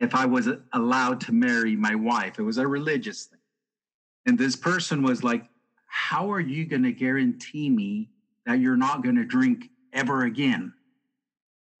if 0.00 0.14
i 0.14 0.24
was 0.24 0.48
allowed 0.72 1.20
to 1.22 1.32
marry 1.32 1.76
my 1.76 1.94
wife. 1.94 2.38
It 2.38 2.42
was 2.42 2.58
a 2.58 2.66
religious 2.66 3.24
thing. 3.24 3.38
And 4.26 4.38
this 4.38 4.56
person 4.56 5.02
was 5.02 5.22
like, 5.22 5.44
How 5.86 6.30
are 6.32 6.40
you 6.40 6.64
going 6.64 6.82
to 6.82 6.92
guarantee 6.92 7.70
me 7.70 8.10
that 8.46 8.58
you're 8.60 8.76
not 8.76 9.02
going 9.02 9.16
to 9.16 9.24
drink 9.24 9.70
ever 9.92 10.24
again? 10.24 10.72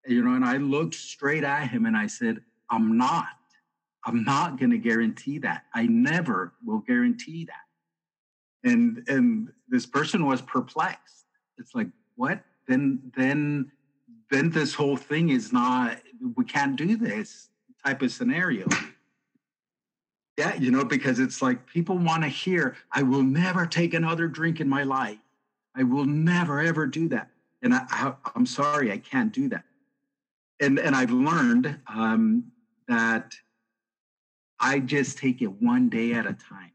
You 0.06 0.22
know, 0.22 0.34
and 0.34 0.44
I 0.44 0.58
looked 0.58 0.94
straight 0.94 1.44
at 1.44 1.68
him 1.68 1.86
and 1.86 1.96
I 1.96 2.06
said, 2.06 2.40
I'm 2.70 2.98
not. 2.98 3.26
I'm 4.04 4.22
not 4.22 4.58
going 4.58 4.70
to 4.70 4.78
guarantee 4.78 5.38
that. 5.38 5.64
I 5.74 5.86
never 5.86 6.52
will 6.64 6.80
guarantee 6.80 7.46
that. 7.46 8.68
And 8.70 9.02
and 9.08 9.48
this 9.68 9.86
person 9.86 10.26
was 10.26 10.42
perplexed. 10.42 11.26
It's 11.58 11.74
like, 11.74 11.88
what? 12.16 12.42
Then 12.68 13.00
then 13.16 13.70
then 14.30 14.50
this 14.50 14.74
whole 14.74 14.96
thing 14.96 15.30
is 15.30 15.52
not 15.52 15.98
we 16.36 16.44
can't 16.44 16.76
do 16.76 16.96
this 16.96 17.48
type 17.84 18.02
of 18.02 18.12
scenario. 18.12 18.66
Yeah, 20.36 20.54
you 20.56 20.70
know, 20.70 20.84
because 20.84 21.20
it's 21.20 21.40
like 21.40 21.64
people 21.66 21.96
want 21.96 22.24
to 22.24 22.28
hear, 22.28 22.76
I 22.90 23.04
will 23.04 23.22
never 23.22 23.66
take 23.66 23.94
another 23.94 24.26
drink 24.26 24.60
in 24.60 24.68
my 24.68 24.82
life. 24.82 25.18
I 25.76 25.84
will 25.84 26.06
never 26.06 26.60
ever 26.60 26.86
do 26.86 27.08
that. 27.08 27.30
And 27.62 27.72
I, 27.72 27.84
I, 27.90 28.14
am 28.34 28.46
sorry, 28.46 28.90
I 28.90 28.98
can't 28.98 29.32
do 29.32 29.48
that. 29.50 29.64
And 30.60 30.78
and 30.78 30.94
I've 30.94 31.10
learned 31.10 31.78
um, 31.86 32.44
that 32.88 33.34
I 34.60 34.78
just 34.78 35.18
take 35.18 35.42
it 35.42 35.50
one 35.60 35.88
day 35.88 36.12
at 36.14 36.26
a 36.26 36.32
time. 36.32 36.72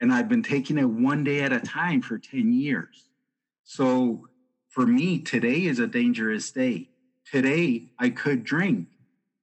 And 0.00 0.12
I've 0.12 0.28
been 0.28 0.42
taking 0.42 0.78
it 0.78 0.88
one 0.88 1.24
day 1.24 1.42
at 1.42 1.52
a 1.52 1.60
time 1.60 2.00
for 2.02 2.18
10 2.18 2.52
years. 2.52 3.10
So 3.64 4.28
for 4.68 4.86
me, 4.86 5.18
today 5.18 5.64
is 5.64 5.78
a 5.78 5.86
dangerous 5.86 6.50
day. 6.50 6.88
Today, 7.30 7.90
I 7.98 8.10
could 8.10 8.44
drink, 8.44 8.88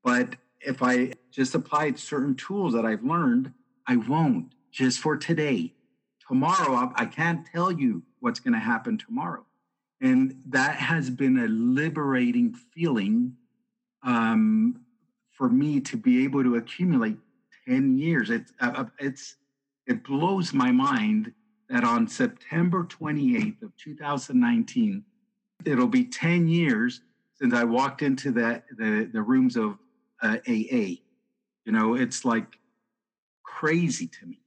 but 0.03 0.35
if 0.59 0.83
I 0.83 1.13
just 1.31 1.55
applied 1.55 1.97
certain 1.97 2.35
tools 2.35 2.73
that 2.73 2.85
I've 2.85 3.03
learned, 3.03 3.53
I 3.87 3.95
won't 3.95 4.53
just 4.71 4.99
for 4.99 5.15
today. 5.15 5.73
Tomorrow, 6.27 6.91
I 6.95 7.05
can't 7.05 7.45
tell 7.45 7.71
you 7.71 8.03
what's 8.19 8.39
going 8.39 8.53
to 8.53 8.59
happen 8.59 8.97
tomorrow. 8.97 9.45
And 10.01 10.41
that 10.49 10.75
has 10.75 11.09
been 11.09 11.37
a 11.39 11.47
liberating 11.47 12.53
feeling 12.53 13.37
um, 14.07 14.79
for 15.29 15.49
me 15.49 15.79
to 15.81 15.97
be 15.97 16.23
able 16.23 16.41
to 16.41 16.55
accumulate 16.55 17.17
10 17.67 17.97
years. 17.97 18.31
It's, 18.31 18.53
uh, 18.59 18.71
uh 18.75 18.85
it's, 18.97 19.35
it 19.85 20.03
blows 20.03 20.53
my 20.53 20.71
mind 20.71 21.33
that 21.69 21.83
on 21.83 22.07
September 22.07 22.85
28th 22.85 23.61
of 23.61 23.75
2019, 23.75 25.03
it'll 25.65 25.87
be 25.87 26.05
10 26.05 26.47
years 26.47 27.01
since 27.35 27.53
I 27.53 27.65
walked 27.65 28.01
into 28.01 28.31
the, 28.31 28.63
the, 28.77 29.09
the 29.11 29.21
rooms 29.21 29.57
of 29.57 29.77
uh, 30.23 30.37
AA. 30.47 30.95
You 31.65 31.73
know, 31.73 31.95
it's 31.95 32.23
like 32.23 32.57
crazy 33.43 34.07
to 34.07 34.25
me 34.25 34.39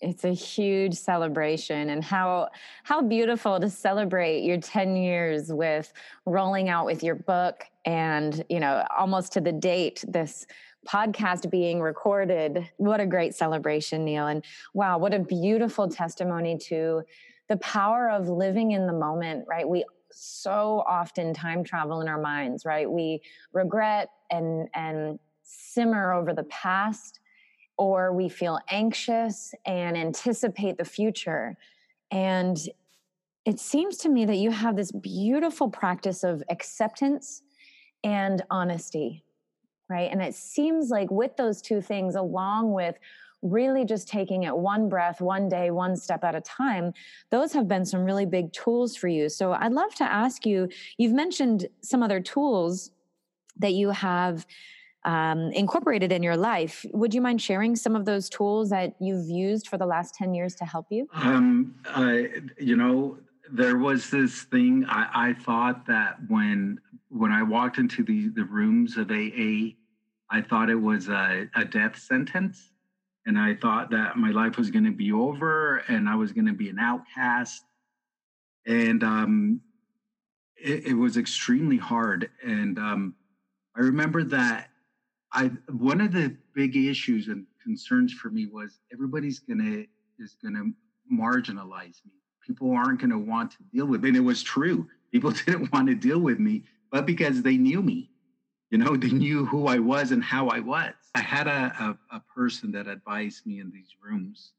it's 0.00 0.24
a 0.24 0.32
huge 0.32 0.94
celebration 0.94 1.90
and 1.90 2.04
how 2.04 2.48
how 2.84 3.00
beautiful 3.00 3.58
to 3.58 3.70
celebrate 3.70 4.44
your 4.44 4.58
10 4.58 4.96
years 4.96 5.52
with 5.52 5.92
rolling 6.26 6.68
out 6.68 6.84
with 6.84 7.02
your 7.02 7.14
book 7.14 7.64
and 7.84 8.44
you 8.48 8.60
know 8.60 8.84
almost 8.96 9.32
to 9.32 9.40
the 9.40 9.52
date 9.52 10.04
this 10.06 10.46
podcast 10.86 11.50
being 11.50 11.80
recorded. 11.80 12.70
What 12.76 13.00
a 13.00 13.06
great 13.06 13.34
celebration 13.34 14.04
neil 14.04 14.26
and 14.26 14.44
wow 14.74 14.98
what 14.98 15.14
a 15.14 15.18
beautiful 15.18 15.88
testimony 15.88 16.58
to 16.68 17.02
the 17.48 17.56
power 17.58 18.10
of 18.10 18.28
living 18.28 18.72
in 18.72 18.86
the 18.86 18.92
moment 18.92 19.46
right? 19.48 19.68
We 19.68 19.84
so 20.12 20.84
often 20.86 21.34
time 21.34 21.64
travel 21.64 22.00
in 22.02 22.08
our 22.08 22.20
minds 22.20 22.64
right? 22.66 22.90
We 22.90 23.22
regret 23.52 24.10
and 24.30 24.68
and 24.74 25.18
simmer 25.42 26.12
over 26.12 26.34
the 26.34 26.44
past 26.44 27.20
or 27.78 28.12
we 28.12 28.28
feel 28.28 28.58
anxious 28.70 29.54
and 29.64 29.96
anticipate 29.96 30.78
the 30.78 30.84
future. 30.84 31.56
And 32.10 32.58
it 33.44 33.60
seems 33.60 33.96
to 33.98 34.08
me 34.08 34.24
that 34.24 34.36
you 34.36 34.50
have 34.50 34.76
this 34.76 34.92
beautiful 34.92 35.70
practice 35.70 36.24
of 36.24 36.42
acceptance 36.48 37.42
and 38.02 38.42
honesty, 38.50 39.22
right? 39.88 40.10
And 40.10 40.22
it 40.22 40.34
seems 40.34 40.90
like 40.90 41.10
with 41.10 41.36
those 41.36 41.62
two 41.62 41.80
things, 41.80 42.14
along 42.14 42.72
with 42.72 42.98
really 43.42 43.84
just 43.84 44.08
taking 44.08 44.44
it 44.44 44.56
one 44.56 44.88
breath, 44.88 45.20
one 45.20 45.48
day, 45.48 45.70
one 45.70 45.96
step 45.96 46.24
at 46.24 46.34
a 46.34 46.40
time, 46.40 46.92
those 47.30 47.52
have 47.52 47.68
been 47.68 47.84
some 47.84 48.04
really 48.04 48.26
big 48.26 48.52
tools 48.52 48.96
for 48.96 49.08
you. 49.08 49.28
So 49.28 49.52
I'd 49.52 49.72
love 49.72 49.94
to 49.96 50.04
ask 50.04 50.44
you 50.46 50.68
you've 50.98 51.12
mentioned 51.12 51.68
some 51.82 52.02
other 52.02 52.20
tools 52.20 52.90
that 53.58 53.74
you 53.74 53.90
have 53.90 54.46
um, 55.06 55.52
incorporated 55.52 56.12
in 56.12 56.22
your 56.22 56.36
life. 56.36 56.84
Would 56.92 57.14
you 57.14 57.20
mind 57.20 57.40
sharing 57.40 57.76
some 57.76 57.94
of 57.96 58.04
those 58.04 58.28
tools 58.28 58.70
that 58.70 58.96
you've 59.00 59.28
used 59.28 59.68
for 59.68 59.78
the 59.78 59.86
last 59.86 60.14
10 60.16 60.34
years 60.34 60.54
to 60.56 60.64
help 60.64 60.86
you? 60.90 61.08
Um, 61.14 61.76
I, 61.86 62.28
you 62.58 62.76
know, 62.76 63.16
there 63.50 63.78
was 63.78 64.10
this 64.10 64.42
thing 64.42 64.84
I, 64.88 65.30
I 65.30 65.32
thought 65.32 65.86
that 65.86 66.16
when 66.28 66.80
when 67.08 67.30
I 67.30 67.44
walked 67.44 67.78
into 67.78 68.02
the, 68.02 68.28
the 68.28 68.44
rooms 68.44 68.96
of 68.96 69.10
AA, 69.12 69.76
I 70.28 70.42
thought 70.42 70.68
it 70.68 70.74
was 70.74 71.08
a, 71.08 71.48
a 71.54 71.64
death 71.64 71.96
sentence. 71.96 72.72
And 73.26 73.38
I 73.38 73.54
thought 73.54 73.90
that 73.92 74.16
my 74.16 74.30
life 74.30 74.58
was 74.58 74.72
going 74.72 74.84
to 74.84 74.92
be 74.92 75.12
over 75.12 75.78
and 75.88 76.08
I 76.08 76.16
was 76.16 76.32
going 76.32 76.46
to 76.46 76.52
be 76.52 76.68
an 76.68 76.80
outcast. 76.80 77.64
And 78.66 79.02
um, 79.04 79.60
it, 80.56 80.88
it 80.88 80.94
was 80.94 81.16
extremely 81.16 81.76
hard. 81.76 82.28
And 82.44 82.76
um, 82.76 83.14
I 83.76 83.80
remember 83.80 84.24
that 84.24 84.68
I 85.36 85.50
one 85.70 86.00
of 86.00 86.12
the 86.12 86.34
big 86.54 86.76
issues 86.76 87.28
and 87.28 87.46
concerns 87.62 88.12
for 88.12 88.30
me 88.30 88.46
was 88.46 88.80
everybody's 88.92 89.38
gonna 89.38 89.84
is 90.18 90.36
gonna 90.42 90.72
marginalize 91.12 92.00
me. 92.06 92.12
People 92.44 92.72
aren't 92.72 93.00
gonna 93.00 93.18
want 93.18 93.50
to 93.52 93.58
deal 93.72 93.86
with 93.86 94.02
me. 94.02 94.08
And 94.08 94.16
it 94.16 94.20
was 94.20 94.42
true. 94.42 94.88
People 95.12 95.30
didn't 95.46 95.72
want 95.72 95.88
to 95.88 95.94
deal 95.94 96.18
with 96.18 96.40
me, 96.40 96.64
but 96.90 97.04
because 97.04 97.42
they 97.42 97.58
knew 97.58 97.82
me. 97.82 98.10
You 98.70 98.78
know, 98.78 98.96
they 98.96 99.10
knew 99.10 99.44
who 99.44 99.66
I 99.66 99.78
was 99.78 100.10
and 100.10 100.24
how 100.24 100.48
I 100.48 100.60
was. 100.60 100.94
I 101.14 101.20
had 101.20 101.46
a, 101.46 101.96
a, 102.10 102.16
a 102.16 102.20
person 102.34 102.72
that 102.72 102.88
advised 102.88 103.46
me 103.46 103.60
in 103.60 103.70
these 103.70 103.94
rooms. 104.02 104.52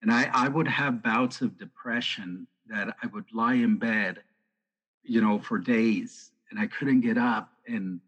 And 0.00 0.12
I, 0.12 0.30
I 0.32 0.48
would 0.48 0.68
have 0.68 1.02
bouts 1.02 1.40
of 1.40 1.58
depression 1.58 2.46
that 2.68 2.94
I 3.02 3.06
would 3.08 3.24
lie 3.32 3.54
in 3.54 3.78
bed, 3.78 4.22
you 5.02 5.20
know, 5.20 5.38
for 5.40 5.58
days 5.58 6.30
and 6.50 6.60
I 6.60 6.66
couldn't 6.68 7.00
get 7.00 7.18
up. 7.18 7.50
And 7.66 8.00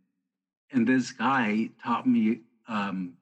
and 0.72 0.86
this 0.86 1.12
guy 1.12 1.70
taught 1.82 2.06
me 2.06 2.40
um, 2.68 3.14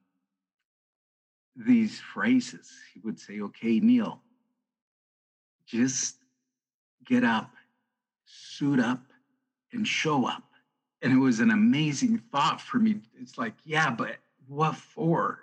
these 1.57 2.01
phrases. 2.01 2.70
He 2.92 3.01
would 3.01 3.18
say, 3.18 3.40
okay, 3.40 3.80
Neil, 3.80 4.20
just 5.66 6.16
get 7.05 7.24
up, 7.24 7.51
suit 8.24 8.80
up, 8.80 9.03
and 9.72 9.86
show 9.86 10.26
up. 10.26 10.42
And 11.03 11.12
it 11.12 11.18
was 11.18 11.40
an 11.40 11.51
amazing 11.51 12.22
thought 12.32 12.61
for 12.61 12.78
me. 12.78 13.01
It's 13.20 13.36
like, 13.36 13.55
yeah, 13.64 13.90
but 13.90 14.16
what 14.49 14.76
for? 14.76 15.40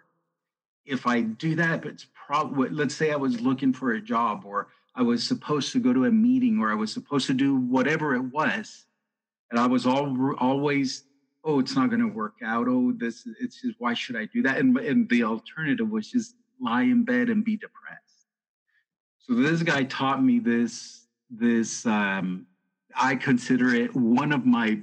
If 0.85 1.05
I 1.05 1.21
do 1.21 1.55
that, 1.55 1.85
it's 1.85 2.07
probably, 2.13 2.69
let's 2.69 2.95
say 2.95 3.11
I 3.11 3.15
was 3.17 3.39
looking 3.39 3.71
for 3.71 3.91
a 3.91 4.01
job 4.01 4.43
or 4.45 4.69
I 4.95 5.03
was 5.03 5.25
supposed 5.25 5.71
to 5.73 5.79
go 5.79 5.93
to 5.93 6.05
a 6.05 6.11
meeting 6.11 6.59
or 6.59 6.71
I 6.71 6.75
was 6.75 6.91
supposed 6.91 7.27
to 7.27 7.33
do 7.33 7.55
whatever 7.55 8.15
it 8.15 8.23
was. 8.23 8.85
And 9.51 9.59
I 9.59 9.67
was 9.67 9.85
all, 9.85 10.35
always 10.39 11.03
oh, 11.43 11.59
it's 11.59 11.75
not 11.75 11.89
going 11.89 12.01
to 12.01 12.07
work 12.07 12.35
out. 12.43 12.67
Oh, 12.67 12.93
this, 12.95 13.27
it's 13.39 13.61
just, 13.61 13.75
why 13.79 13.93
should 13.93 14.15
I 14.15 14.25
do 14.25 14.41
that? 14.43 14.57
And, 14.57 14.77
and 14.77 15.09
the 15.09 15.23
alternative 15.23 15.89
was 15.89 16.09
just 16.09 16.35
lie 16.59 16.83
in 16.83 17.03
bed 17.03 17.29
and 17.29 17.43
be 17.43 17.57
depressed. 17.57 18.27
So 19.19 19.33
this 19.33 19.63
guy 19.63 19.83
taught 19.83 20.23
me 20.23 20.39
this, 20.39 21.05
this, 21.29 21.85
um, 21.85 22.45
I 22.95 23.15
consider 23.15 23.73
it 23.73 23.95
one 23.95 24.31
of 24.31 24.45
my 24.45 24.79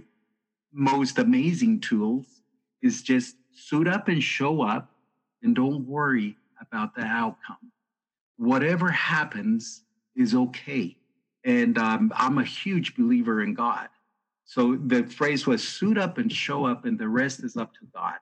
most 0.72 1.18
amazing 1.18 1.80
tools 1.80 2.42
is 2.82 3.02
just 3.02 3.36
suit 3.52 3.88
up 3.88 4.08
and 4.08 4.22
show 4.22 4.62
up 4.62 4.90
and 5.42 5.54
don't 5.54 5.86
worry 5.86 6.36
about 6.60 6.94
the 6.94 7.02
outcome. 7.02 7.72
Whatever 8.36 8.88
happens 8.90 9.82
is 10.16 10.34
okay. 10.34 10.96
And 11.44 11.78
um, 11.78 12.12
I'm 12.14 12.38
a 12.38 12.44
huge 12.44 12.96
believer 12.96 13.42
in 13.42 13.54
God. 13.54 13.88
So 14.48 14.76
the 14.76 15.02
phrase 15.04 15.46
was 15.46 15.62
suit 15.62 15.98
up 15.98 16.16
and 16.16 16.32
show 16.32 16.64
up, 16.64 16.86
and 16.86 16.98
the 16.98 17.06
rest 17.06 17.44
is 17.44 17.58
up 17.58 17.74
to 17.74 17.80
God. 17.94 18.14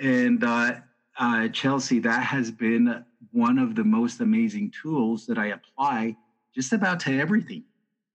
And 0.00 0.42
uh, 0.42 0.76
uh, 1.18 1.48
Chelsea, 1.48 1.98
that 1.98 2.22
has 2.22 2.50
been 2.50 3.04
one 3.30 3.58
of 3.58 3.74
the 3.74 3.84
most 3.84 4.20
amazing 4.20 4.72
tools 4.82 5.26
that 5.26 5.36
I 5.36 5.48
apply 5.48 6.16
just 6.54 6.72
about 6.72 7.00
to 7.00 7.20
everything. 7.20 7.64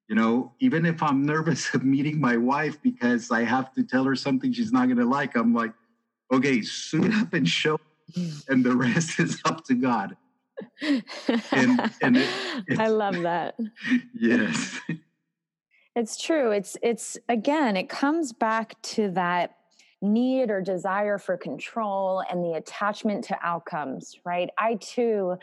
You 0.08 0.16
know, 0.16 0.54
even 0.60 0.88
if 0.88 1.04
I'm 1.04 1.24
nervous 1.24 1.72
of 1.76 1.84
meeting 1.84 2.20
my 2.20 2.36
wife 2.36 2.82
because 2.82 3.30
I 3.30 3.44
have 3.44 3.72
to 3.76 3.84
tell 3.84 4.04
her 4.06 4.16
something 4.16 4.52
she's 4.52 4.72
not 4.72 4.88
going 4.88 4.98
to 4.98 5.06
like, 5.06 5.38
I'm 5.38 5.54
like, 5.54 5.74
okay, 6.34 6.64
suit 6.64 7.14
up 7.14 7.36
and 7.36 7.48
show, 7.48 7.76
up, 7.76 7.82
and 8.50 8.66
the 8.66 8.76
rest 8.76 9.20
is 9.20 9.40
up 9.46 9.64
to 9.66 9.76
God. 9.76 10.18
And, 10.82 11.92
and 12.02 12.18
it, 12.18 12.30
I 12.80 12.88
love 12.88 13.22
that. 13.22 13.56
Yes. 14.20 14.80
It's 15.96 16.22
true. 16.22 16.52
It's 16.52 16.78
it's 16.82 17.18
again, 17.28 17.76
it 17.76 17.90
comes 17.90 18.32
back 18.32 18.82
to 18.84 19.12
that 19.12 19.58
need 20.02 20.50
or 20.50 20.62
desire 20.62 21.18
for 21.18 21.38
control 21.38 22.24
and 22.30 22.44
the 22.44 22.54
attachment 22.54 23.26
to 23.26 23.38
outcomes, 23.44 24.16
right? 24.26 24.50
I 24.58 24.76
too 24.76 25.36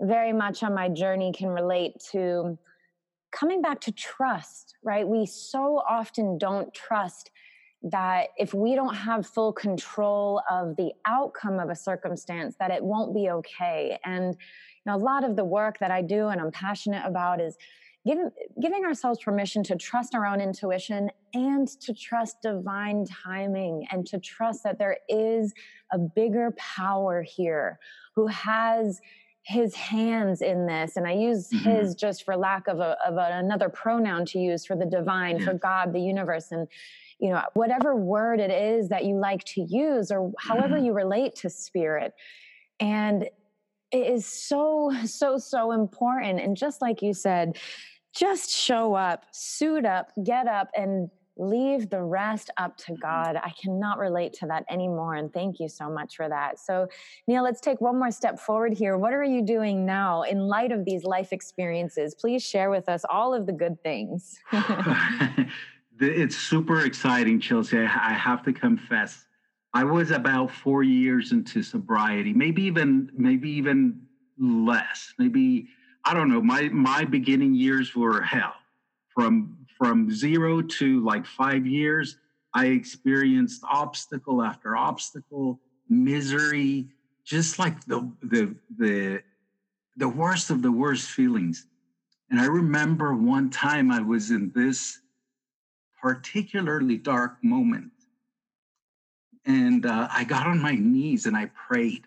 very 0.00 0.32
much 0.32 0.62
on 0.62 0.74
my 0.74 0.88
journey 0.88 1.32
can 1.32 1.48
relate 1.48 1.92
to 2.12 2.58
coming 3.30 3.62
back 3.62 3.80
to 3.82 3.92
trust, 3.92 4.74
right? 4.82 5.06
We 5.06 5.26
so 5.26 5.82
often 5.88 6.38
don't 6.38 6.72
trust 6.72 7.30
that 7.82 8.28
if 8.36 8.52
we 8.52 8.74
don't 8.74 8.94
have 8.94 9.26
full 9.26 9.52
control 9.52 10.42
of 10.50 10.76
the 10.76 10.92
outcome 11.06 11.58
of 11.58 11.70
a 11.70 11.76
circumstance 11.76 12.56
that 12.58 12.70
it 12.70 12.82
won't 12.82 13.14
be 13.14 13.30
okay 13.30 13.98
and 14.04 14.34
you 14.34 14.84
know 14.84 14.96
a 14.96 14.98
lot 14.98 15.24
of 15.24 15.34
the 15.34 15.44
work 15.44 15.78
that 15.78 15.90
i 15.90 16.02
do 16.02 16.28
and 16.28 16.42
i'm 16.42 16.50
passionate 16.50 17.02
about 17.06 17.40
is 17.40 17.56
giving 18.06 18.30
giving 18.60 18.84
ourselves 18.84 19.20
permission 19.22 19.62
to 19.64 19.76
trust 19.76 20.14
our 20.14 20.26
own 20.26 20.40
intuition 20.40 21.10
and 21.34 21.68
to 21.68 21.92
trust 21.92 22.36
divine 22.42 23.04
timing 23.06 23.86
and 23.90 24.06
to 24.06 24.18
trust 24.18 24.62
that 24.64 24.78
there 24.78 24.98
is 25.08 25.52
a 25.92 25.98
bigger 25.98 26.52
power 26.56 27.22
here 27.22 27.78
who 28.14 28.26
has 28.26 29.00
his 29.42 29.74
hands 29.74 30.42
in 30.42 30.66
this 30.66 30.96
and 30.96 31.06
i 31.06 31.12
use 31.12 31.48
mm-hmm. 31.48 31.70
his 31.70 31.94
just 31.94 32.24
for 32.24 32.36
lack 32.36 32.68
of, 32.68 32.78
a, 32.78 32.96
of 33.06 33.16
a, 33.16 33.30
another 33.32 33.68
pronoun 33.68 34.24
to 34.24 34.38
use 34.38 34.64
for 34.66 34.76
the 34.76 34.86
divine 34.86 35.40
for 35.40 35.54
god 35.54 35.92
the 35.92 36.00
universe 36.00 36.48
and 36.52 36.68
you 37.18 37.30
know 37.30 37.42
whatever 37.54 37.96
word 37.96 38.40
it 38.40 38.50
is 38.50 38.88
that 38.88 39.04
you 39.04 39.18
like 39.18 39.44
to 39.44 39.62
use 39.62 40.10
or 40.10 40.32
however 40.38 40.76
mm-hmm. 40.76 40.86
you 40.86 40.92
relate 40.92 41.34
to 41.34 41.48
spirit 41.48 42.12
and 42.80 43.28
it 43.92 44.06
is 44.06 44.26
so 44.26 44.92
so 45.04 45.38
so 45.38 45.72
important 45.72 46.40
and 46.40 46.56
just 46.56 46.80
like 46.80 47.02
you 47.02 47.12
said 47.12 47.56
just 48.14 48.50
show 48.50 48.94
up 48.94 49.24
suit 49.32 49.84
up 49.84 50.10
get 50.24 50.46
up 50.46 50.68
and 50.74 51.10
leave 51.40 51.88
the 51.90 52.02
rest 52.02 52.50
up 52.58 52.76
to 52.76 52.92
mm-hmm. 52.92 53.00
God. 53.00 53.36
I 53.36 53.52
cannot 53.60 53.98
relate 53.98 54.32
to 54.34 54.46
that 54.46 54.64
anymore. 54.70 55.14
And 55.14 55.32
thank 55.32 55.58
you 55.58 55.68
so 55.68 55.90
much 55.90 56.16
for 56.16 56.28
that. 56.28 56.58
So, 56.58 56.86
Neil, 57.26 57.42
let's 57.42 57.60
take 57.60 57.80
one 57.80 57.98
more 57.98 58.10
step 58.10 58.38
forward 58.38 58.74
here. 58.74 58.96
What 58.96 59.12
are 59.12 59.24
you 59.24 59.42
doing 59.42 59.86
now 59.86 60.22
in 60.22 60.38
light 60.38 60.70
of 60.70 60.84
these 60.84 61.04
life 61.04 61.32
experiences? 61.32 62.14
Please 62.14 62.42
share 62.42 62.70
with 62.70 62.88
us 62.88 63.04
all 63.10 63.34
of 63.34 63.46
the 63.46 63.52
good 63.52 63.82
things. 63.82 64.38
it's 66.00 66.36
super 66.36 66.84
exciting, 66.84 67.40
Chelsea. 67.40 67.78
I 67.78 68.12
have 68.12 68.42
to 68.44 68.52
confess. 68.52 69.26
I 69.72 69.84
was 69.84 70.10
about 70.10 70.50
four 70.50 70.82
years 70.82 71.32
into 71.32 71.62
sobriety, 71.62 72.32
maybe 72.32 72.62
even 72.62 73.10
maybe 73.16 73.50
even 73.50 74.02
less. 74.38 75.14
Maybe 75.18 75.68
I 76.04 76.14
don't 76.14 76.28
know. 76.28 76.42
My 76.42 76.68
my 76.68 77.04
beginning 77.04 77.54
years 77.54 77.94
were 77.94 78.20
hell. 78.20 78.54
From 79.14 79.56
from 79.78 80.10
zero 80.10 80.60
to 80.60 81.04
like 81.04 81.24
five 81.24 81.66
years, 81.66 82.16
I 82.52 82.66
experienced 82.66 83.62
obstacle 83.70 84.42
after 84.42 84.76
obstacle, 84.76 85.60
misery, 85.88 86.88
just 87.24 87.58
like 87.58 87.84
the 87.84 88.10
the 88.22 88.54
the 88.76 89.22
the 89.96 90.08
worst 90.08 90.50
of 90.50 90.62
the 90.62 90.72
worst 90.72 91.10
feelings. 91.10 91.66
And 92.30 92.40
I 92.40 92.46
remember 92.46 93.14
one 93.14 93.50
time 93.50 93.90
I 93.90 94.00
was 94.00 94.30
in 94.30 94.50
this 94.54 95.00
particularly 96.00 96.96
dark 96.96 97.42
moment. 97.42 97.92
And 99.46 99.86
uh, 99.86 100.08
I 100.10 100.24
got 100.24 100.46
on 100.46 100.60
my 100.60 100.74
knees 100.74 101.26
and 101.26 101.36
I 101.36 101.50
prayed. 101.68 102.04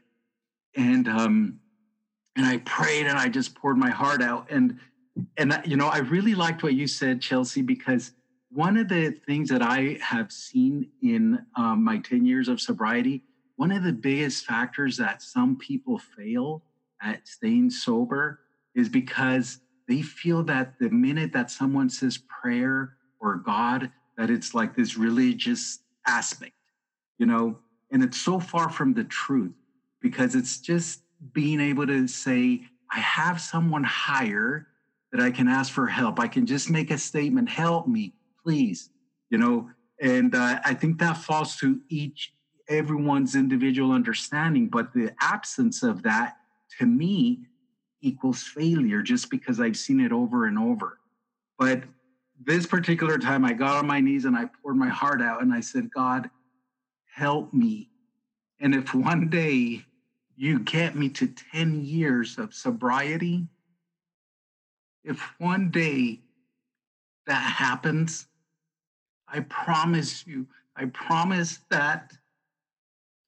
And 0.75 1.07
um, 1.07 1.59
and 2.35 2.45
I 2.45 2.57
prayed 2.57 3.05
and 3.05 3.17
I 3.17 3.29
just 3.29 3.55
poured 3.55 3.77
my 3.77 3.89
heart 3.89 4.21
out. 4.21 4.49
And 4.49 4.79
and 5.37 5.61
you 5.65 5.77
know, 5.77 5.87
I 5.87 5.99
really 5.99 6.35
liked 6.35 6.63
what 6.63 6.73
you 6.73 6.87
said, 6.87 7.21
Chelsea, 7.21 7.61
because 7.61 8.11
one 8.49 8.77
of 8.77 8.87
the 8.87 9.11
things 9.11 9.49
that 9.49 9.61
I 9.61 9.97
have 10.01 10.31
seen 10.31 10.89
in 11.01 11.39
um, 11.55 11.83
my 11.83 11.97
10 11.97 12.25
years 12.25 12.47
of 12.47 12.61
sobriety, 12.61 13.23
one 13.55 13.71
of 13.71 13.83
the 13.83 13.93
biggest 13.93 14.45
factors 14.45 14.97
that 14.97 15.21
some 15.21 15.57
people 15.57 15.97
fail 15.97 16.63
at 17.01 17.27
staying 17.27 17.71
sober 17.71 18.39
is 18.75 18.89
because 18.89 19.59
they 19.87 20.01
feel 20.01 20.43
that 20.43 20.75
the 20.79 20.89
minute 20.89 21.33
that 21.33 21.51
someone 21.51 21.89
says 21.89 22.17
prayer 22.17 22.95
or 23.19 23.35
God 23.35 23.91
that 24.17 24.29
it's 24.29 24.53
like 24.53 24.75
this 24.75 24.97
religious 24.97 25.79
aspect, 26.07 26.53
you 27.17 27.25
know, 27.25 27.57
and 27.91 28.03
it's 28.03 28.19
so 28.19 28.39
far 28.39 28.69
from 28.69 28.93
the 28.93 29.03
truth 29.03 29.53
because 30.01 30.35
it's 30.35 30.59
just 30.59 31.01
being 31.31 31.61
able 31.61 31.87
to 31.87 32.07
say, 32.07 32.63
I 32.91 32.99
have 32.99 33.39
someone 33.39 33.83
higher 33.83 34.67
that 35.11 35.21
I 35.21 35.31
can 35.31 35.47
ask 35.47 35.71
for 35.71 35.87
help. 35.87 36.19
I 36.19 36.27
can 36.27 36.45
just 36.45 36.69
make 36.69 36.91
a 36.91 36.97
statement, 36.97 37.49
help 37.49 37.87
me, 37.87 38.13
please, 38.43 38.89
you 39.29 39.37
know, 39.37 39.69
and 40.01 40.35
uh, 40.35 40.59
I 40.65 40.73
think 40.73 40.99
that 40.99 41.17
falls 41.17 41.55
to 41.57 41.79
each, 41.89 42.33
everyone's 42.67 43.35
individual 43.35 43.91
understanding. 43.91 44.67
But 44.67 44.91
the 44.93 45.11
absence 45.21 45.83
of 45.83 46.03
that 46.03 46.35
to 46.79 46.85
me 46.85 47.45
equals 48.01 48.43
failure 48.43 49.01
just 49.01 49.29
because 49.29 49.59
I've 49.59 49.77
seen 49.77 49.99
it 49.99 50.11
over 50.11 50.45
and 50.45 50.59
over. 50.59 50.99
But 51.57 51.83
this 52.43 52.65
particular 52.65 53.17
time, 53.17 53.45
I 53.45 53.53
got 53.53 53.77
on 53.77 53.87
my 53.87 54.01
knees 54.01 54.25
and 54.25 54.35
I 54.35 54.49
poured 54.61 54.75
my 54.75 54.89
heart 54.89 55.21
out 55.21 55.41
and 55.41 55.53
I 55.53 55.61
said, 55.61 55.89
God, 55.95 56.29
help 57.13 57.53
me. 57.53 57.89
And 58.59 58.73
if 58.73 58.93
one 58.93 59.29
day 59.29 59.85
you 60.35 60.59
get 60.59 60.95
me 60.95 61.09
to 61.09 61.27
10 61.27 61.83
years 61.83 62.37
of 62.37 62.53
sobriety, 62.53 63.47
if 65.03 65.19
one 65.37 65.69
day 65.69 66.21
that 67.27 67.33
happens, 67.33 68.27
I 69.27 69.41
promise 69.41 70.25
you, 70.25 70.47
I 70.75 70.85
promise 70.85 71.59
that 71.69 72.13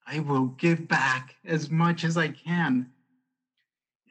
I 0.08 0.20
will 0.20 0.48
give 0.48 0.88
back 0.88 1.36
as 1.46 1.70
much 1.70 2.04
as 2.04 2.18
I 2.18 2.30
can 2.30 2.92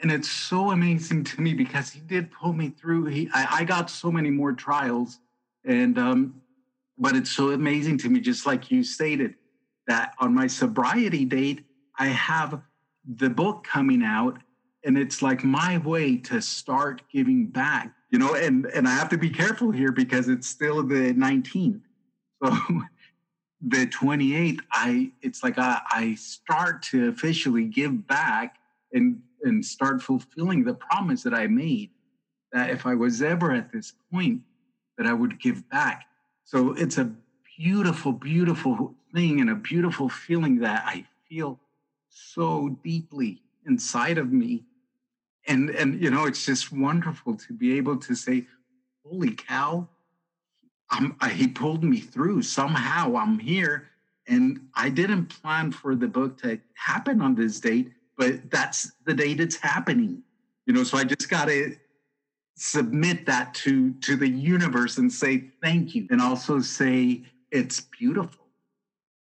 and 0.04 0.12
it's 0.12 0.30
so 0.30 0.70
amazing 0.70 1.24
to 1.24 1.40
me 1.40 1.54
because 1.54 1.90
he 1.90 2.00
did 2.00 2.30
pull 2.30 2.52
me 2.52 2.68
through. 2.68 3.06
He, 3.06 3.30
I, 3.32 3.60
I 3.60 3.64
got 3.64 3.88
so 3.88 4.10
many 4.10 4.30
more 4.30 4.52
trials, 4.52 5.18
and 5.64 5.98
um, 5.98 6.42
but 6.98 7.16
it's 7.16 7.30
so 7.30 7.52
amazing 7.52 7.98
to 7.98 8.10
me, 8.10 8.20
just 8.20 8.44
like 8.44 8.70
you 8.70 8.84
stated, 8.84 9.34
that 9.86 10.14
on 10.18 10.34
my 10.34 10.46
sobriety 10.46 11.24
date, 11.24 11.64
I 11.98 12.06
have 12.06 12.60
the 13.16 13.30
book 13.30 13.64
coming 13.64 14.02
out, 14.02 14.38
and 14.84 14.96
it's 14.98 15.22
like 15.22 15.44
my 15.44 15.78
way 15.78 16.16
to 16.16 16.40
start 16.40 17.02
giving 17.12 17.46
back. 17.46 17.92
You 18.10 18.18
know, 18.18 18.34
and 18.34 18.66
and 18.66 18.86
I 18.86 18.92
have 18.92 19.08
to 19.10 19.18
be 19.18 19.30
careful 19.30 19.70
here 19.70 19.92
because 19.92 20.28
it's 20.28 20.46
still 20.46 20.82
the 20.82 21.14
19th. 21.14 21.80
So 22.42 22.50
the 23.60 23.86
28th, 23.86 24.60
I 24.72 25.10
it's 25.22 25.42
like 25.42 25.58
I, 25.58 25.80
I 25.90 26.14
start 26.14 26.82
to 26.84 27.08
officially 27.08 27.64
give 27.64 28.06
back 28.06 28.56
and 28.92 29.20
and 29.42 29.64
start 29.64 30.00
fulfilling 30.02 30.64
the 30.64 30.74
promise 30.74 31.22
that 31.22 31.34
I 31.34 31.46
made 31.46 31.90
that 32.54 32.70
if 32.70 32.86
I 32.86 32.94
was 32.94 33.20
ever 33.20 33.52
at 33.52 33.72
this 33.72 33.92
point, 34.12 34.40
that 34.96 35.06
I 35.06 35.12
would 35.12 35.40
give 35.40 35.68
back. 35.68 36.06
So 36.44 36.72
it's 36.74 36.98
a 36.98 37.10
beautiful, 37.58 38.12
beautiful 38.12 38.94
thing 39.14 39.40
and 39.40 39.50
a 39.50 39.54
beautiful 39.54 40.08
feeling 40.08 40.58
that 40.58 40.84
I 40.86 41.06
feel 41.28 41.60
so 42.08 42.76
deeply 42.82 43.42
inside 43.66 44.18
of 44.18 44.32
me. 44.32 44.64
And 45.46 45.70
and 45.70 46.02
you 46.02 46.10
know, 46.10 46.24
it's 46.24 46.44
just 46.44 46.72
wonderful 46.72 47.36
to 47.36 47.52
be 47.52 47.76
able 47.76 47.96
to 47.98 48.14
say, 48.14 48.46
"Holy 49.04 49.32
cow! 49.32 49.88
I'm, 50.90 51.16
I, 51.20 51.30
he 51.30 51.48
pulled 51.48 51.84
me 51.84 52.00
through. 52.00 52.42
Somehow 52.42 53.16
I'm 53.16 53.38
here." 53.38 53.88
And 54.26 54.68
I 54.74 54.88
didn't 54.88 55.26
plan 55.26 55.70
for 55.70 55.94
the 55.94 56.08
book 56.08 56.40
to 56.40 56.58
happen 56.74 57.20
on 57.20 57.34
this 57.34 57.60
date, 57.60 57.92
but 58.16 58.50
that's 58.50 58.92
the 59.04 59.12
date 59.12 59.38
it's 59.38 59.56
happening 59.56 60.22
you 60.66 60.72
know 60.72 60.84
so 60.84 60.96
i 60.98 61.04
just 61.04 61.28
got 61.28 61.46
to 61.46 61.76
submit 62.56 63.26
that 63.26 63.52
to 63.54 63.92
to 63.94 64.16
the 64.16 64.28
universe 64.28 64.98
and 64.98 65.12
say 65.12 65.44
thank 65.62 65.94
you 65.94 66.06
and 66.10 66.20
also 66.20 66.60
say 66.60 67.22
it's 67.50 67.80
beautiful 67.80 68.43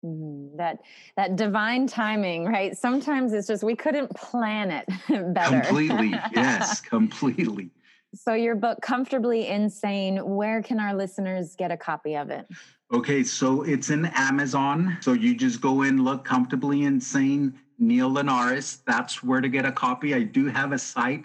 mm-hmm. 0.05 0.57
that 0.57 0.81
that 1.17 1.37
divine 1.37 1.87
timing 1.87 2.45
right 2.45 2.77
sometimes 2.77 3.33
it's 3.33 3.47
just 3.47 3.63
we 3.63 3.75
couldn't 3.75 4.15
plan 4.15 4.71
it 4.71 4.87
better 5.35 5.61
completely 5.61 6.11
yes 6.35 6.81
completely 6.81 7.71
so 8.15 8.35
your 8.35 8.55
book 8.55 8.81
comfortably 8.81 9.49
insane 9.49 10.19
where 10.37 10.63
can 10.63 10.79
our 10.79 10.95
listeners 10.95 11.57
get 11.57 11.71
a 11.71 11.77
copy 11.77 12.17
of 12.17 12.31
it 12.31 12.47
okay 12.93 13.25
so 13.25 13.63
it's 13.63 13.91
in 13.91 14.07
amazon 14.15 14.97
so 15.01 15.13
you 15.13 15.35
just 15.35 15.61
go 15.61 15.83
in 15.83 16.05
look 16.05 16.25
comfortably 16.25 16.85
insane 16.85 17.59
Neil 17.79 18.11
Linares. 18.11 18.79
That's 18.87 19.23
where 19.23 19.41
to 19.41 19.49
get 19.49 19.65
a 19.65 19.73
copy. 19.73 20.15
I 20.15 20.23
do 20.23 20.47
have 20.47 20.73
a 20.73 20.79
site. 20.79 21.25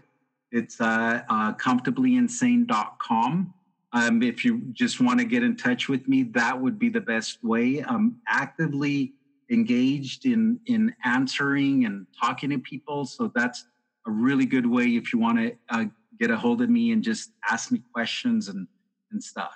It's 0.51 0.82
uh, 0.82 1.21
uh, 1.30 1.53
comfortablyinsane.com. 1.53 3.53
Um, 3.91 4.21
if 4.21 4.45
you 4.45 4.61
just 4.71 5.01
want 5.01 5.19
to 5.19 5.25
get 5.25 5.43
in 5.43 5.55
touch 5.55 5.89
with 5.89 6.07
me, 6.07 6.23
that 6.23 6.59
would 6.59 6.77
be 6.77 6.89
the 6.89 7.01
best 7.01 7.43
way. 7.43 7.83
I'm 7.87 8.17
actively 8.27 9.13
engaged 9.51 10.25
in 10.25 10.59
in 10.67 10.93
answering 11.03 11.85
and 11.85 12.05
talking 12.19 12.51
to 12.51 12.59
people, 12.59 13.05
so 13.05 13.31
that's 13.33 13.65
a 14.05 14.11
really 14.11 14.45
good 14.45 14.65
way 14.65 14.85
if 14.85 15.11
you 15.11 15.19
want 15.19 15.39
to 15.39 15.55
uh, 15.69 15.85
get 16.19 16.29
a 16.29 16.37
hold 16.37 16.61
of 16.61 16.69
me 16.69 16.91
and 16.91 17.03
just 17.03 17.31
ask 17.49 17.71
me 17.71 17.81
questions 17.93 18.47
and 18.47 18.67
and 19.11 19.23
stuff. 19.23 19.55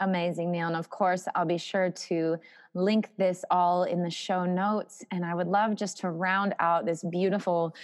Amazing, 0.00 0.50
Neil. 0.50 0.66
And 0.66 0.76
of 0.76 0.90
course, 0.90 1.26
I'll 1.34 1.44
be 1.44 1.58
sure 1.58 1.90
to 1.90 2.36
link 2.74 3.10
this 3.16 3.44
all 3.50 3.84
in 3.84 4.02
the 4.02 4.10
show 4.10 4.44
notes. 4.44 5.04
And 5.12 5.24
I 5.24 5.34
would 5.34 5.46
love 5.46 5.76
just 5.76 5.98
to 5.98 6.10
round 6.10 6.54
out 6.58 6.84
this 6.84 7.04
beautiful 7.04 7.74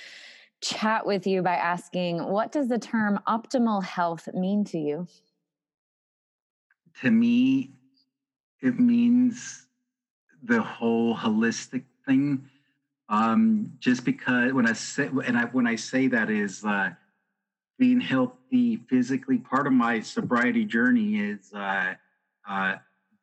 chat 0.60 1.06
with 1.06 1.26
you 1.26 1.42
by 1.42 1.54
asking 1.54 2.24
what 2.24 2.52
does 2.52 2.68
the 2.68 2.78
term 2.78 3.20
optimal 3.28 3.82
health 3.82 4.28
mean 4.34 4.64
to 4.64 4.78
you? 4.78 5.06
To 7.02 7.10
me, 7.10 7.70
it 8.60 8.78
means 8.78 9.66
the 10.42 10.62
whole 10.62 11.16
holistic 11.16 11.84
thing. 12.06 12.48
Um, 13.08 13.72
just 13.80 14.04
because 14.04 14.52
when 14.52 14.68
I 14.68 14.72
say 14.74 15.10
and 15.26 15.36
I 15.36 15.46
when 15.46 15.66
I 15.66 15.76
say 15.76 16.06
that 16.08 16.30
is 16.30 16.64
uh, 16.64 16.90
being 17.78 18.00
healthy 18.00 18.76
physically, 18.88 19.38
part 19.38 19.66
of 19.66 19.72
my 19.72 20.00
sobriety 20.00 20.64
journey 20.64 21.16
is 21.16 21.52
uh, 21.52 21.94
uh, 22.48 22.76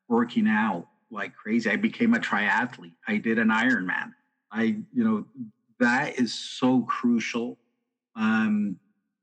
working 0.10 0.48
out 0.48 0.88
like 1.10 1.36
crazy. 1.36 1.70
I 1.70 1.76
became 1.76 2.14
a 2.14 2.20
triathlete. 2.20 2.96
I 3.08 3.18
did 3.18 3.40
an 3.40 3.50
Ironman. 3.50 4.14
I, 4.52 4.78
you 4.94 5.04
know, 5.04 5.26
that 5.80 6.20
is 6.20 6.34
so 6.34 6.82
crucial. 6.82 7.58
Um, 8.16 8.78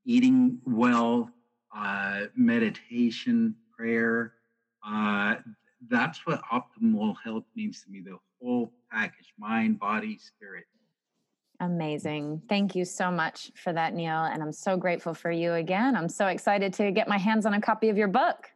eating 0.04 0.60
well, 0.64 1.30
uh, 1.76 2.26
meditation, 2.36 3.56
prayer. 3.76 4.34
Uh, 4.86 5.36
that's 5.88 6.26
what 6.26 6.42
optimal 6.52 7.14
health 7.22 7.44
means 7.54 7.82
to 7.82 7.90
me. 7.90 8.00
The 8.00 8.18
whole 8.40 8.72
package: 8.90 9.32
mind, 9.38 9.78
body, 9.78 10.18
spirit. 10.18 10.64
Amazing. 11.60 12.42
Thank 12.48 12.74
you 12.74 12.84
so 12.84 13.10
much 13.10 13.52
for 13.54 13.72
that, 13.72 13.94
Neil. 13.94 14.24
And 14.24 14.42
I'm 14.42 14.52
so 14.52 14.76
grateful 14.76 15.14
for 15.14 15.30
you 15.30 15.54
again. 15.54 15.96
I'm 15.96 16.08
so 16.08 16.26
excited 16.26 16.74
to 16.74 16.90
get 16.90 17.08
my 17.08 17.18
hands 17.18 17.46
on 17.46 17.54
a 17.54 17.60
copy 17.60 17.88
of 17.88 17.96
your 17.96 18.08
book. 18.08 18.50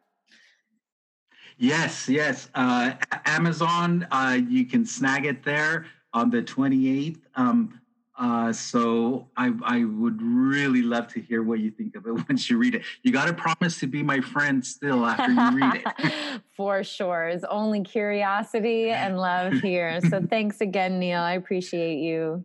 Yes, 1.59 2.09
yes. 2.09 2.51
Uh, 2.55 2.93
Amazon, 3.25 4.07
uh, 4.11 4.39
you 4.49 4.65
can 4.65 4.85
snag 4.85 5.27
it 5.27 5.43
there 5.43 5.87
on 6.13 6.31
the 6.31 6.43
28th. 6.43 7.21
Um, 7.35 7.81
uh, 8.19 8.53
so 8.53 9.29
I, 9.37 9.53
I 9.63 9.85
would 9.85 10.21
really 10.21 10.83
love 10.83 11.07
to 11.15 11.21
hear 11.21 11.45
what 11.45 11.61
you 11.61 11.71
think 11.71 11.95
of 11.95 12.05
it 12.07 12.13
once 12.29 12.51
you 12.51 12.59
read 12.59 12.75
it. 12.75 12.83
You 13.03 13.13
got 13.13 13.27
to 13.27 13.33
promise 13.33 13.79
to 13.81 13.87
be 13.87 14.03
my 14.03 14.21
friend 14.21 14.65
still 14.65 15.07
after 15.07 15.31
you 15.31 15.57
read 15.57 15.83
it. 15.85 16.43
For 16.57 16.83
sure. 16.83 17.29
It's 17.29 17.45
only 17.45 17.85
curiosity 17.85 18.91
and 18.91 19.17
love 19.17 19.53
here. 19.55 20.01
So 20.01 20.21
thanks 20.31 20.61
again, 20.61 20.99
Neil. 20.99 21.21
I 21.21 21.35
appreciate 21.35 21.99
you. 21.99 22.45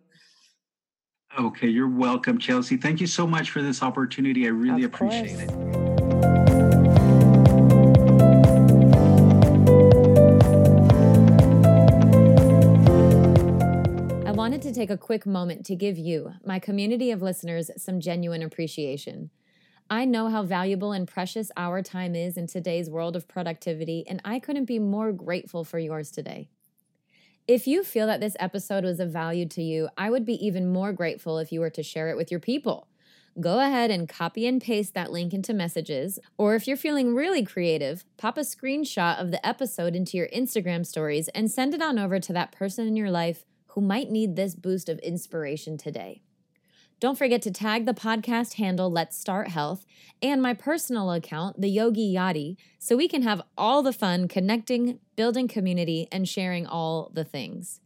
Okay, 1.39 1.67
you're 1.67 1.89
welcome, 1.89 2.38
Chelsea. 2.38 2.78
Thank 2.78 3.01
you 3.01 3.07
so 3.07 3.26
much 3.26 3.49
for 3.49 3.63
this 3.63 3.82
opportunity. 3.82 4.45
I 4.45 4.49
really 4.49 4.84
appreciate 4.84 5.39
it. 5.39 5.82
To 14.64 14.74
take 14.74 14.89
a 14.89 14.97
quick 14.97 15.26
moment 15.26 15.66
to 15.66 15.76
give 15.76 15.97
you, 15.97 16.36
my 16.45 16.57
community 16.57 17.11
of 17.11 17.22
listeners, 17.22 17.70
some 17.76 17.99
genuine 17.99 18.41
appreciation. 18.41 19.30
I 19.89 20.05
know 20.05 20.30
how 20.30 20.43
valuable 20.43 20.93
and 20.93 21.05
precious 21.05 21.51
our 21.57 21.82
time 21.82 22.16
is 22.16 22.38
in 22.38 22.47
today's 22.47 22.89
world 22.89 23.18
of 23.18 23.28
productivity, 23.28 24.05
and 24.07 24.22
I 24.24 24.39
couldn't 24.39 24.64
be 24.64 24.80
more 24.80 25.11
grateful 25.11 25.66
for 25.66 25.80
yours 25.80 26.11
today. 26.11 26.47
If 27.45 27.68
you 27.68 27.84
feel 27.84 28.07
that 28.07 28.22
this 28.22 28.38
episode 28.39 28.86
was 28.86 29.01
of 29.01 29.11
value 29.11 29.45
to 29.49 29.61
you, 29.61 29.89
I 29.97 30.09
would 30.09 30.26
be 30.26 30.45
even 30.45 30.72
more 30.72 30.93
grateful 30.93 31.39
if 31.39 31.51
you 31.51 31.59
were 31.59 31.70
to 31.72 31.84
share 31.84 32.07
it 32.07 32.16
with 32.16 32.32
your 32.32 32.39
people. 32.39 32.88
Go 33.41 33.59
ahead 33.59 33.91
and 33.91 34.07
copy 34.07 34.47
and 34.47 34.61
paste 34.61 34.93
that 34.93 35.11
link 35.11 35.34
into 35.34 35.53
messages, 35.53 36.20
or 36.38 36.55
if 36.55 36.68
you're 36.68 36.78
feeling 36.78 37.14
really 37.14 37.43
creative, 37.43 38.05
pop 38.16 38.38
a 38.38 38.41
screenshot 38.41 39.20
of 39.20 39.32
the 39.32 39.45
episode 39.45 39.93
into 39.93 40.16
your 40.16 40.30
Instagram 40.30 40.86
stories 40.86 41.28
and 41.30 41.51
send 41.51 41.74
it 41.74 41.82
on 41.82 41.99
over 41.99 42.18
to 42.18 42.32
that 42.32 42.53
person 42.53 42.88
in 42.88 42.95
your 42.95 43.11
life 43.11 43.43
who 43.74 43.82
might 43.82 44.09
need 44.09 44.36
this 44.36 44.55
boost 44.55 44.89
of 44.89 44.99
inspiration 44.99 45.78
today. 45.78 46.21
Don't 46.99 47.17
forget 47.17 47.41
to 47.41 47.51
tag 47.51 47.86
the 47.86 47.93
podcast 47.93 48.53
handle 48.53 48.89
Let's 48.89 49.17
Start 49.17 49.49
Health 49.49 49.86
and 50.21 50.41
my 50.41 50.53
personal 50.53 51.11
account, 51.11 51.59
the 51.59 51.67
Yogi 51.67 52.13
Yadi, 52.13 52.55
so 52.80 52.95
we 52.95 53.09
can 53.09 53.24
have 53.24 53.41
all 53.57 53.84
the 53.84 53.91
fun 53.91 54.28
connecting, 54.28 54.99
building 55.17 55.49
community, 55.49 56.07
and 56.11 56.30
sharing 56.30 56.65
all 56.65 57.11
the 57.13 57.26
things. 57.26 57.82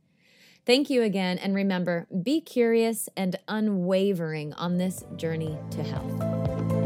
Thank 0.67 0.89
you 0.89 1.01
again, 1.01 1.37
and 1.37 1.55
remember 1.55 2.07
be 2.21 2.41
curious 2.41 3.09
and 3.17 3.39
unwavering 3.47 4.53
on 4.53 4.77
this 4.77 5.03
journey 5.15 5.57
to 5.71 5.81
health. 5.81 6.76